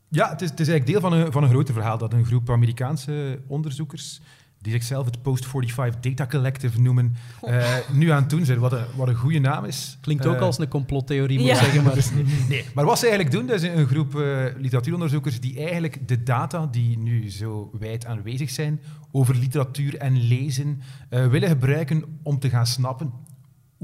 [0.08, 2.26] Ja, het is, het is eigenlijk deel van een, van een groter verhaal dat een
[2.26, 4.20] groep Amerikaanse onderzoekers,
[4.64, 8.58] die zichzelf het Post-45 Data Collective noemen, eh, nu aan het doen zijn.
[8.58, 9.98] Wat een, wat een goede naam is.
[10.00, 11.54] Klinkt ook Eh, als een complottheorie, moet Ja.
[11.54, 11.82] zeggen.
[11.82, 11.96] Maar
[12.48, 16.22] Nee, maar wat ze eigenlijk doen, dat is een groep eh, literatuuronderzoekers die eigenlijk de
[16.22, 18.80] data die nu zo wijd aanwezig zijn
[19.12, 23.12] over literatuur en lezen, eh, willen gebruiken om te gaan snappen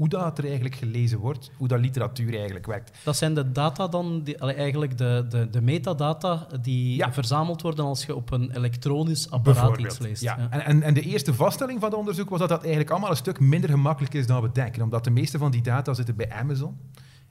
[0.01, 2.91] hoe dat er eigenlijk gelezen wordt, hoe dat literatuur eigenlijk werkt.
[3.03, 7.13] dat zijn de data dan, die, eigenlijk de, de, de metadata die Ja.
[7.13, 10.21] verzameld worden als je op een elektronisch apparaat iets leest.
[10.21, 10.35] Ja.
[10.37, 10.47] Ja.
[10.49, 13.15] En, en, en de eerste vaststelling van het onderzoek was dat dat eigenlijk allemaal een
[13.15, 14.81] stuk minder gemakkelijk is dan we denken.
[14.81, 16.77] Omdat de meeste van die data zitten bij Amazon.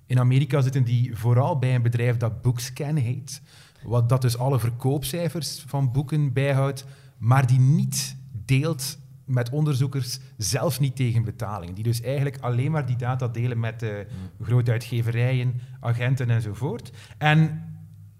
[0.06, 3.42] In Amerika zitten die vooral bij een bedrijf dat Bookscan heet.
[3.82, 6.84] Wat dat dus alle verkoopcijfers van boeken bijhoudt,
[7.18, 8.98] maar die niet deelt
[9.30, 11.74] met onderzoekers, zelfs niet tegen betaling.
[11.74, 14.06] Die dus eigenlijk alleen maar die data delen met de
[14.42, 16.92] grote uitgeverijen, agenten enzovoort.
[17.18, 17.62] En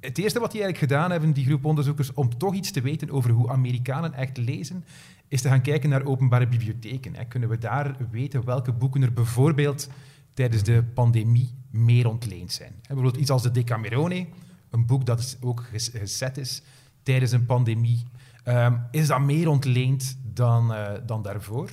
[0.00, 3.10] het eerste wat die eigenlijk gedaan hebben, die groep onderzoekers, om toch iets te weten
[3.10, 4.84] over hoe Amerikanen echt lezen,
[5.28, 7.14] is te gaan kijken naar openbare bibliotheken.
[7.14, 7.24] Hè.
[7.24, 9.88] Kunnen we daar weten welke boeken er bijvoorbeeld
[10.34, 12.72] tijdens de pandemie meer ontleend zijn?
[12.82, 14.26] Bijvoorbeeld iets als de Decamerone,
[14.70, 16.62] een boek dat ook gezet is
[17.02, 18.02] tijdens een pandemie.
[18.44, 21.70] Ehm, is dat meer ontleend dan, eh, dan daarvoor?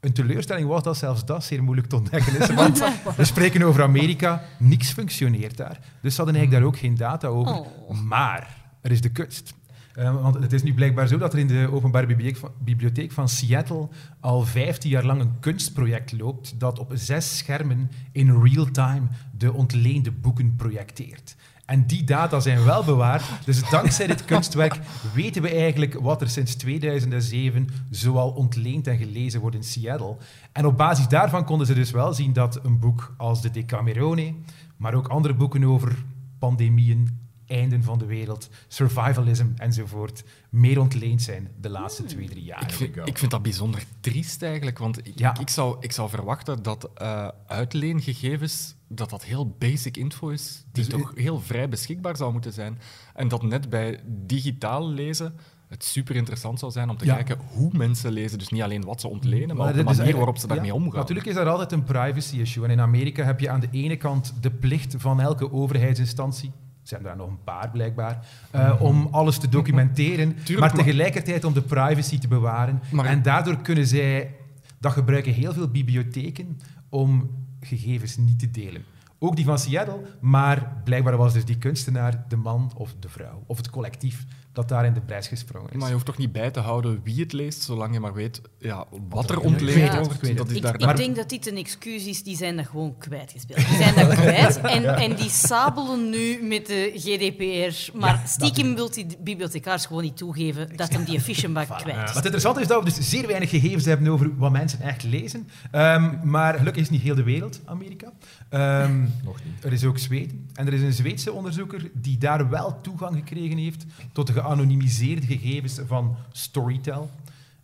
[0.00, 2.54] Een teleurstelling was dat zelfs dat zeer moeilijk te ontdekken is.
[2.54, 2.78] Want
[3.16, 5.78] we spreken over Amerika, niks functioneert daar.
[6.00, 7.54] Dus ze hadden eigenlijk daar ook geen data over.
[7.54, 8.00] Oh.
[8.00, 9.54] Maar er is de kunst.
[9.94, 13.12] Eh, want het is nu blijkbaar zo dat er in de openbare bibliotheek van, bibliotheek
[13.12, 13.88] van Seattle
[14.20, 19.06] al 15 jaar lang een kunstproject loopt dat op zes schermen in real time
[19.38, 21.36] de ontleende boeken projecteert.
[21.72, 23.22] En die data zijn wel bewaard.
[23.44, 24.78] Dus dankzij dit kunstwerk
[25.14, 30.16] weten we eigenlijk wat er sinds 2007 zoal ontleend en gelezen wordt in Seattle.
[30.52, 34.34] En op basis daarvan konden ze dus wel zien dat een boek als de Decamerone,
[34.76, 36.04] maar ook andere boeken over
[36.38, 37.18] pandemieën,
[37.52, 42.62] einden van de wereld, survivalism enzovoort, meer ontleend zijn de laatste twee, drie jaar.
[42.62, 45.38] Ik vind, ik vind dat bijzonder triest eigenlijk, want ik, Ja.
[45.40, 50.84] ik, zou, ik zou verwachten dat eh, uitleengegevens, dat dat heel basic info is, die
[50.84, 52.78] Dus, toch heel vrij beschikbaar zou moeten zijn.
[53.14, 55.34] En dat net bij digitaal lezen
[55.68, 57.14] het super interessant zou zijn om te Ja.
[57.14, 58.38] kijken hoe mensen lezen.
[58.38, 60.72] Dus niet alleen wat ze ontlenen, maar, Maar ook de manier waarop ze daarmee ja,
[60.74, 60.98] omgaan.
[60.98, 62.64] Natuurlijk is daar altijd een privacy issue.
[62.64, 66.52] En in Amerika heb je aan de ene kant de plicht van elke overheidsinstantie.
[66.92, 68.26] Er zijn daar nog een paar blijkbaar.
[68.50, 72.80] eh, om alles te documenteren, maar maar- tegelijkertijd om de privacy te bewaren.
[72.90, 74.34] Maar- en daardoor kunnen zij,
[74.80, 77.30] dat gebruiken heel veel bibliotheken om
[77.60, 78.84] gegevens niet te delen.
[79.24, 83.42] Ook die van Seattle, maar blijkbaar was dus die kunstenaar de man of de vrouw,
[83.46, 85.76] of het collectief dat daar in de prijs gesprongen is.
[85.76, 88.40] Maar je hoeft toch niet bij te houden wie het leest, zolang je maar weet
[88.58, 90.28] ja, wat er er- ontleend Ja, ik wordt.
[90.56, 93.66] Ik, daar ik denk dat dit een excuus is, die zijn dat gewoon kwijtgespeeld.
[93.68, 97.98] Die zijn dat kwijt en, en die sabelen nu met de GDPR.
[97.98, 102.08] Maar Ja, stiekem wil die bibliothecaris gewoon niet toegeven dat hem die fischenbak kwijt Wat
[102.10, 102.14] is.
[102.14, 105.48] interessant is dat we dus zeer weinig gegevens hebben over wat mensen echt lezen.
[105.70, 108.12] Ehm, maar gelukkig is niet heel de wereld Amerika.
[108.48, 109.64] Ehm, Nog niet.
[109.64, 110.48] er is ook Zweden.
[110.54, 115.26] En er is een Zweedse onderzoeker die daar wel toegang gekregen heeft tot de geanonimiseerde
[115.26, 117.10] gegevens van Storytel.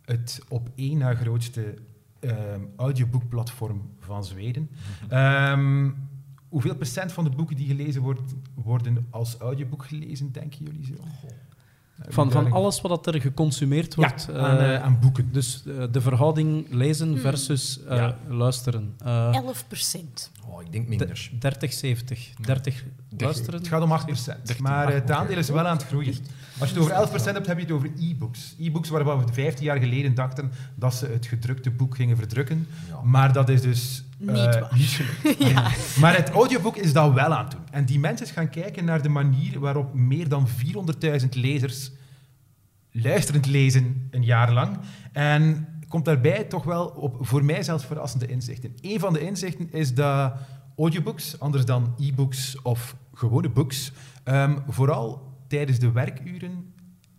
[0.05, 1.75] Het op één na grootste
[2.21, 4.71] ehm, audioboekplatform van Zweden.
[5.09, 5.91] Ehm,
[6.49, 10.95] hoeveel procent van de boeken die gelezen wordt, worden als audioboek gelezen, denken jullie zo?
[12.09, 14.29] Van, van alles wat er geconsumeerd wordt.
[14.33, 15.29] ja, aan, eh, eh, aan boeken.
[15.33, 18.17] dus eh, de verhouding lezen versus eh, Ja.
[18.29, 18.95] luisteren.
[18.99, 20.31] Eh, 11 procent.
[20.51, 21.31] Oh, ik denk minder.
[21.39, 22.31] 30, 70.
[22.41, 22.85] 30
[23.19, 23.59] luisteren.
[23.59, 23.99] Het gaat om
[24.57, 24.61] 8%.
[24.61, 26.15] Maar eh, het aandeel is wel aan het groeien.
[26.59, 28.55] Als je het over 11% hebt, heb je het over e-books.
[28.59, 32.67] E-books waarvan we 15 jaar geleden dachten dat ze het gedrukte boek gingen verdrukken.
[32.89, 33.01] Ja.
[33.03, 34.69] Maar dat is dus Niet eh, waar.
[34.79, 35.99] niet gelukt.
[36.01, 37.67] Maar het audioboek is dat wel aan het doen.
[37.71, 41.91] En die mensen gaan kijken naar de manier waarop meer dan 400.000 lezers
[42.93, 44.79] luisterend lezen een jaar lang.
[45.13, 48.75] En komt daarbij toch wel op voor mij zelfs verrassende inzichten.
[48.81, 50.33] Een van de inzichten is dat
[50.77, 53.93] audiobooks, anders dan e-books of gewone books,
[54.25, 56.75] ehm, vooral tijdens de werkuren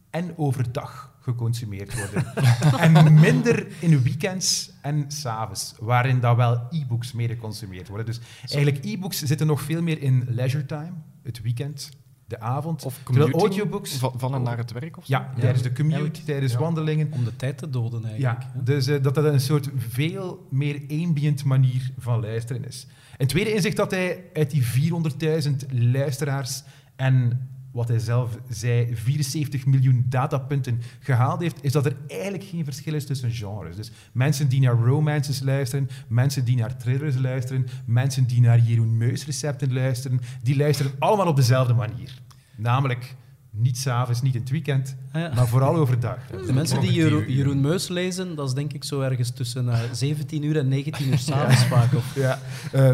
[0.09, 2.33] en overdag geconsumeerd worden.
[2.85, 8.05] en minder in weekends en s'avonds, waarin dat wel e-books meer geconsumeerd worden.
[8.05, 10.93] Dus eigenlijk e-books zitten nog veel meer in leisure time,
[11.23, 11.89] het weekend,
[12.29, 12.85] de avond.
[12.85, 13.95] Of terwijl audiobooks...
[13.95, 15.13] van, van en naar het werk of zo?
[15.13, 16.59] Ja, tijdens de commute, tijdens ja.
[16.59, 17.11] wandelingen.
[17.11, 18.41] Om de tijd te doden eigenlijk.
[18.41, 18.63] Ja, hè.
[18.63, 22.87] dus eh, dat dat een soort veel meer ambient manier van luisteren is.
[23.17, 26.63] Een tweede inzicht dat hij uit die 400.000 luisteraars
[26.95, 32.63] en wat hij zelf zei, 74 miljoen datapunten gehaald heeft, is dat er eigenlijk geen
[32.63, 33.75] verschil is tussen genres.
[33.75, 38.97] Dus mensen die naar romances luisteren, mensen die naar thrillers luisteren, mensen die naar Jeroen
[38.97, 42.13] Meus recepten luisteren, die luisteren allemaal op dezelfde manier.
[42.55, 43.15] Namelijk
[43.51, 45.31] niet s'avonds, niet in het weekend, Ah, ja.
[45.35, 46.17] maar vooral overdag.
[46.45, 49.79] De mensen die Jeroen, Jeroen Meus lezen, dat is denk ik zo ergens tussen eh,
[49.93, 51.93] 17 uur en 19 uur s'avonds vaak.
[51.93, 52.39] Of, Ja,
[52.71, 52.91] eh,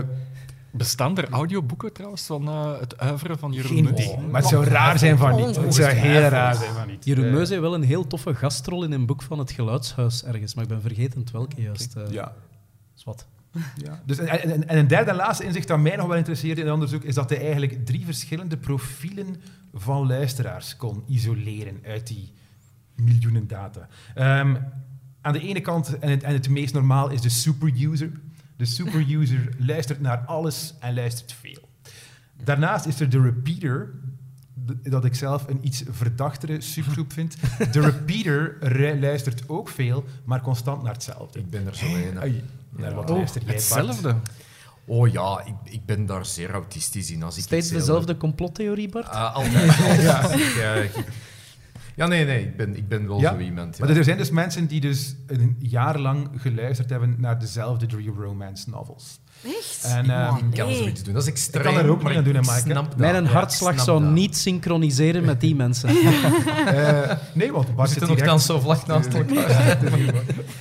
[0.78, 3.94] Bestaan er audioboeken trouwens van eh, het uiveren van Jeroen Geen Meus?
[3.94, 4.18] idee.
[4.18, 5.56] Maar het zou raar zijn van niet.
[5.56, 7.06] Het zou heel raar zijn van niet.
[7.06, 10.54] Jeroen Meus heeft wel een heel toffe gastrol in een boek van het Geluidshuis ergens,
[10.54, 11.96] maar ik ben vergeten het welke juist.
[11.96, 12.34] eh, Ja.
[12.98, 13.28] is wat.
[13.76, 14.02] ja.
[14.06, 16.66] Dus, en, en, en een derde en laatste inzicht dat mij nog wel interesseerde in
[16.66, 19.36] het onderzoek is dat hij eigenlijk drie verschillende profielen
[19.74, 22.32] van luisteraars kon isoleren uit die
[22.96, 23.88] miljoenen data.
[24.16, 24.56] Ehm,
[25.22, 28.12] aan de ene kant, en het, en het meest normaal, is de superuser.
[28.58, 31.70] De superuser luistert naar alles en luistert veel.
[32.44, 33.90] Daarnaast is er de repeater,
[34.84, 37.36] dat ik zelf een iets verdachtere subgroep vind.
[37.72, 41.40] De repeater luistert ook veel, maar constant naar hetzelfde.
[41.40, 42.42] Ik ben er zo een.
[42.70, 43.68] Naar wat Oh, luister jij, Bart?
[43.68, 44.16] hetzelfde.
[44.86, 47.24] Oh ja, ik, ik ben daar zeer autistisch in.
[47.24, 49.08] Als ik Steeds dezelfde complottheorie, Bart?
[49.10, 49.76] Ah, altijd.
[50.02, 50.36] ja.
[50.36, 50.84] Ja,
[51.96, 53.78] ja, nee, nee, ik ben, ik ben wel zo iemand.
[53.78, 53.86] Ja.
[53.86, 58.12] Maar er zijn dus mensen die dus een jaar lang geluisterd hebben naar dezelfde drie
[58.12, 59.20] romance novels.
[59.46, 59.84] Echt?
[59.84, 60.76] En, ehm, Ik kan nee.
[60.78, 61.14] zoiets doen.
[61.14, 61.64] Dat is extreem.
[61.64, 62.98] kan er ook niet aan doen, ik snap dat.
[62.98, 64.12] Mijn Ja, hartslag ik zou dat.
[64.12, 65.90] niet synchroniseren met die mensen.
[66.66, 69.78] eh, nee, want Bart zitten zit nogthans direct- zo vlak naast elkaar.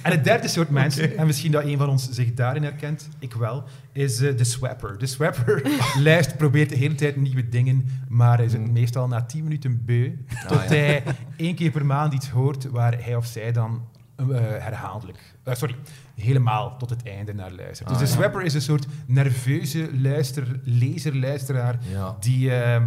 [0.02, 3.32] En het derde soort mensen, en misschien dat een van ons zich daarin herkent, ik
[3.34, 4.98] wel, is eh, de swapper.
[4.98, 9.82] De swapper-lijst probeert de hele tijd nieuwe dingen, maar is het meestal na 10 minuten
[9.84, 10.10] beu,
[10.48, 10.66] tot ja.
[10.66, 11.02] hij
[11.36, 13.82] één keer per maand iets hoort waar hij of zij dan
[14.16, 15.76] eh, herhaaldelijk, eh, sorry,
[16.14, 17.88] helemaal tot het einde naar luistert.
[17.88, 18.12] Dus Ah, de ja.
[18.14, 22.16] swapper is een soort nerveuze luister, lezer, luisteraar Ja.
[22.20, 22.82] die eh,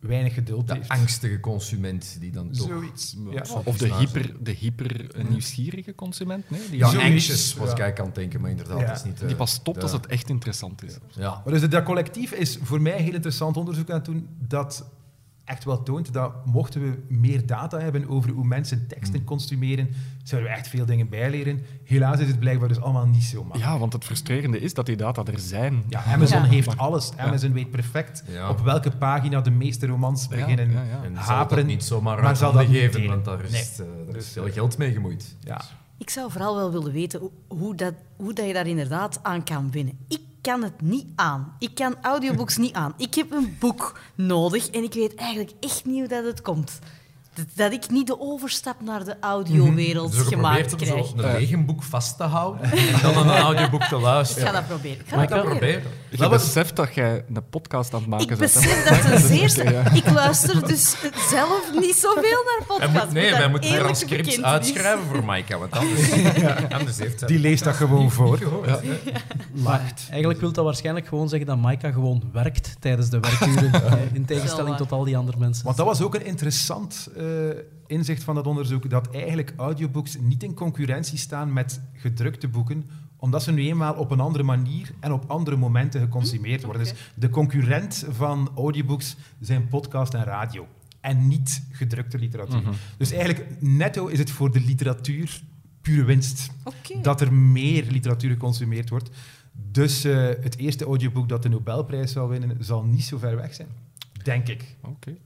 [0.00, 0.88] weinig geduld De heeft.
[0.88, 2.66] angstige consument die dan toch...
[2.68, 3.16] Zoiets.
[3.30, 3.42] Ja.
[3.64, 6.50] Of de hyper, de hyper eh, nieuwsgierige consument.
[6.50, 7.72] Nee, die, Ja, anxious was ja.
[7.74, 9.20] ik eigenlijk aan het denken, maar inderdaad, is niet...
[9.20, 10.98] eh, die pas stopt de- als het echt interessant is.
[11.14, 11.40] Ja.
[11.44, 14.84] Maar dus dat collectief is voor mij heel interessant onderzoek aan het doen dat
[15.44, 19.88] echt wel toont dat mochten we meer data hebben over hoe mensen teksten consumeren,
[20.22, 21.62] zouden we echt veel dingen bijleren.
[21.84, 23.70] Helaas is het blijkbaar dus allemaal niet zo makkelijk.
[23.70, 25.82] Ja, want het frustrerende is dat die data er zijn.
[25.88, 26.48] Ja, Amazon Ja.
[26.48, 27.16] heeft alles.
[27.16, 28.48] Amazon weet perfect Ja.
[28.50, 30.70] op welke pagina de meeste romans beginnen.
[30.70, 31.02] ja, ja.
[31.04, 33.08] En Haperen, dat niet zomaar maar zal dat niet geven, delen.
[33.08, 33.88] want daar is, Nee.
[33.88, 35.36] eh, daar Dus, is veel eh, geld mee gemoeid.
[35.40, 35.60] Ja.
[35.98, 39.44] Ik zou vooral wel willen weten hoe, hoe, dat, hoe dat je daar inderdaad aan
[39.44, 39.98] kan winnen.
[40.08, 41.56] Ik kan het niet aan.
[41.58, 42.94] Ik kan audiobooks niet aan.
[42.96, 46.78] Ik heb een boek nodig en ik weet eigenlijk echt niet hoe dat het komt.
[47.54, 51.24] Dat, ik niet de overstap naar de audiowereld Dus ook gemaakt geprobeerd om krijg.
[51.24, 54.46] zo een regenboek vast te houden en dan een audioboek te Ik luisteren.
[54.46, 55.00] ga dat proberen.
[55.00, 55.80] Ik ga Maar dat ik proberen.
[55.82, 56.30] proberen.
[56.30, 58.54] Je beseft dat jij een podcast aan het maken Ik bent.
[58.54, 58.60] hè?
[58.60, 59.60] besef dat ten zeerste.
[59.62, 59.92] Oké, ja.
[59.92, 60.96] Ik luister dus
[61.30, 63.04] zelf niet zoveel naar podcasts.
[63.04, 66.10] moet, nee, wij moeten transcripts uitschrijven voor Maaike, want anders,
[66.78, 67.28] anders heeft hij...
[67.28, 68.38] Die leest dat gewoon voor.
[69.52, 73.72] Maar eigenlijk wil dat waarschijnlijk gewoon zeggen dat Maika gewoon werkt tijdens de werkuren.
[73.84, 75.64] eh, in tegenstelling tot al die andere mensen.
[75.64, 80.42] Want dat was ook een interessant eh, inzicht van dat onderzoek, dat eigenlijk audiobooks niet
[80.42, 85.12] in concurrentie staan met gedrukte boeken, omdat ze nu eenmaal op een andere manier en
[85.12, 86.82] op andere momenten geconsumeerd worden.
[86.82, 86.92] oké.
[86.92, 90.66] Dus de concurrent van audiobooks zijn podcast en radio.
[91.00, 92.62] En niet gedrukte literatuur.
[92.96, 95.42] Dus eigenlijk netto is het voor de literatuur
[95.80, 96.50] pure winst
[97.02, 99.10] dat er meer literatuur geconsumeerd wordt.
[99.52, 103.54] Dus eh, het eerste audioboek dat de Nobelprijs zal winnen, zal niet zo ver weg
[103.54, 103.68] zijn.
[104.22, 104.76] Denk ik.
[104.80, 105.16] Oké.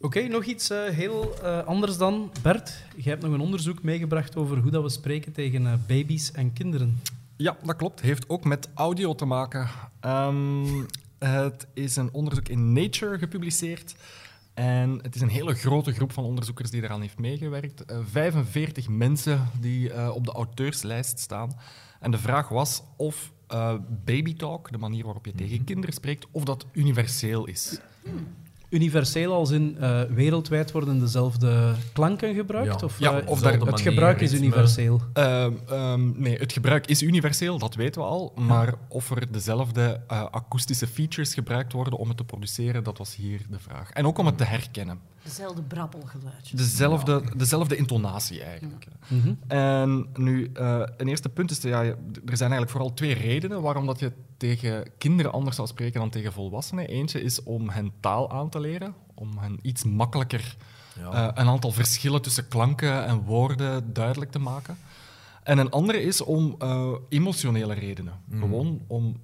[0.00, 2.32] Oké, nog iets eh, heel eh, anders dan.
[2.42, 6.32] Bert, jij hebt nog een onderzoek meegebracht over hoe dat we spreken tegen eh, baby's
[6.32, 7.00] en kinderen.
[7.36, 8.00] Ja, dat klopt.
[8.00, 9.68] Heeft ook met audio te maken.
[10.00, 10.84] Ehm,
[11.18, 13.94] het is een onderzoek in Nature gepubliceerd.
[14.54, 17.84] En het is een hele grote groep van onderzoekers die eraan heeft meegewerkt.
[17.84, 21.56] Eh, 45 mensen die op de auteurslijst staan.
[22.00, 23.32] En de vraag was of
[24.04, 27.80] babytalk, de manier waarop je tegen kinderen spreekt, of dat universeel is.
[28.70, 32.80] Universeel als in eh, wereldwijd worden dezelfde klanken gebruikt?
[32.80, 32.86] Ja.
[32.86, 35.00] Of, Ja, eh, of het gebruik is universeel.
[35.12, 38.32] Ehm, ehm, nee, het gebruik is universeel, dat weten we al.
[38.36, 43.16] Maar of er dezelfde eh, akoestische features gebruikt worden om het te produceren, dat was
[43.16, 43.90] hier de vraag.
[43.90, 45.00] En ook om het te herkennen.
[45.22, 46.56] Dezelfde brabbelgeluidje.
[46.56, 48.86] Dezelfde, dezelfde intonatie eigenlijk.
[49.46, 51.96] En nu, eh, een eerste punt is, ja, er
[52.36, 56.32] zijn eigenlijk vooral twee redenen waarom dat je tegen kinderen anders zou spreken dan tegen
[56.32, 56.88] volwassenen.
[56.88, 60.56] Eentje is om hen taal aan te leren, om hen iets makkelijker
[60.98, 61.10] Ja.
[61.12, 64.78] eh, een aantal verschillen tussen klanken en woorden duidelijk te maken.
[65.48, 68.12] En een andere is om eh, emotionele redenen.
[68.30, 69.16] Gewoon om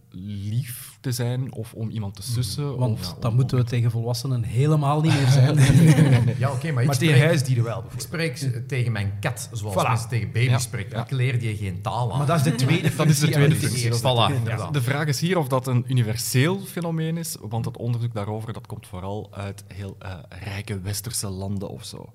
[0.50, 2.76] lief te zijn of om iemand te sussen.
[2.76, 5.56] Want of, dat om- moeten we tegen volwassenen helemaal niet meer zijn.
[6.38, 8.38] Ja, oké, maar ik Maar tegen spreek, huisdieren wel, ik bijvoorbeeld.
[8.38, 9.88] spreek tegen mijn kat zoals Voilà.
[9.88, 10.58] mensen tegen baby's Ja.
[10.58, 10.98] spreken.
[11.00, 12.18] Ik leer die geen taal aan.
[12.18, 13.92] Maar dat is de tweede Dat is de functie tweede functie.
[13.92, 14.70] Voilà.
[14.70, 18.66] De vraag is hier of dat een universeel fenomeen is, want het onderzoek daarover dat
[18.66, 20.14] komt vooral uit heel eh,
[20.44, 22.12] rijke westerse landen of zo.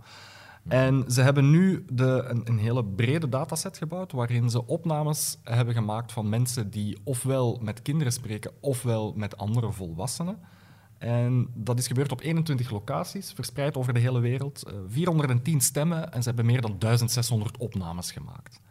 [0.69, 6.11] En ze hebben nu de, een, hele brede dataset gebouwd waarin ze opnames hebben gemaakt
[6.11, 10.39] van mensen die ofwel met kinderen spreken ofwel met andere volwassenen.
[10.97, 14.63] En dat is gebeurd op 21 locaties, verspreid over de hele wereld.
[14.63, 18.61] Eh, 410 stemmen en ze hebben meer dan 1600 opnames gemaakt.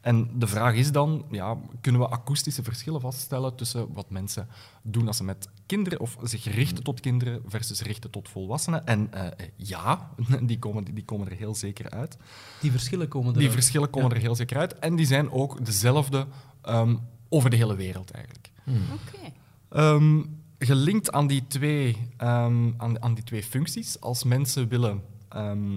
[0.00, 4.48] En de vraag is dan, ja, kunnen we akoestische verschillen vaststellen tussen wat mensen
[4.82, 8.86] doen als ze met kinderen of zich richten tot kinderen versus richten tot volwassenen?
[8.86, 10.10] En eh, ja,
[10.42, 12.16] die komen, die komen er heel zeker uit.
[12.60, 13.54] Die verschillen komen Die eruit.
[13.54, 14.14] verschillen komen Ja.
[14.16, 14.78] er heel zeker uit.
[14.78, 16.26] En die zijn ook dezelfde
[16.62, 16.96] ehm,
[17.28, 18.50] over de hele wereld eigenlijk.
[18.66, 19.32] Oké.
[19.68, 20.22] Ehm,
[20.58, 25.76] gelinkt aan die, twee, ehm, aan, aan die twee functies, als mensen willen ehm,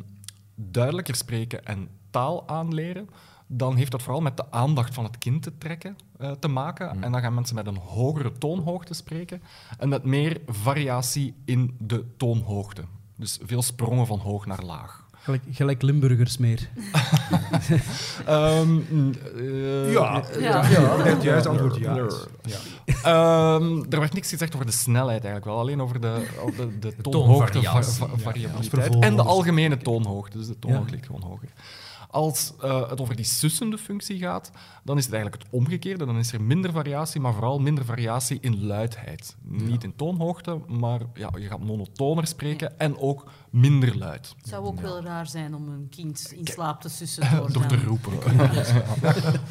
[0.55, 3.09] duidelijker spreken en taal aanleren,
[3.57, 5.95] dan heeft dat vooral met de aandacht van het kind te trekken.
[6.17, 7.03] eh, te maken.
[7.03, 9.41] En dan gaan mensen met een hogere toonhoogte spreken
[9.77, 12.81] en met meer variatie in de toonhoogte.
[13.17, 15.01] Dus veel sprongen van hoog naar laag.
[15.23, 16.69] Gelijk, gelijk Limburgers meer.
[18.25, 20.67] Ehm, mm, eh, Ja, Ja.
[20.69, 20.97] ja.
[21.03, 21.95] het juiste antwoord ja.
[23.03, 26.93] Ehm, er werd niks gezegd over de snelheid eigenlijk wel, alleen over de, over de,
[26.95, 30.37] de toonhoogte, va- variabiliteit en de algemene toonhoogte.
[30.37, 30.95] Dus de toonhoogte Ja.
[30.95, 31.49] ligt gewoon hoger.
[32.13, 34.51] Als eh, het over die sussende functie gaat,
[34.83, 36.05] dan is het eigenlijk het omgekeerde.
[36.05, 39.35] Dan is er minder variatie, maar vooral minder variatie in luidheid.
[39.41, 44.33] Niet in toonhoogte, maar ja, je gaat monotoner spreken en ook minder luid.
[44.37, 47.65] Het zou ook wel raar zijn om een kind in slaap te sussen door, Door
[47.65, 48.13] te roepen.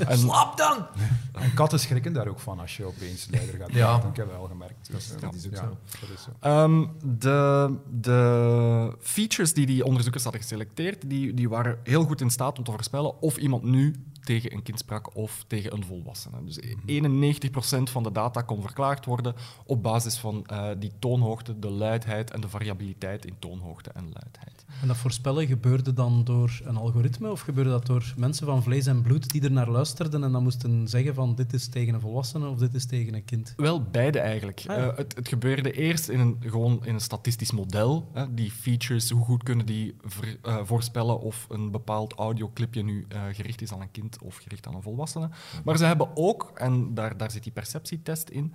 [0.08, 0.86] En, Slaap dan!
[1.32, 3.72] En katten schrikken daar ook van als je opeens luider gaat.
[3.72, 3.96] Ja.
[3.96, 4.92] Ik heb dat wel gemerkt.
[4.92, 5.76] Dus, dat is ook ja, zo.
[6.00, 6.30] Dat is zo.
[6.40, 6.86] Ehm,
[7.18, 12.58] de, de features die die onderzoekers hadden geselecteerd, die, die waren heel goed in staat
[12.58, 13.94] om te voorspellen of iemand nu
[14.24, 16.44] tegen een kind sprak of tegen een volwassene.
[16.44, 19.34] Dus 91% van de data kon verklaard worden
[19.66, 24.64] op basis van eh, die toonhoogte, de luidheid en de variabiliteit in toonhoogte en luidheid.
[24.80, 28.86] En dat voorspellen gebeurde dan door een algoritme of gebeurde dat door mensen van vlees
[28.86, 32.00] en bloed die er naar luisterden en dan moesten zeggen van dit is tegen een
[32.00, 33.52] volwassene of dit is tegen een kind?
[33.56, 34.64] Wel, beide eigenlijk.
[34.66, 34.90] Ah, ja.
[34.90, 38.08] Eh, het, het gebeurde eerst in een, gewoon in een statistisch model.
[38.12, 38.34] Hè.
[38.34, 43.62] Die features, hoe goed kunnen die ver- eh, voorspellen of een bepaald audioclipje nu gericht
[43.62, 45.28] is aan een kind of gericht aan een volwassene.
[45.64, 48.54] Maar ze hebben ook, en daar, daar zit die perceptietest in,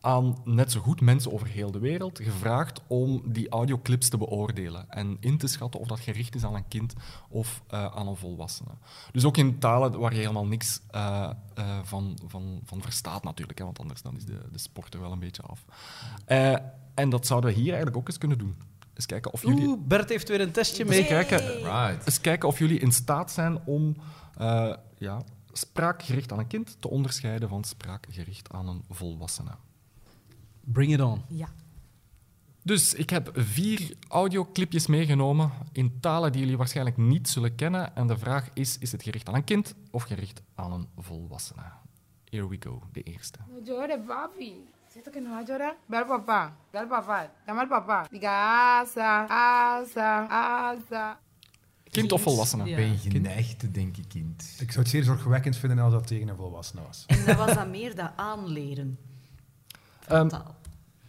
[0.00, 4.90] aan net zo goed mensen over heel de wereld gevraagd om die audioclips te beoordelen
[4.90, 6.94] en in te schatten of dat gericht is aan een kind
[7.28, 8.70] of eh, aan een volwassene.
[9.12, 13.58] Dus ook in talen waar je helemaal niks eh, eh, van, van, van verstaat natuurlijk,
[13.58, 15.64] hè, want anders dan is de, de sport er wel een beetje af.
[16.24, 16.56] Eh,
[16.94, 18.56] en dat zouden we hier eigenlijk ook eens kunnen doen.
[18.94, 21.04] Eens kijken of jullie, Oeh, Bert heeft weer een testje eens mee.
[21.04, 22.06] kijken, Right.
[22.06, 23.96] eens kijken of jullie in staat zijn om
[24.36, 25.22] eh, ja,
[25.52, 29.56] spraak gericht aan een kind te onderscheiden van spraak gericht aan een volwassene.
[30.60, 31.22] Bring it on.
[31.28, 31.48] Ja.
[32.62, 37.96] Dus ik heb vier audioclipjes meegenomen in talen die jullie waarschijnlijk niet zullen kennen.
[37.96, 41.62] En de vraag is, is het gericht aan een kind of gericht aan een volwassene?
[42.24, 43.38] Here we go, de eerste.
[43.64, 44.68] Llores, papi.
[44.88, 45.76] ¿Siento que no va a llorar?
[45.86, 46.56] Ve al papá.
[46.72, 47.30] Ve al papá.
[47.46, 48.06] Llama al papá.
[48.10, 51.18] Diga asa, asa, asa.
[51.90, 52.64] Kind of volwassene?
[52.64, 52.76] Ja.
[52.76, 54.56] Ben je geneigd te denken, kind?
[54.58, 57.04] Ik zou het zeer zorgwekkend vinden als dat tegen een volwassene was.
[57.06, 58.98] En dat was dan meer dat aanleren.
[60.00, 60.54] van Ehm, taal.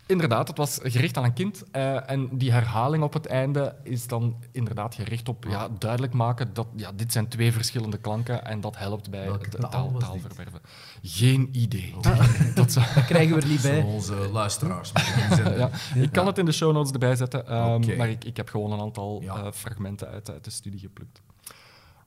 [0.08, 1.64] Inderdaad, het was gericht aan een kind.
[1.72, 6.54] eh, en die herhaling op het einde is dan inderdaad gericht op ja, duidelijk maken
[6.54, 9.92] dat ja, dit zijn twee verschillende klanken en dat helpt bij Welke het taal taal,
[9.98, 10.62] taalverwerven.
[11.02, 11.94] Geen idee.
[12.02, 12.56] Ah.
[12.56, 13.82] Dat krijgen we er niet bij.
[13.82, 15.58] onze luisteraars moeten inzenden.
[15.96, 18.50] Ja, ik kan het in de show notes erbij zetten, ehm, maar ik, ik heb
[18.50, 19.36] gewoon een aantal Ja.
[19.36, 21.22] eh, fragmenten uit, uit de studie geplukt.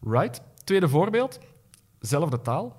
[0.01, 0.41] Right.
[0.65, 1.39] Tweede voorbeeld.
[2.01, 2.77] Zelfde taal.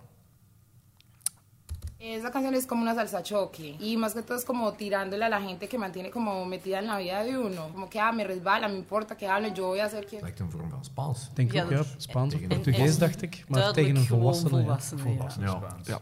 [2.03, 3.75] Esa canción es como una salsa choque.
[3.79, 6.87] Y más que todo es como tirándole a la gente que mantiene como metida en
[6.87, 7.69] la vida de uno.
[7.73, 10.19] Como que, ah, me resbala, me importa que hablen, yo voy a hacer que...
[10.21, 11.27] Lijkt een vorm van Spaans.
[11.29, 11.83] Ik denk Ja, ook, ja.
[11.97, 13.43] Spaans of en- Portugees, dacht ik.
[13.47, 14.49] Maar tegen een volwassene.
[14.49, 14.57] ja.
[14.57, 15.07] volwassene, ja.
[15.09, 15.51] Volwassene Ja.
[15.51, 15.87] Spaans.
[15.87, 15.99] Ja.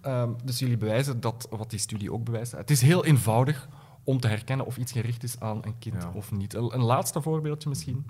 [0.00, 2.52] Ehm, dus jullie bewijzen dat, wat die studie ook bewijst.
[2.52, 3.68] Het is heel eenvoudig
[4.04, 6.10] om te herkennen of iets gericht is aan een kind Ja.
[6.14, 6.54] of niet.
[6.54, 8.06] Een, een laatste voorbeeldje misschien.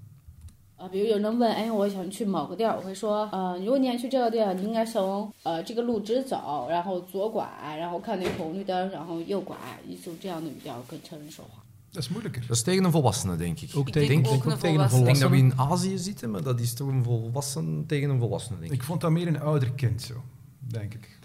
[0.78, 7.48] 啊，比如有人问，哎，我想去某个地儿，我会说，呃，如果你想去这个地儿，你应该从呃这个路直走，然后左拐，
[7.78, 9.56] 然后看那红绿灯，然后右拐，
[9.88, 11.62] 一种这样的语调跟成人说话。
[11.92, 12.42] Dat is moeilijker.
[12.46, 13.70] Dat is tegen een volwassene, denk ik.
[13.74, 15.36] Ook Ik tegen, denk denk ook een ook tegen een Ik denk dat we volwassene.
[15.36, 18.78] in Azië zitten, maar dat is toch een volwassen tegen een volwassene, denk ik.
[18.78, 20.14] Ik vond dat meer een ouder kind zo,
[20.58, 21.15] denk ik.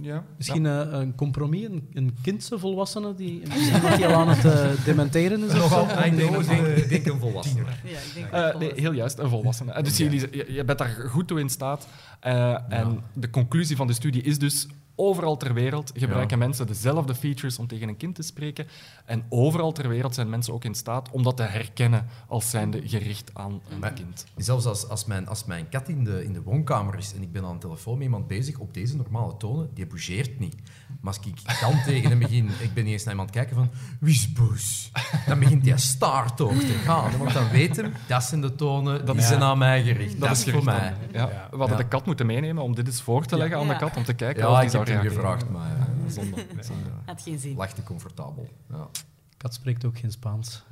[0.00, 0.24] Ja.
[0.36, 4.44] Misschien eh, een compromis, een, een kindse volwassene die, misschien dat die al aan het
[4.44, 5.54] eh, dementeren is.
[5.60, 5.74] of zo.
[5.74, 7.62] Ah, ik denk, een- ik denk een volwassene.
[7.84, 9.72] Ja, ik denk Eh, nee, heel juist, een volwassene.
[9.72, 11.86] En dus jullie, je, je bent daar goed toe in staat.
[12.20, 14.66] Eh, En de conclusie van de studie is dus...
[15.02, 18.66] Overal ter wereld gebruiken mensen dezelfde features om tegen een kind te spreken.
[19.04, 22.88] En overal ter wereld zijn mensen ook in staat om dat te herkennen als zijnde
[22.88, 24.26] gericht aan een Maar- kind.
[24.36, 27.32] Zelfs als, als, mijn, als mijn kat in de, in de woonkamer is en ik
[27.32, 30.56] ben aan de telefoon met iemand bezig op deze normale tonen, die bougeert niet.
[31.00, 33.70] Maar als ik dan tegen hem begin, ik ben niet eens naar iemand kijken van
[34.00, 34.90] wie is boos,
[35.26, 37.18] dan begint hij staart ook te gaan.
[37.18, 40.20] Want dan weet hem, dat zijn de tonen, die is- zijn aan mij gericht.
[40.20, 40.94] Dat, is voor mij.
[41.12, 41.18] Ja.
[41.28, 41.48] Ja.
[41.50, 41.82] We hadden Ja.
[41.82, 44.14] de kat moeten meenemen om dit eens voor te leggen aan de kat, om te
[44.14, 46.46] kijken Ja, of die ik zou heb hem gevraagd, maar ja, Zonde.
[46.60, 46.90] zonde.
[47.04, 47.56] Had geen zin.
[47.56, 48.48] lachte comfortabel.
[48.70, 48.86] Ja.
[49.36, 50.62] Kat spreekt ook geen Spaans.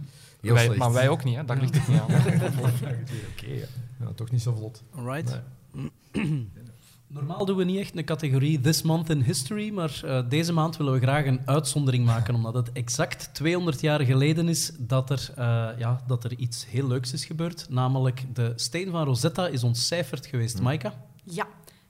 [0.41, 1.45] Heel Wij- maar wij ook niet, hè?
[1.45, 2.07] daar ligt het niet aan.
[2.07, 3.67] Oké, ja.
[4.01, 4.83] Ja, toch niet zo vlot.
[4.97, 5.41] Alright.
[7.11, 10.77] Normaal doen we niet echt een categorie This Month in History, maar eh, deze maand
[10.77, 15.31] willen we graag een uitzondering maken, omdat het exact 200 jaar geleden is dat er,
[15.37, 17.67] eh, ja, dat er iets heel leuks is gebeurd.
[17.69, 20.61] Namelijk de steen van Rosetta is ontcijferd geweest.
[20.61, 21.05] Maika?
[21.25, 21.47] Ja,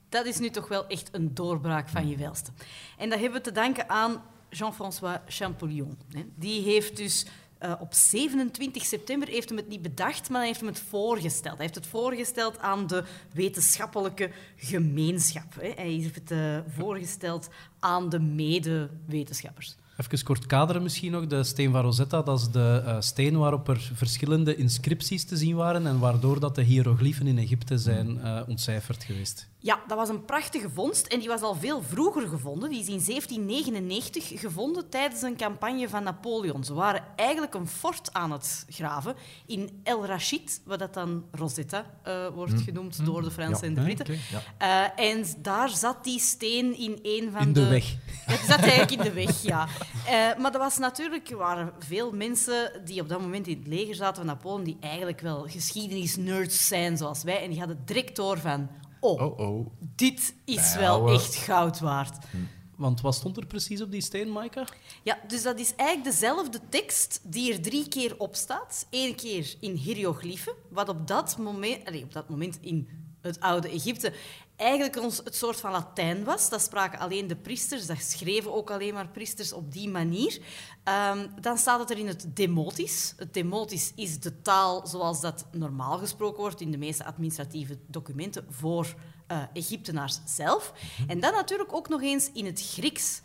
[0.09, 2.51] dat is nu toch wel echt een doorbraak van je welste.
[2.97, 5.97] En dat hebben we te danken aan Jean-François Champollion.
[6.11, 6.23] hè.
[6.35, 7.25] Die heeft dus
[7.59, 11.55] eh, op 27 september heeft hem het niet bedacht, maar hij heeft hem het voorgesteld.
[11.55, 13.03] Hij heeft het voorgesteld aan de
[13.33, 15.55] wetenschappelijke gemeenschap.
[15.55, 15.71] Hè.
[15.75, 17.49] Hij heeft het eh, voorgesteld
[17.79, 19.75] aan de medewetenschappers.
[19.99, 21.27] Even kort kaderen misschien nog.
[21.27, 25.55] De steen van Rosetta, dat is de eh, steen waarop er verschillende inscripties te zien
[25.55, 29.47] waren en waardoor dat de hiërogliefen in Egypte zijn eh, ontcijferd geweest.
[29.61, 32.69] Ja, dat was een prachtige vondst en die was al veel vroeger gevonden.
[32.69, 36.63] Die is in 1799 gevonden tijdens een campagne van Napoleon.
[36.63, 41.85] Ze waren eigenlijk een fort aan het graven in El Rashid, wat dat dan Rosetta
[42.03, 44.19] eh, wordt genoemd door de Fransen en de Britten.
[44.57, 47.91] Eh, en daar zat die steen in een van In de weg.
[48.27, 49.67] Ja, die zat eigenlijk in de weg, ja.
[50.05, 53.67] Eh, maar er was natuurlijk, er waren veel mensen die op dat moment in het
[53.67, 57.43] leger zaten van Napoleon, die eigenlijk wel geschiedenisnerds zijn zoals wij.
[57.43, 58.69] En die hadden direct door van,
[58.99, 59.67] oh, Oh, oh.
[59.95, 62.17] dit is wel echt goud waard.
[62.75, 64.67] Want wat stond er precies op die steen, Maika?
[65.03, 68.87] Ja, dus dat is eigenlijk dezelfde tekst die er drie keer op staat.
[68.89, 72.87] Eén keer in hieroglyphen, wat op dat moment, allee, op dat moment in
[73.21, 74.13] het oude Egypte
[74.59, 76.49] eigenlijk ons het soort van Latijn was.
[76.49, 80.39] Dat spraken alleen de priesters, dat schreven ook alleen maar priesters op die manier.
[80.83, 83.13] Ehm, dan staat het er in het Demotisch.
[83.17, 88.45] Het Demotisch is de taal zoals dat normaal gesproken wordt in de meeste administratieve documenten
[88.49, 88.95] voor
[89.29, 90.73] eh, Egyptenaars zelf.
[91.07, 93.21] En dan natuurlijk ook nog eens in het Grieks.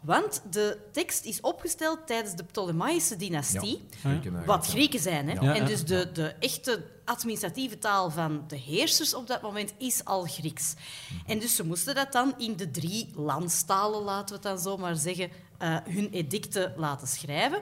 [0.00, 3.86] Want de tekst is opgesteld tijdens de Ptolemaïsche dynastie.
[4.46, 5.28] Wat Grieken zijn.
[5.28, 5.40] Hè?
[5.40, 10.04] Ja, en dus de, de echte administratieve taal van de heersers op dat moment is
[10.04, 10.74] al Grieks.
[11.26, 14.76] En dus ze moesten dat dan in de drie landstalen, laten we het dan zo
[14.76, 17.58] maar zeggen, eh, hun edicten laten schrijven.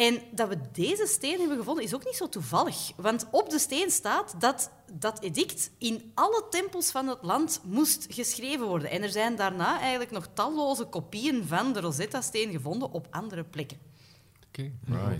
[0.00, 2.92] En dat we deze steen hebben gevonden is ook niet zo toevallig.
[2.96, 8.06] Want op de steen staat dat dat edict in alle tempels van het land moest
[8.08, 8.90] geschreven worden.
[8.90, 13.89] En er zijn daarna eigenlijk nog talloze kopieën van de Rosetta-steen gevonden op andere plekken.
[14.58, 14.72] Oké.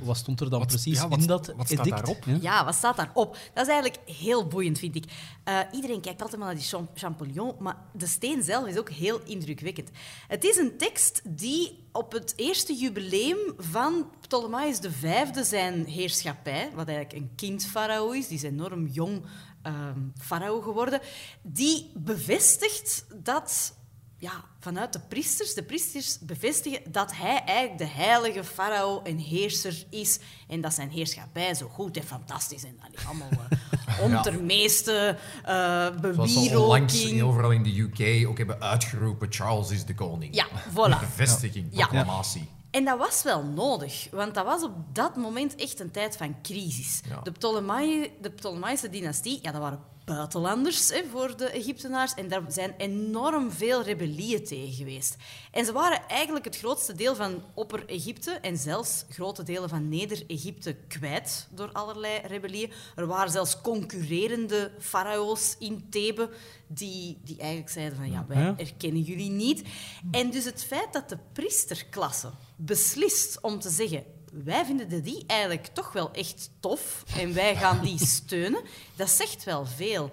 [0.03, 1.97] Wat stond er dan Wat- precies ja, wat- in dat wat staat edict?
[2.07, 2.24] daarop?
[2.43, 2.64] Ja?
[2.64, 3.37] Wat staat daarop?
[3.55, 5.05] Dat is eigenlijk heel boeiend, vind ik.
[5.45, 8.91] Eh, iedereen kijkt altijd maar naar die Cham- Champollion, maar de steen zelf is ook
[8.91, 9.91] heel indrukwekkend.
[10.28, 16.89] Het is een tekst die op het eerste jubileum van Ptolemaeus V zijn heerschappij, wat
[16.89, 19.22] eigenlijk een kind-farao is, die is enorm jong
[19.62, 21.01] ehm, farao geworden,
[21.43, 23.74] die bevestigt dat
[24.21, 29.85] ja, vanuit de priesters, de priesters bevestigen dat hij eigenlijk de heilige farao en heerser
[29.91, 30.18] is
[30.49, 33.29] en dat zijn heerschappij zo goed en fantastisch en allee, allemaal
[33.89, 37.23] uh, ondermeeste uh, Zoals onlangs bewieroking.
[37.23, 40.35] overal in de UK ook hebben uitgeroepen, Charles is de koning.
[40.35, 41.01] Ja, voilà.
[41.09, 41.87] Bevestiging, Ja.
[41.87, 42.49] proclamatie.
[42.71, 46.37] En dat was wel nodig, want dat was op dat moment echt een tijd van
[46.43, 47.01] crisis.
[47.09, 47.21] Ja.
[47.23, 49.81] De, Ptolemaï, de dynastie, ja, dat waren
[50.15, 55.17] buitenlanders hè, voor de Egyptenaars en daar zijn enorm veel rebellieën tegen geweest.
[55.51, 60.77] En ze waren eigenlijk het grootste deel van Opper-Egypte en zelfs grote delen van Neder-Egypte
[60.89, 62.73] kwijt door allerlei rebellieën.
[62.97, 66.31] Er waren zelfs concurrerende farao's in Thebe
[66.67, 69.63] die, die eigenlijk zeiden van ja, wij erkennen jullie niet.
[70.11, 75.24] En dus het feit dat de priesterklasse beslist om te zeggen wij vinden de die
[75.26, 78.62] eigenlijk toch wel echt tof en wij gaan die steunen,
[78.97, 80.11] dat zegt wel veel.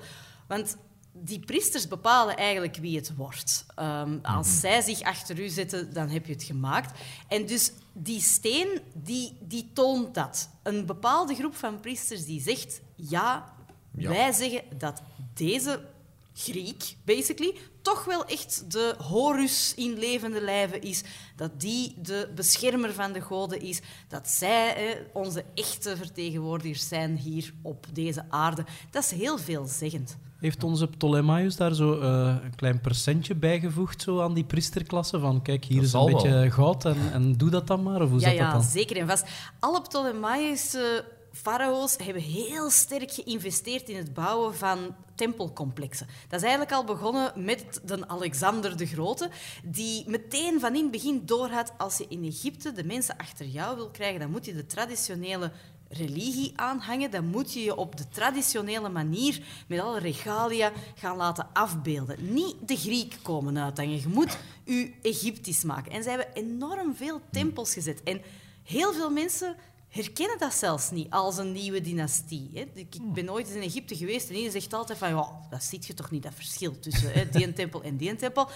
[0.48, 0.78] Want
[1.12, 3.66] die priesters bepalen eigenlijk wie het wordt.
[3.76, 7.00] Ehm, als zij zich achter u zetten, dan heb je het gemaakt.
[7.28, 10.50] En dus die steen, die, die toont dat.
[10.64, 13.54] Een bepaalde groep van priesters die zegt, ja,
[13.98, 14.10] Ja.
[14.10, 15.02] wij zeggen dat
[15.34, 15.86] deze
[16.34, 17.58] Griek, basically,
[17.94, 21.04] toch wel echt de Horus in levende lijven is.
[21.36, 23.82] Dat die de beschermer van de goden is.
[24.08, 28.66] Dat zij hè, onze echte vertegenwoordigers zijn hier op deze aarde.
[28.92, 30.18] Dat is heel veelzeggend.
[30.40, 35.20] Heeft onze Ptolemaeus daar zo eh, een klein percentje bijgevoegd zo aan die priesterklasse?
[35.20, 36.50] Van kijk, hier Dat is een beetje wel.
[36.50, 38.02] goud en, en doe dat dan maar?
[38.02, 38.64] Of hoe Ja, zat dat ja, dan?
[38.64, 39.26] zeker en vast.
[39.60, 41.06] Alle Ptolemaïsche
[41.42, 46.08] farao's hebben heel sterk geïnvesteerd in het bouwen van tempelcomplexen.
[46.28, 49.30] Dat is eigenlijk al begonnen met de Alexander de Grote,
[49.64, 53.76] die meteen van in het begin doorhad, als je in Egypte de mensen achter jou
[53.76, 55.52] wil krijgen, dan moet je de traditionele
[55.90, 61.48] religie aanhangen, dan moet je je op de traditionele manier met alle regalia gaan laten
[61.54, 62.34] afbeelden.
[62.34, 64.02] Niet de Griek komen uithangen.
[64.02, 65.92] Je moet je Egyptisch maken.
[65.92, 68.04] En zij hebben enorm veel tempels gezet.
[68.04, 68.22] En
[68.64, 69.56] heel veel mensen
[69.90, 72.50] herkennen dat zelfs niet als een nieuwe dynastie.
[72.54, 72.66] Hè.
[72.74, 75.64] Ik ik ben ooit eens in Egypte geweest en iedereen zegt altijd van ja, dat
[75.64, 78.50] ziet je toch niet, dat verschil tussen hè, die tempel en die tempel.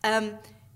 [0.00, 0.32] Ehm,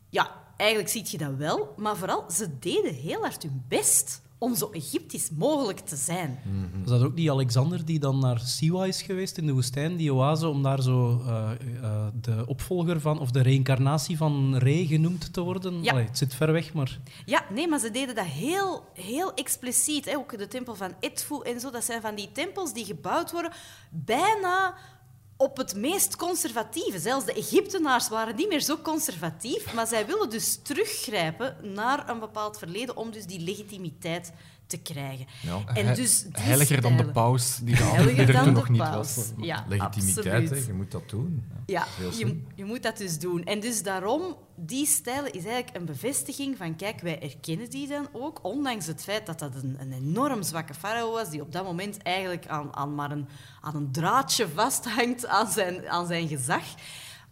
[0.08, 4.54] ja, eigenlijk zie je dat wel, maar vooral, ze deden heel hard hun best om
[4.54, 6.38] zo Egyptisch mogelijk te zijn.
[6.80, 10.14] Was dat ook niet Alexander die dan naar Siwa is geweest in de woestijn, die
[10.14, 11.50] oase, om daar zo eh,
[11.82, 15.82] eh, de opvolger van, of de reïncarnatie van Re genoemd te worden?
[15.82, 15.92] Ja.
[15.92, 20.04] Allee, het zit ver weg, maar Ja, nee, maar ze deden dat heel, heel expliciet.
[20.04, 20.16] Hè.
[20.16, 21.70] Ook de tempel van Edfu en zo.
[21.70, 23.52] Dat zijn van die tempels die gebouwd worden
[23.90, 24.74] bijna
[25.38, 26.98] op het meest conservatieve.
[26.98, 32.18] Zelfs de Egyptenaars waren niet meer zo conservatief, maar zij willen dus teruggrijpen naar een
[32.18, 34.32] bepaald verleden om dus die legitimiteit
[34.68, 35.26] te krijgen.
[35.40, 35.74] Ja.
[35.74, 39.14] En dus die Heiliger dan de paus, die, die er toen nog niet paus.
[39.16, 39.32] was.
[39.36, 41.44] Ja, Legitimiteit, hè, je moet dat doen.
[41.66, 41.86] Ja,
[42.18, 43.44] je, je moet dat dus doen.
[43.44, 48.08] En dus daarom, die stijlen is eigenlijk een bevestiging van, kijk, wij erkennen die dan
[48.12, 51.64] ook, ondanks het feit dat dat een, een enorm zwakke farao was, die op dat
[51.64, 53.28] moment eigenlijk aan, aan maar een,
[53.60, 56.64] aan een draadje vasthangt aan zijn, aan zijn gezag.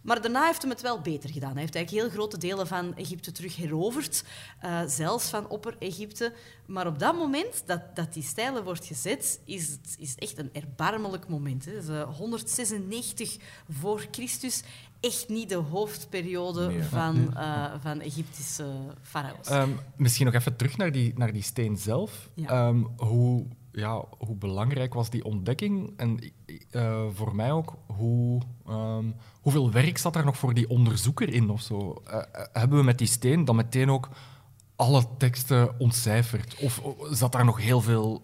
[0.07, 1.51] Maar daarna heeft hem het wel beter gedaan.
[1.51, 4.23] Hij heeft eigenlijk heel grote delen van Egypte terug heroverd,
[4.59, 6.33] eh, zelfs van Opper-Egypte.
[6.65, 10.37] Maar op dat moment dat, dat die stijlen wordt gezet, is het is het echt
[10.37, 11.65] een erbarmelijk moment.
[11.65, 11.71] Hè.
[11.71, 13.37] Dus, eh, 196
[13.69, 14.63] voor Christus,
[14.99, 18.65] echt niet de hoofdperiode Nee, van, eh, van Egyptische
[19.01, 19.47] farao's.
[19.47, 22.29] Ehm, misschien nog even terug naar die, naar die steen zelf.
[22.33, 22.47] Ja.
[22.47, 23.45] Ehm, hoe,
[23.77, 25.93] ja, hoe belangrijk was die ontdekking?
[25.97, 26.19] En
[26.69, 29.05] eh, voor mij ook, hoe, ehm,
[29.41, 32.01] hoeveel werk zat er nog voor die onderzoeker in of zo?
[32.05, 34.09] Eh, eh, hebben we met die steen dan meteen ook
[34.75, 36.59] alle teksten ontcijferd?
[36.61, 38.21] Of zat daar nog heel veel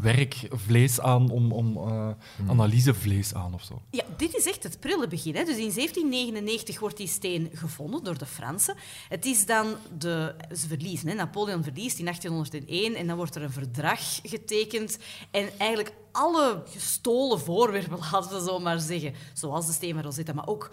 [0.00, 2.08] werk, vlees aan, om, om eh,
[2.48, 3.82] analysevlees aan of zo?
[3.90, 5.34] Ja, dit is echt het prille begin.
[5.34, 5.44] Hè.
[5.44, 8.74] Dus in 1799 wordt die steen gevonden door de Fransen.
[9.08, 10.34] Het is dan de...
[10.56, 11.08] Ze verliezen.
[11.08, 11.14] Hè.
[11.14, 14.98] Napoleon verliest in 1801 en dan wordt er een verdrag getekend.
[15.30, 20.32] En eigenlijk alle gestolen voorwerpen, laten we zo maar zeggen, zoals de steen van Rosetta,
[20.32, 20.70] maar ook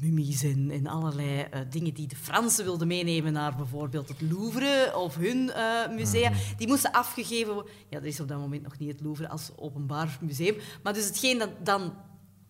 [0.00, 4.92] mummies en, en allerlei eh, dingen die de Fransen wilden meenemen naar bijvoorbeeld het Louvre
[4.96, 7.72] of hun eh, musea, die moesten afgegeven worden.
[7.88, 11.06] Ja, er is op dat moment nog niet het Louvre als openbaar museum, maar dus
[11.06, 11.94] hetgeen dat dan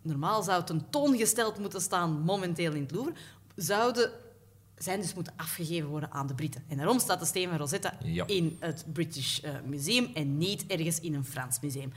[0.02, 3.14] normaal zou tentoongesteld moeten staan momenteel in het Louvre,
[3.56, 4.10] zouden
[4.76, 6.64] zijn dus moeten afgegeven worden aan de Britten.
[6.68, 8.26] En daarom staat de steen van Rosetta Ja.
[8.26, 11.92] in het British eh, Museum en niet ergens in een Frans museum.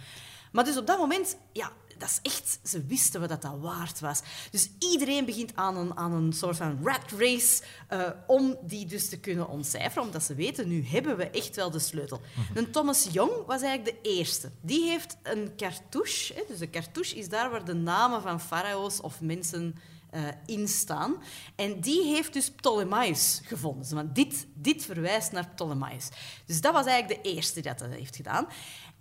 [0.52, 1.72] Maar dus op dat moment, ja,
[2.02, 4.22] dat is echt, ze wisten wat dat, dat waard was.
[4.52, 9.10] Dus iedereen begint aan een, aan een soort van rat race eh, om die dus
[9.10, 12.22] te kunnen ontcijferen, omdat ze weten, nu hebben we echt wel de sleutel.
[12.54, 14.52] En Thomas Young was eigenlijk de eerste.
[14.62, 19.00] Die heeft een cartouche, hè, dus een cartouche is daar waar de namen van farao's
[19.02, 19.76] of mensen
[20.12, 21.16] eh, in staan.
[21.56, 23.96] En die heeft dus Ptolemaios gevonden.
[23.96, 26.10] Want dit, dit verwijst naar Ptolemaios.
[26.46, 28.48] Dus dat was eigenlijk de eerste die dat dat heeft gedaan.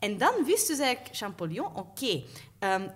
[0.00, 2.22] En dan wist dus eigenlijk Champollion, oké,
[2.58, 2.88] ehm,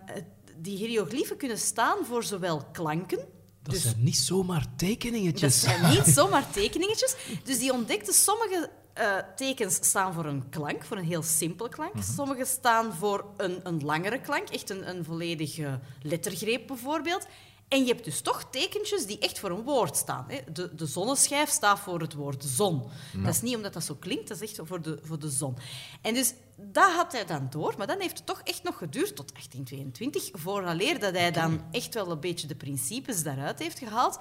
[0.57, 3.19] die hieroglyphen kunnen staan voor zowel klanken,
[3.63, 5.61] dat dus zijn niet zomaar dat tekeningetjes.
[5.61, 7.17] zijn niet zomaar tekeningetjes.
[7.45, 11.93] Dus die ontdekte sommige eh, tekens staan voor een klank, voor een heel simpele klank.
[12.17, 17.27] Sommige staan voor een, een langere klank, echt een, een volledige lettergreep bijvoorbeeld.
[17.69, 20.25] En je hebt dus toch tekentjes die echt voor een woord staan.
[20.29, 20.53] Hè.
[20.53, 22.83] De, de zonneschijf staat voor het woord zon.
[23.17, 25.57] Dat is niet omdat dat zo klinkt, dat is echt voor de, voor de zon.
[26.03, 29.17] En dus dat had hij dan door, maar dan heeft het toch echt nog geduurd
[29.17, 34.19] tot 1822, vooraleer dat hij dan echt wel een beetje de principes daaruit heeft gehaald.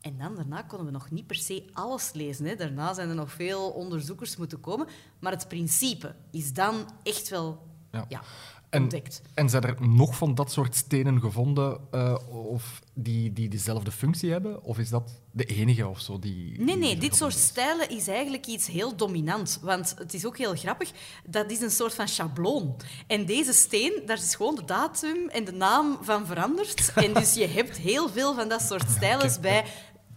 [0.00, 2.44] En dan daarna konden we nog niet per se alles lezen.
[2.44, 2.54] Hè.
[2.54, 4.86] Daarna zijn er nog veel onderzoekers moeten komen.
[5.20, 8.04] Maar het principe is dan echt wel Ja.
[8.08, 8.22] ja.
[8.70, 9.22] En- ontdekt.
[9.34, 14.30] En zijn er nog van dat soort stenen gevonden eh, of die, die dezelfde functie
[14.30, 14.62] hebben?
[14.62, 16.18] Of is dat de enige of zo?
[16.18, 17.42] Die, Nee, nee, dit soort is?
[17.42, 19.58] stijlen is eigenlijk iets heel dominant.
[19.62, 20.90] Want het is ook heel grappig,
[21.26, 22.76] dat is een soort van schabloon.
[23.06, 26.92] En deze steen, daar is gewoon de datum en de naam van veranderd.
[27.04, 29.64] En dus je hebt heel veel van dat soort stijlen bij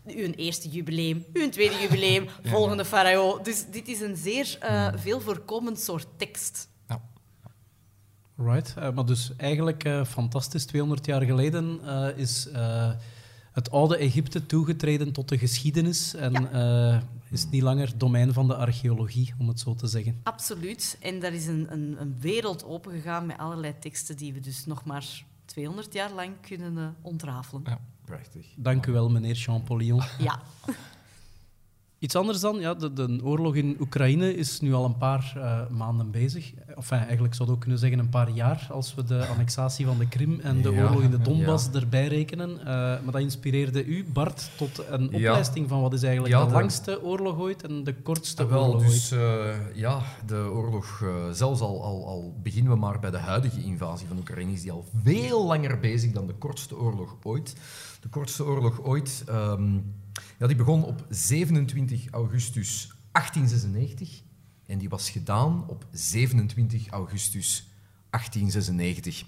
[0.08, 3.42] uw eerste jubileum, uw tweede jubileum, volgende farao.
[3.42, 6.70] Dus dit is een zeer eh, veel voorkomend soort tekst.
[8.44, 8.54] Ja.
[8.54, 10.66] Right, eh, maar dus eigenlijk eh, fantastisch.
[10.66, 12.92] 200 jaar geleden eh, is eh,
[13.52, 18.56] het oude Egypte toegetreden tot de geschiedenis en eh, is niet langer domein van de
[18.56, 20.20] archeologie, om het zo te zeggen.
[20.24, 20.98] Absoluut.
[21.02, 24.84] En daar is een, een, een wereld opengegaan met allerlei teksten die we dus nog
[24.86, 27.62] maar 200 jaar lang kunnen ontrafelen.
[27.66, 27.80] Ja.
[28.06, 28.46] Prachtig.
[28.56, 30.02] Dank u wel, meneer Champollion.
[30.20, 30.40] Ja.
[32.02, 35.60] Iets anders dan, ja, de, de oorlog in Oekraïne is nu al een paar eh,
[35.78, 36.54] maanden bezig.
[36.76, 39.98] Enfin, eigenlijk zou je ook kunnen zeggen een paar jaar, als we de annexatie van
[39.98, 41.80] de Krim en de Ja, oorlog in de Donbass ja.
[41.80, 42.60] erbij rekenen.
[42.60, 45.08] Eh, maar dat inspireerde u, Bart, tot een Ja.
[45.30, 49.14] oplijsting van wat is eigenlijk de langste oorlog ooit en de kortste wel, oorlog dus
[49.14, 49.22] ooit.
[49.22, 54.08] eh, ja, de oorlog, zelfs al, al, al beginnen we maar bij de huidige invasie
[54.08, 57.56] van Oekraïne, is die al veel langer bezig dan de kortste oorlog ooit.
[58.02, 59.78] De kortste oorlog ooit, ehm,
[60.40, 64.22] ja, die begon op 27 augustus 1896.
[64.66, 67.68] En die was gedaan op 27 augustus
[68.10, 69.24] 1896.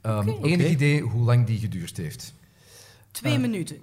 [0.00, 2.34] Ehm, Enig idee hoe lang die geduurd heeft?
[3.10, 3.76] Twee minuten.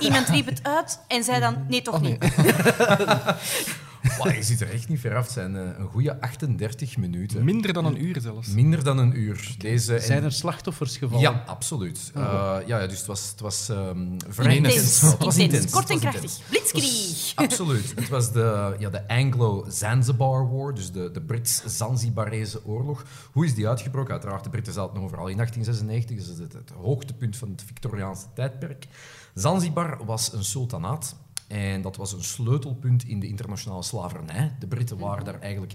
[0.00, 2.18] Iemand riep het uit en zei dan, nee, toch niet.
[4.18, 5.24] Wow, je zit er echt niet ver af.
[5.24, 7.44] Het zijn eh, een goede 38 minuten.
[7.44, 8.48] Minder dan een uur zelfs.
[8.48, 9.54] Minder dan een uur.
[9.58, 11.22] Deze, Zijn er slachtoffers gevallen?
[11.22, 12.10] Ja, absoluut.
[12.14, 12.22] Eh,
[12.66, 13.98] ja, ja, dus het was, het was ehm
[14.28, 14.74] vrij Intens.
[14.74, 15.02] intens.
[15.02, 16.38] Intens, Het was intens, kort en krachtig.
[16.48, 17.32] Blitzkrieg.
[17.34, 17.92] Absoluut.
[17.96, 23.04] Het was de, ja, de Anglo-Zanzibar War, dus de, de Brits-Zanzibarese oorlog.
[23.32, 24.12] Hoe is die uitgebroken?
[24.12, 28.86] Uiteraard, de Britten zaten overal in 1896, dus het, het hoogtepunt van het Victoriaanse tijdperk.
[29.34, 31.16] Zanzibar was een sultanaat
[31.48, 34.52] en dat was een sleutelpunt in de internationale slavernij.
[34.58, 35.74] De Britten waren daar eigenlijk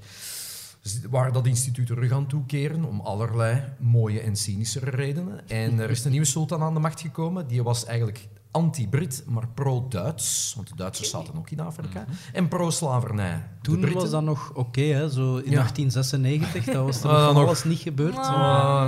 [1.09, 5.49] waren dat instituut rug aan toekeren om allerlei mooie en cynische redenen.
[5.49, 7.47] En er is een nieuwe sultan aan de macht gekomen.
[7.47, 10.53] Die was eigenlijk anti-Brit, maar pro-Duits.
[10.55, 12.05] Want de Duitsers zaten ook in Afrika.
[12.33, 13.33] En pro-slavernij.
[13.33, 15.09] De Toen Britten- was dat nog oké, hè?
[15.09, 15.57] zo in Ja.
[15.57, 16.65] 1896.
[16.65, 17.43] Dat was er Ah, van nog.
[17.45, 18.15] alles niet gebeurd.
[18.17, 18.23] Ah,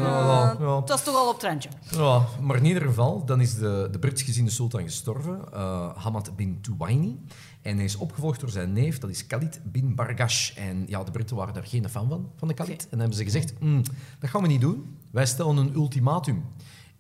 [0.02, 0.80] ja, ja.
[0.80, 1.70] Het was toch al op het randje.
[1.92, 6.36] Ja, maar in ieder geval, dan is de, de Brits gezinde sultan gestorven, eh, Hamad
[6.36, 7.20] bin Tuwaini.
[7.62, 10.56] En hij is opgevolgd door zijn neef, dat is Khalid bin Bargash.
[10.58, 12.82] En ja, de Britten waren daar geen fan van, van de Khalid.
[12.84, 13.82] En dan hebben ze gezegd, "Hmm,
[14.20, 14.98] dat gaan we niet doen.
[15.12, 16.44] Wij stellen een ultimatum.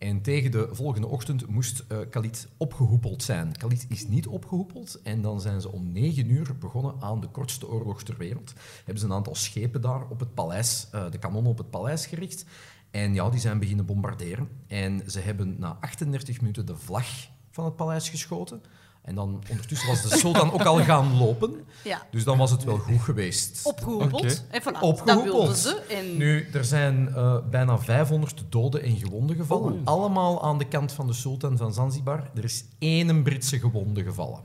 [0.04, 3.58] En tegen de volgende ochtend moest eh Khalid opgehoepeld zijn.
[3.58, 7.70] Khalid is niet opgehoepeld en dan zijn ze om negen uur begonnen aan de kortste
[7.70, 8.54] oorlog ter wereld.
[8.78, 12.06] Hebben ze een aantal schepen daar op het paleis, eh, de kanonnen op het paleis
[12.06, 12.46] gericht.
[12.92, 14.50] En ja, die zijn beginnen bombarderen.
[14.68, 17.08] En ze hebben na 38 minuten de vlag
[17.50, 18.62] van het paleis geschoten.
[19.04, 21.66] En dan ondertussen was de sultan ook al gaan lopen.
[21.84, 22.02] Ja.
[22.12, 23.60] Dus dan was het wel goed geweest.
[23.64, 24.46] Opgehoepeld.
[24.50, 25.24] En voilà, dat Opgehoepeld.
[25.34, 25.82] wilden ze.
[25.90, 29.82] En Nu, er zijn eh, bijna 500 doden en gewonden gevallen.
[29.84, 32.30] Allemaal aan de kant van de sultan van Zanzibar.
[32.36, 34.40] Er is één Britse gewonde gevallen.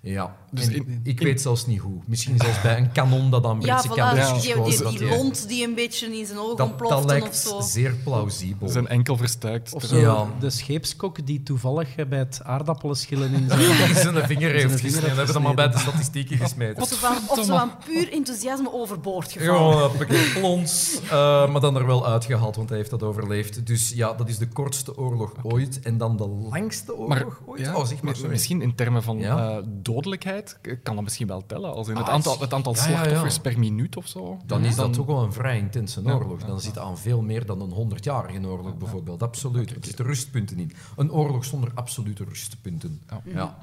[0.00, 2.00] Ja, Dus in- ik in- weet zelfs niet hoe.
[2.06, 4.82] Misschien zelfs bij een kanon dat aan ja, Britse voilà, kant is die, die, die,
[4.82, 7.60] dat die- lont die een beetje in zijn ogen dat, dat of lijkt zo.
[7.60, 8.66] zeer plausibel.
[8.66, 9.74] Ze zijn enkel verstuikt.
[9.74, 10.26] Of zo, Ja.
[10.40, 13.48] de scheepskok die toevallig bij het aardappelen schillen in
[13.94, 14.26] zijn...
[14.26, 15.00] Vinger heeft gesneden.
[15.00, 16.82] We hebben dat maar bij de statistieken gesmeten.
[16.82, 19.84] Of ze van, of ze van puur enthousiasme overboord gevallen.
[19.90, 21.10] Een pakket plons, eh,
[21.52, 23.66] maar dan er wel uitgehaald, want hij heeft dat overleefd.
[23.66, 25.80] Dus ja, dat is de kortste oorlog ooit.
[25.80, 27.60] En dan de langste oorlog Maar, ooit.
[27.60, 29.48] ja, oh, zeg maar, misschien in termen van Ja.
[29.50, 31.72] eh, dodelijkheid k- kan dat misschien wel tellen.
[31.74, 32.96] Als in het Ah, aantal, het aantal ja, ja, ja.
[32.96, 34.38] slachtoffers per minuut of zo.
[34.46, 36.40] Dan is dat Dan- toch wel een vrij intense Ja, oorlog.
[36.40, 39.22] ja, Dan zit aan veel meer dan een 100-jarige oorlog bijvoorbeeld.
[39.22, 39.70] Absoluut.
[39.70, 40.72] Er zitten rustpunten in.
[40.96, 43.00] Een oorlog zonder absolute rustpunten.
[43.08, 43.20] Ja.
[43.24, 43.58] Ja.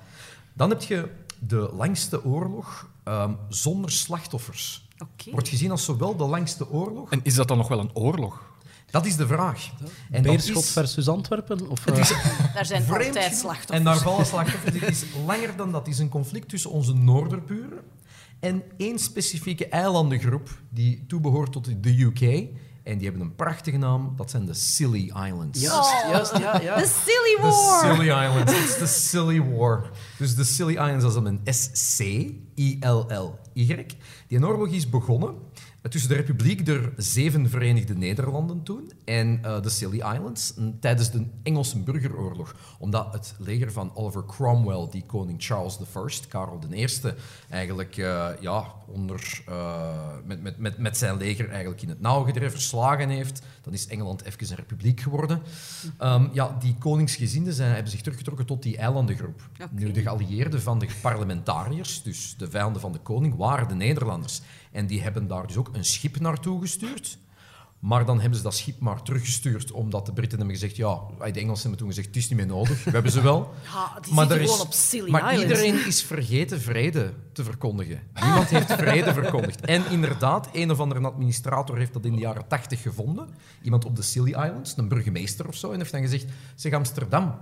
[0.53, 1.09] Dan heb je
[1.39, 4.87] de langste oorlog ehm, zonder slachtoffers.
[4.99, 5.31] Oké.
[5.31, 7.11] Wordt gezien als zowel de langste oorlog.
[7.11, 8.48] En is dat dan nog wel een oorlog?
[8.91, 9.69] Dat is de vraag.
[10.11, 11.69] En Beerschot is- versus Antwerpen?
[11.69, 11.95] Of, eh,
[12.55, 13.77] Daar zijn Vreemd altijd slachtoffers.
[13.77, 14.73] En daar vallen slachtoffers.
[14.73, 15.85] Dit is langer dan dat.
[15.85, 17.79] Het is een conflict tussen onze noorderburen
[18.39, 22.47] en één specifieke eilandengroep die toebehoort tot de UK.
[22.83, 24.13] En die hebben een prachtige naam.
[24.15, 25.59] Dat zijn de Scilly Islands.
[25.61, 26.81] Juist, juist, ja, ja.
[26.81, 27.79] The Silly De War!
[27.95, 28.51] Scilly Islands.
[28.53, 29.89] Het is de Scilly War.
[30.17, 31.41] Dus de Scilly Islands, dat is dan een
[32.55, 33.85] S-C-I-L-L-Y.
[34.27, 35.35] Die oorlog is begonnen
[35.81, 41.25] tussen de Republiek der Zeven Verenigde Nederlanden toen en eh, de Scilly Islands tijdens de
[41.43, 42.55] Engelse burgeroorlog.
[42.79, 46.87] Omdat het leger van Oliver Cromwell, die koning Charles I, Karel I,
[47.49, 52.23] eigenlijk eh, ja, onder, eh, met, met, met, met zijn leger eigenlijk in het nauw
[52.23, 53.41] gedreven, verslagen heeft.
[53.61, 55.41] Dan is Engeland even een republiek geworden.
[55.97, 59.49] Ehm, ja, die koningsgezinden zijn, hebben zich teruggetrokken tot die eilandengroep.
[59.71, 64.41] Nu, de geallieerden van de parlementariërs, dus de vijanden van de koning, waren de Nederlanders.
[64.71, 67.17] En die hebben daar dus ook een schip naartoe gestuurd.
[67.79, 71.39] Maar dan hebben ze dat schip maar teruggestuurd, omdat de Britten hebben gezegd, ja, de
[71.39, 73.53] Engelsen hebben toen gezegd, het is niet meer nodig, we hebben ze wel.
[73.73, 78.01] Ja, die Maar er is- op Silly maar iedereen is vergeten vrede te verkondigen.
[78.21, 79.61] Niemand heeft vrede verkondigd.
[79.65, 83.29] En inderdaad, een of andere administrator heeft dat in de jaren tachtig gevonden.
[83.61, 87.35] Iemand op de Scilly Islands, een burgemeester of zo, en heeft dan gezegd, zeg Amsterdam,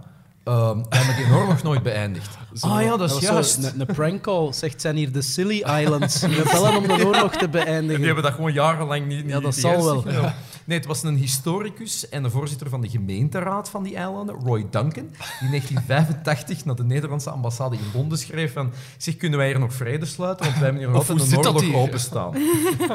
[0.47, 2.37] ehm we hebben die oorlog nooit beëindigd.
[2.59, 3.73] Ah ja, dat is juist.
[3.77, 6.21] Een, prank call zegt, zijn hier de Silly Islands.
[6.21, 7.95] We bellen om de oorlog te beëindigen.
[7.97, 9.17] Die hebben dat gewoon jarenlang niet.
[9.17, 10.31] Ja, niet- dat niet zal wel.
[10.67, 14.59] Nee, het was een historicus en de voorzitter van de gemeenteraad van die eilanden, Roy
[14.59, 19.47] Duncan, die in 1985 naar de Nederlandse ambassade in Londen schreef van zeg, kunnen wij
[19.47, 22.35] hier nog vrede sluiten, want wij hebben hier nog altijd een oorlog openstaan.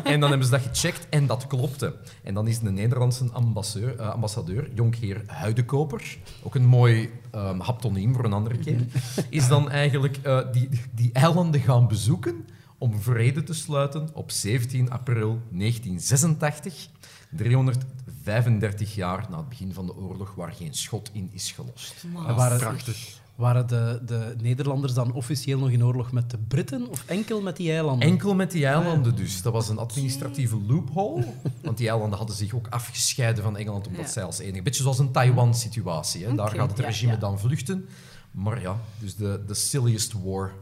[0.05, 1.95] en dan hebben ze dat gecheckt en dat klopte.
[2.23, 8.15] En dan is de Nederlandse ambassadeur, eh, ambassadeur jonkheer Huidekoper, ook een mooi ehm, haptoniem
[8.15, 8.81] voor een andere keer,
[9.29, 12.45] is dan eigenlijk eh, die, die eilanden gaan bezoeken
[12.83, 16.89] om vrede te sluiten op 17 april 1986,
[17.37, 22.05] 335 jaar na het begin van de oorlog, waar geen schot in is gelost.
[22.29, 23.21] En waren, Prachtig.
[23.35, 27.57] Waren de, de Nederlanders dan officieel nog in oorlog met de Britten of enkel met
[27.57, 28.09] die eilanden?
[28.09, 29.43] Enkel met die eilanden dus.
[29.43, 31.25] Dat was een administratieve loophole.
[31.63, 34.11] Want die eilanden hadden zich ook afgescheiden van Engeland omdat Ja.
[34.11, 34.63] zij als enige...
[34.63, 36.25] Beetje zoals een Taiwan-situatie.
[36.25, 36.35] hè.
[36.35, 37.19] Daar gaat het ja, regime ja.
[37.19, 37.89] dan vluchten.
[38.31, 40.53] Maar ja, dus de, de silliest war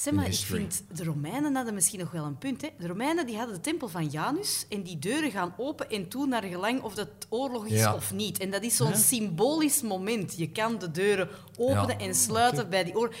[0.00, 2.62] Zeg maar, ik vind de Romeinen hadden misschien nog wel een punt.
[2.62, 2.68] Hè.
[2.78, 6.26] De Romeinen die hadden de tempel van Janus en die deuren gaan open en toe
[6.26, 7.94] naar gelang of dat oorlog is Ja.
[7.94, 8.38] of niet.
[8.38, 10.34] En dat is zo'n symbolisch moment.
[10.36, 11.28] Je kan de deuren
[11.58, 12.04] openen Ja.
[12.06, 13.14] en sluiten bij die oorlog.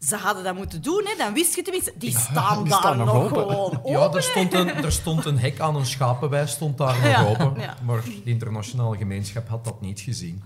[0.00, 1.14] Ze hadden dat moeten doen, hè.
[1.16, 3.28] dan wist je tenminste, die staan die daar staan nog nog open.
[3.42, 3.90] gewoon open.
[3.90, 7.60] Ja, er stond, een, er stond een hek aan een schapenwei, stond daar nog open.
[7.62, 7.76] ja.
[7.84, 10.42] Maar de internationale gemeenschap had dat niet gezien.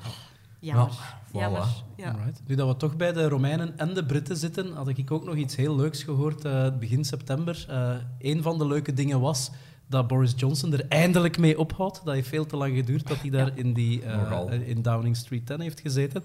[0.61, 0.88] Jammer.
[0.91, 1.94] Ja, voilà.
[1.96, 2.10] Ja.
[2.10, 2.42] Alright.
[2.46, 5.34] Nu dat we toch bij de Romeinen en de Britten zitten, had ik ook nog
[5.34, 7.66] iets heel leuks gehoord eh, begin september.
[7.68, 9.50] Eh een van de leuke dingen was
[9.90, 12.00] dat Boris Johnson er eindelijk mee ophoudt.
[12.04, 15.46] Dat heeft veel te lang geduurd dat hij daar in, die, eh, in Downing Street
[15.46, 16.24] 10 heeft gezeten.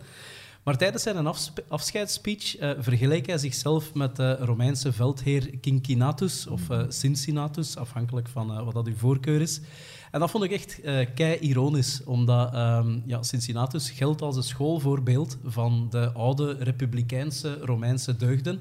[0.64, 1.28] Maar tijdens zijn
[1.68, 8.64] afscheidsspeech eh, vergeleek hij zichzelf met de Romeinse veldheer Cincinnatus of eh, Cincinnatus, afhankelijk van
[8.64, 9.62] wat dat uw voorkeur is.
[10.16, 14.44] En dat vond ik echt eh kei ironisch, omdat ehm, ja, Cincinnatus geldt als een
[14.44, 18.60] schoolvoorbeeld van de oude republikeinse Romeinse deugden.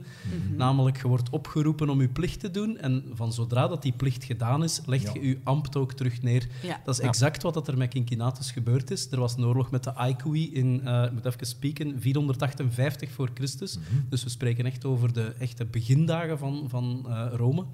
[0.56, 4.24] Namelijk, je wordt opgeroepen om je plicht te doen en van zodra dat die plicht
[4.24, 6.46] gedaan is, leg je je ambt ook terug neer.
[6.62, 6.80] Ja.
[6.84, 9.10] Dat is exact wat dat er met Cincinnatus gebeurd is.
[9.10, 13.30] Er was een oorlog met de Aequi in, eh, ik moet even spieken, 458 voor
[13.34, 13.78] Christus.
[14.08, 17.64] Dus we spreken echt over de echte begindagen van, van eh, Rome.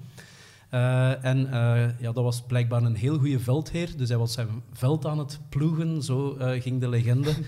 [0.71, 3.97] Eh, en eh, ja, dat was blijkbaar een heel goede veldheer.
[3.97, 7.33] Dus hij was zijn veld aan het ploegen, zo eh, ging de legende.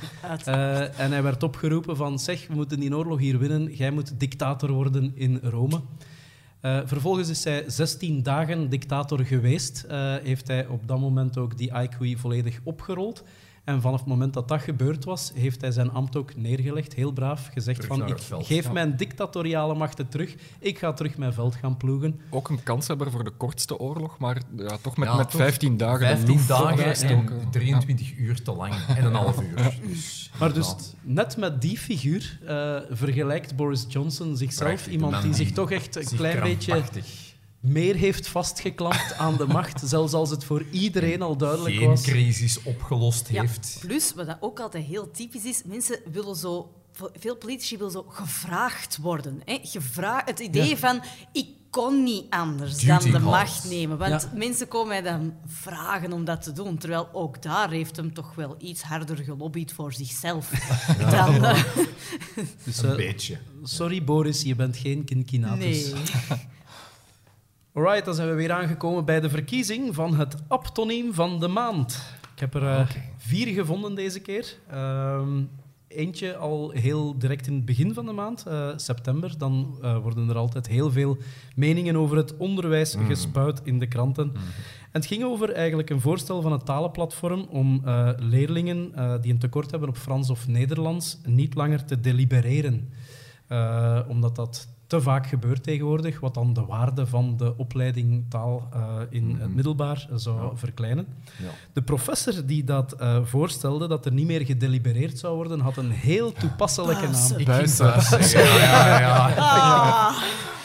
[0.97, 3.73] En hij werd opgeroepen van, zeg, we moeten die oorlog hier winnen.
[3.73, 5.81] Jij moet dictator worden in Rome.
[6.61, 9.85] Vervolgens is hij 16 dagen dictator geweest.
[10.23, 13.23] Heeft hij op dat moment ook die Aequi volledig opgerold.
[13.63, 17.11] En vanaf het moment dat dat gebeurd was, heeft hij zijn ambt ook neergelegd, heel
[17.11, 18.45] braaf, gezegd Terug van ik veld.
[18.45, 18.71] geef Ja.
[18.71, 22.19] mijn dictatoriale machten terug, ik ga terug mijn veld gaan ploegen.
[22.29, 25.77] Ook een kanshebber voor de kortste oorlog, maar ja, toch met, Ja, met toch 15
[25.77, 25.99] dagen.
[25.99, 27.39] de 15 loef dagen opgestoken.
[27.41, 29.77] en 23 uur te lang en een half uur.
[29.87, 35.21] Dus, Maar dus net met die figuur eh, vergelijkt Boris Johnson zichzelf, Prachtig, iemand man
[35.21, 36.81] die die zich toch echt een klein beetje.
[37.63, 42.01] Meer heeft vastgeklampt aan de macht, zelfs als het voor iedereen al duidelijk geen was.
[42.01, 43.77] crisis opgelost Ja, heeft.
[43.81, 46.71] plus, wat dat ook altijd heel typisch is, mensen willen zo...
[47.19, 49.41] Veel politici willen zo gevraagd worden.
[49.45, 49.59] Hè?
[49.63, 50.75] Gevra het idee Ja.
[50.77, 51.01] van,
[51.31, 53.23] ik kon niet anders Duty dan de calls.
[53.23, 53.97] macht nemen.
[53.97, 54.37] Want Ja.
[54.37, 56.77] mensen komen mij dan vragen om dat te doen.
[56.77, 60.49] Terwijl ook daar heeft hem toch wel iets harder gelobbyd voor zichzelf.
[61.11, 61.63] Dan, eh,
[62.63, 63.37] Dus, Een eh, beetje.
[63.63, 65.59] sorry Boris, je bent geen Kinkinatus.
[65.91, 65.93] nee.
[67.75, 72.03] Alright, dan zijn we weer aangekomen bij de verkiezing van het aptoniem van de maand.
[72.33, 74.57] Ik heb er eh, vier gevonden deze keer.
[74.69, 75.43] Ehm,
[75.87, 79.37] eentje al heel direct in het begin van de maand, eh, september.
[79.37, 81.17] Dan eh, worden er altijd heel veel
[81.55, 84.31] meningen over het onderwijs gespuit in de kranten.
[84.33, 87.81] En het ging over eigenlijk een voorstel van het talenplatform om
[88.17, 92.89] leerlingen die een tekort hebben op Frans of Nederlands niet langer te delibereren.
[94.07, 98.95] Omdat dat te vaak gebeurt tegenwoordig, wat dan de waarde van de opleiding taal eh,
[99.09, 101.07] in het middelbaar zou verkleinen.
[101.37, 101.49] Ja.
[101.73, 105.91] De professor die dat eh, voorstelde, dat er niet meer gedelibereerd zou worden, had een
[105.91, 107.37] heel toepasselijke naam.
[107.37, 107.85] Ik Buizen.
[107.85, 110.13] Ja, ja, ja.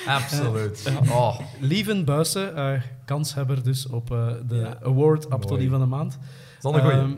[0.08, 0.92] Absoluut.
[1.10, 6.12] Oh, Lieven Buissen, eh, kanshebber dus op eh, de award Aptonie van de maand.
[6.56, 6.96] is dat een goeie?
[6.96, 7.12] Ehm,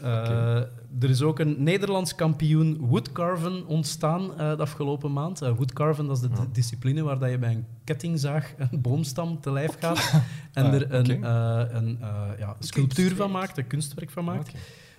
[0.00, 0.56] eh,
[1.00, 5.42] Er is ook een Nederlands kampioen woodcarven ontstaan eh, de afgelopen maand.
[5.42, 9.52] Eh, woodcarven dat is de discipline waar dat je bij een kettingzaag een boomstam te
[9.52, 10.12] lijf gaat
[10.52, 14.52] en Ah, er een, eh, een eh, ja, sculptuur van maakt, een kunstwerk van maakt.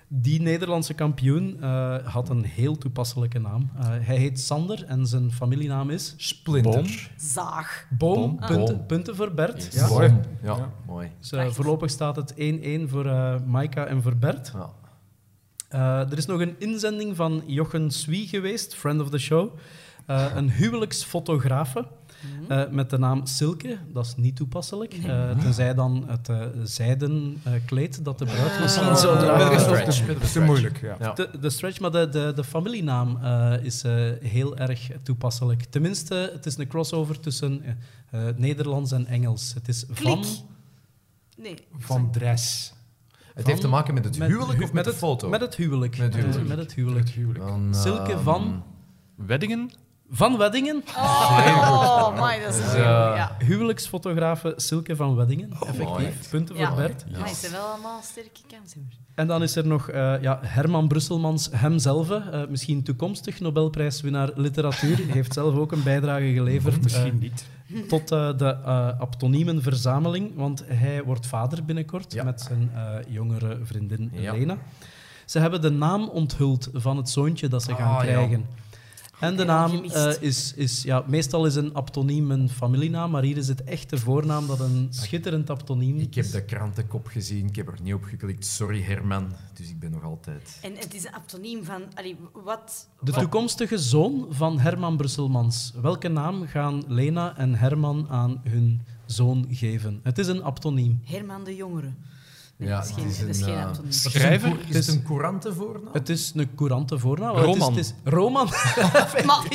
[0.08, 3.70] Die Nederlandse kampioen eh, had een heel toepasselijke naam.
[3.80, 7.12] Eh, hij heet Sander en zijn familienaam is Splinter.
[7.18, 7.88] Zaag.
[7.90, 8.16] Boom.
[8.16, 8.38] Boom.
[8.40, 8.86] Punten, Boom.
[8.86, 9.64] punten voor Bert.
[9.64, 9.74] Yes.
[9.74, 9.88] Ja.
[9.88, 10.14] Mooi.
[10.42, 11.12] Ja, mooi.
[11.20, 12.38] Dus, voorlopig staat het 1-1
[12.90, 14.52] voor eh Maika en voor Bert.
[14.54, 14.70] Ja.
[15.76, 19.52] Eh, er is nog een inzending van Jochen Swie geweest, friend of the show.
[20.06, 21.88] Eh, een huwelijksfotografe
[22.48, 23.78] eh, met de naam Silke.
[23.94, 24.94] Dat is niet toepasselijk.
[24.94, 29.38] Eh, tenzij dan het eh, zijden eh, kleed dat de bruid misschien zou dragen.
[29.38, 29.88] Met een dat stretch.
[29.88, 30.82] is met een te moeilijk.
[30.82, 30.96] Ja.
[31.00, 31.14] Ja.
[31.14, 33.84] De, de stretch, maar de, de, de familienaam eh, is
[34.22, 35.64] heel erg toepasselijk.
[35.64, 37.64] Tenminste, het is een crossover tussen
[38.36, 39.54] Nederlands en Engels.
[39.54, 40.24] Het is van...
[41.38, 41.56] Nee.
[41.78, 42.74] Van Dres.
[43.36, 45.30] Het heeft te maken met het met huwelijk hu- of met, de het, foto?
[45.30, 45.98] Met het huwelijk.
[45.98, 46.48] Met het huwelijk.
[46.48, 47.38] Met het huwelijk.
[47.38, 48.64] Dan, Silke ehm, van...
[49.16, 49.72] Weddingen?
[50.10, 50.84] Van Weddingen.
[50.98, 52.84] Oh, my, dat is een Dus, goeie.
[52.86, 53.36] eh, ja.
[53.40, 55.50] Huwelijksfotografe Silke van Weddingen.
[55.52, 55.86] Effectief.
[55.88, 56.14] mooi.
[56.30, 56.68] Punten Ja.
[56.68, 57.06] voor Bert.
[57.12, 58.90] Maar het zijn wel allemaal sterke kansen.
[59.16, 62.10] En dan is er nog eh, ja, Herman Brusselmans, hemzelf.
[62.10, 64.98] eh, misschien toekomstig Nobelprijswinnaar literatuur.
[65.08, 66.76] heeft zelf ook een bijdrage geleverd.
[66.78, 67.46] Of misschien niet.
[67.88, 72.24] Tot eh, de eh aptoniemenverzameling, want hij wordt vader binnenkort Ja.
[72.24, 74.34] met zijn eh, jongere vriendin Ja.
[74.34, 74.58] Elena.
[75.26, 78.12] Ze hebben de naam onthuld van het zoontje dat ze gaan Ah, ja.
[78.12, 78.46] krijgen.
[79.20, 83.38] En de naam eh, is, is ja, meestal is een aptoniem een familienaam, maar hier
[83.38, 86.32] is het echte voornaam dat een schitterend aptoniem Ik heb is.
[86.32, 88.46] de krantenkop gezien, ik heb er niet op geklikt.
[88.46, 90.60] Sorry Herman, dus ik ben nog altijd...
[90.62, 91.82] En het is een aptoniem van...
[91.94, 92.90] Allee, wat...
[93.02, 95.74] De toekomstige zoon van Herman Brusselmans.
[95.82, 100.00] Welke naam gaan Lena en Herman aan hun zoon geven?
[100.04, 101.02] Het is een aptoniem.
[101.04, 101.92] Herman de Jongere.
[102.58, 103.92] Nee, Ja, is geen, het is is een, geen eh, aptoniem.
[103.92, 104.50] Schrijver?
[104.50, 105.94] Is het, is het een courante voornaam?
[105.94, 107.36] Het is een courante voornaam.
[107.36, 107.70] Roman.
[107.70, 108.46] Het is, het is Roman.
[109.26, 109.48] Maar,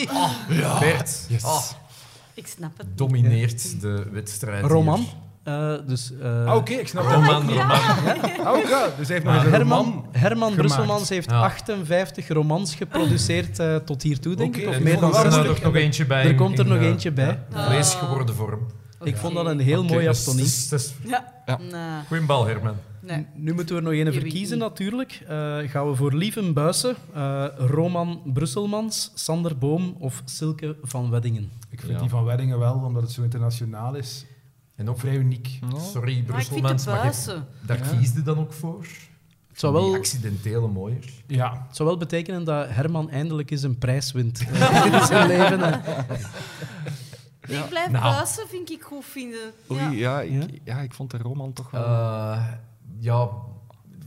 [0.81, 1.63] Bert ah,
[2.35, 2.87] ik snap het.
[2.99, 5.07] domineert de wedstrijd Roman.
[5.43, 7.13] Eh, dus, eh, Ah, Oké, ik snap het.
[7.15, 7.71] Roman, Roman.
[7.71, 10.55] Ah, oké, dus hij heeft nog eens een Herman, roman Herman.
[10.55, 11.41] Brusselmans heeft Ja.
[11.43, 14.69] 58 romans geproduceerd eh, tot hiertoe, denk Oké, ik.
[14.69, 15.59] Of meer dan hoeveel Er waren is 60.
[15.59, 16.25] er nog eentje bij.
[16.25, 17.39] Er komt er nog eentje bij.
[17.55, 18.67] ja, Vlees geworden vorm.
[19.03, 21.33] Ik vond dat een heel mooi is- dat is- dat is- Ja.
[21.47, 22.03] Ja.
[22.09, 22.75] Goeie bal, Herman.
[23.01, 23.27] Nee.
[23.35, 25.23] Nu moeten we er nog weet verkiezen, natuurlijk.
[25.29, 31.51] Eh, gaan we voor Lieven Buissen, eh, Roman Brusselmans, Sander Boom of Silke van Weddingen?
[31.71, 31.99] Ik vind Ja.
[31.99, 34.25] die van Weddingen wel, omdat het zo internationaal is,
[34.77, 35.59] En ook, vrij uniek.
[35.79, 37.47] sorry Maar ik vind Brusselmans, de maar je- buizen...
[37.67, 38.87] daar kies je dan ook voor?
[39.49, 41.05] Het zou Die wel, accidentele mooier.
[41.27, 45.27] Ja, het zou wel betekenen dat Herman eindelijk eens een prijs wint eh, in zijn
[45.27, 45.61] leven.
[45.61, 45.73] hè.
[47.41, 48.15] Ik blijf Nou.
[48.15, 49.53] buizen, vind ik goed vinden.
[49.71, 49.91] Oei, Ja.
[49.91, 50.47] ja, ik, Ja?
[50.65, 51.83] ja, ik vond de roman toch wel...
[51.85, 52.47] Eh,
[53.01, 53.29] ja,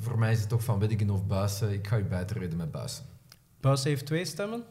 [0.01, 1.73] voor mij is het toch van Weddingen of Buissen.
[1.73, 3.05] Ik ga je bijtreden met Buissen.
[3.61, 4.63] Buissen heeft twee stemmen.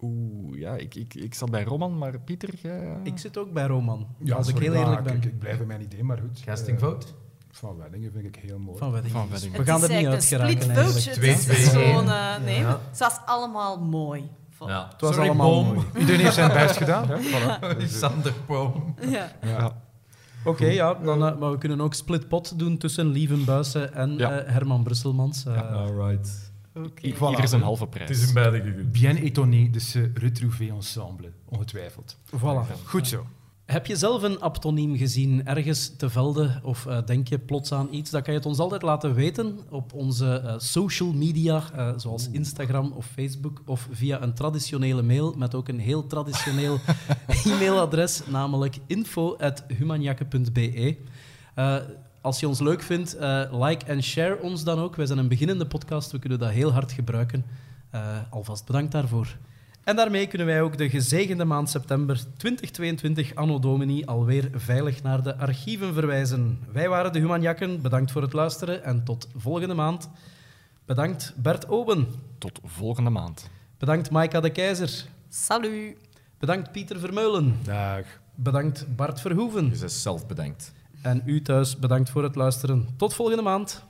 [0.00, 2.50] Oeh, ja, ik, ik, ik zat bij roman, maar Pieter...
[2.62, 5.16] Ja, Ik zit ook bij Roman, ja als ik heel eerlijk ben.
[5.16, 6.40] Ik, ik blijf bij mijn idee, maar goed.
[6.44, 7.06] Casting Eh, vote?
[7.50, 8.78] van Weddingen vind ik heel mooi.
[8.78, 9.18] Van Weddingen.
[9.18, 9.58] Van Weddingen.
[9.58, 11.38] We gaan Het er niet uit geraken eigenlijk.
[11.38, 11.70] 2-2.
[11.70, 12.08] gewoon...
[12.08, 12.80] eh, nee, Ja.
[12.90, 14.30] het was allemaal mooi.
[14.66, 14.88] Ja.
[14.92, 15.74] Het was Sorry, allemaal Boom.
[15.74, 15.86] mooi.
[15.98, 17.08] Iedereen heeft zijn best gedaan.
[17.08, 17.16] Hè?
[17.18, 17.86] Voilà.
[18.00, 18.94] Sander Boom.
[19.00, 19.32] Ja.
[19.42, 19.82] Ja.
[20.44, 24.16] Oké, ja, dan, eh, maar we kunnen ook split pot doen tussen Lieven Buissen en
[24.16, 24.30] Ja.
[24.30, 25.44] eh, Herman Brusselmans.
[25.46, 26.52] Eh, Alright.
[26.74, 27.06] Oké.
[27.06, 28.08] I- Ieder zijn halve prijs.
[28.08, 28.92] Het is een beide gegund.
[28.92, 32.16] Bien étonné de ce retrouvé ensemble, ongetwijfeld.
[32.36, 32.84] Voilà.
[32.84, 33.26] Goed zo.
[33.64, 37.88] Heb je zelf een aptoniem gezien ergens te velden of eh, denk je plots aan
[37.90, 38.10] iets?
[38.10, 42.28] Dan kan je het ons altijd laten weten op onze eh, social media, eh, zoals
[42.30, 46.78] Instagram of Facebook, of via een traditionele mail met ook een heel traditioneel
[47.44, 50.96] e-mailadres, namelijk info.humanjakke.be.
[51.54, 51.76] Eh,
[52.20, 53.16] als je ons leuk vindt,
[53.50, 54.96] like en share ons dan ook.
[54.96, 57.44] Wij zijn een beginnende podcast, we kunnen dat heel hard gebruiken.
[58.30, 59.36] Alvast bedankt daarvoor.
[59.84, 65.22] En daarmee kunnen wij ook de gezegende maand september 2022 anno domini alweer veilig naar
[65.22, 66.58] de archieven verwijzen.
[66.72, 70.10] Wij waren de Humanjakken, bedankt voor het luisteren en tot volgende maand.
[70.84, 72.06] Bedankt Bert Oben,
[72.38, 73.50] Tot volgende maand.
[73.78, 75.96] bedankt Maika de Keizer, Salut.
[76.38, 78.04] bedankt Pieter Vermeulen, Dag.
[78.34, 80.72] bedankt Bart Verhoeven Je zelf bedankt.
[81.02, 82.88] en u thuis bedankt voor het luisteren.
[82.96, 83.84] Tot volgende maand.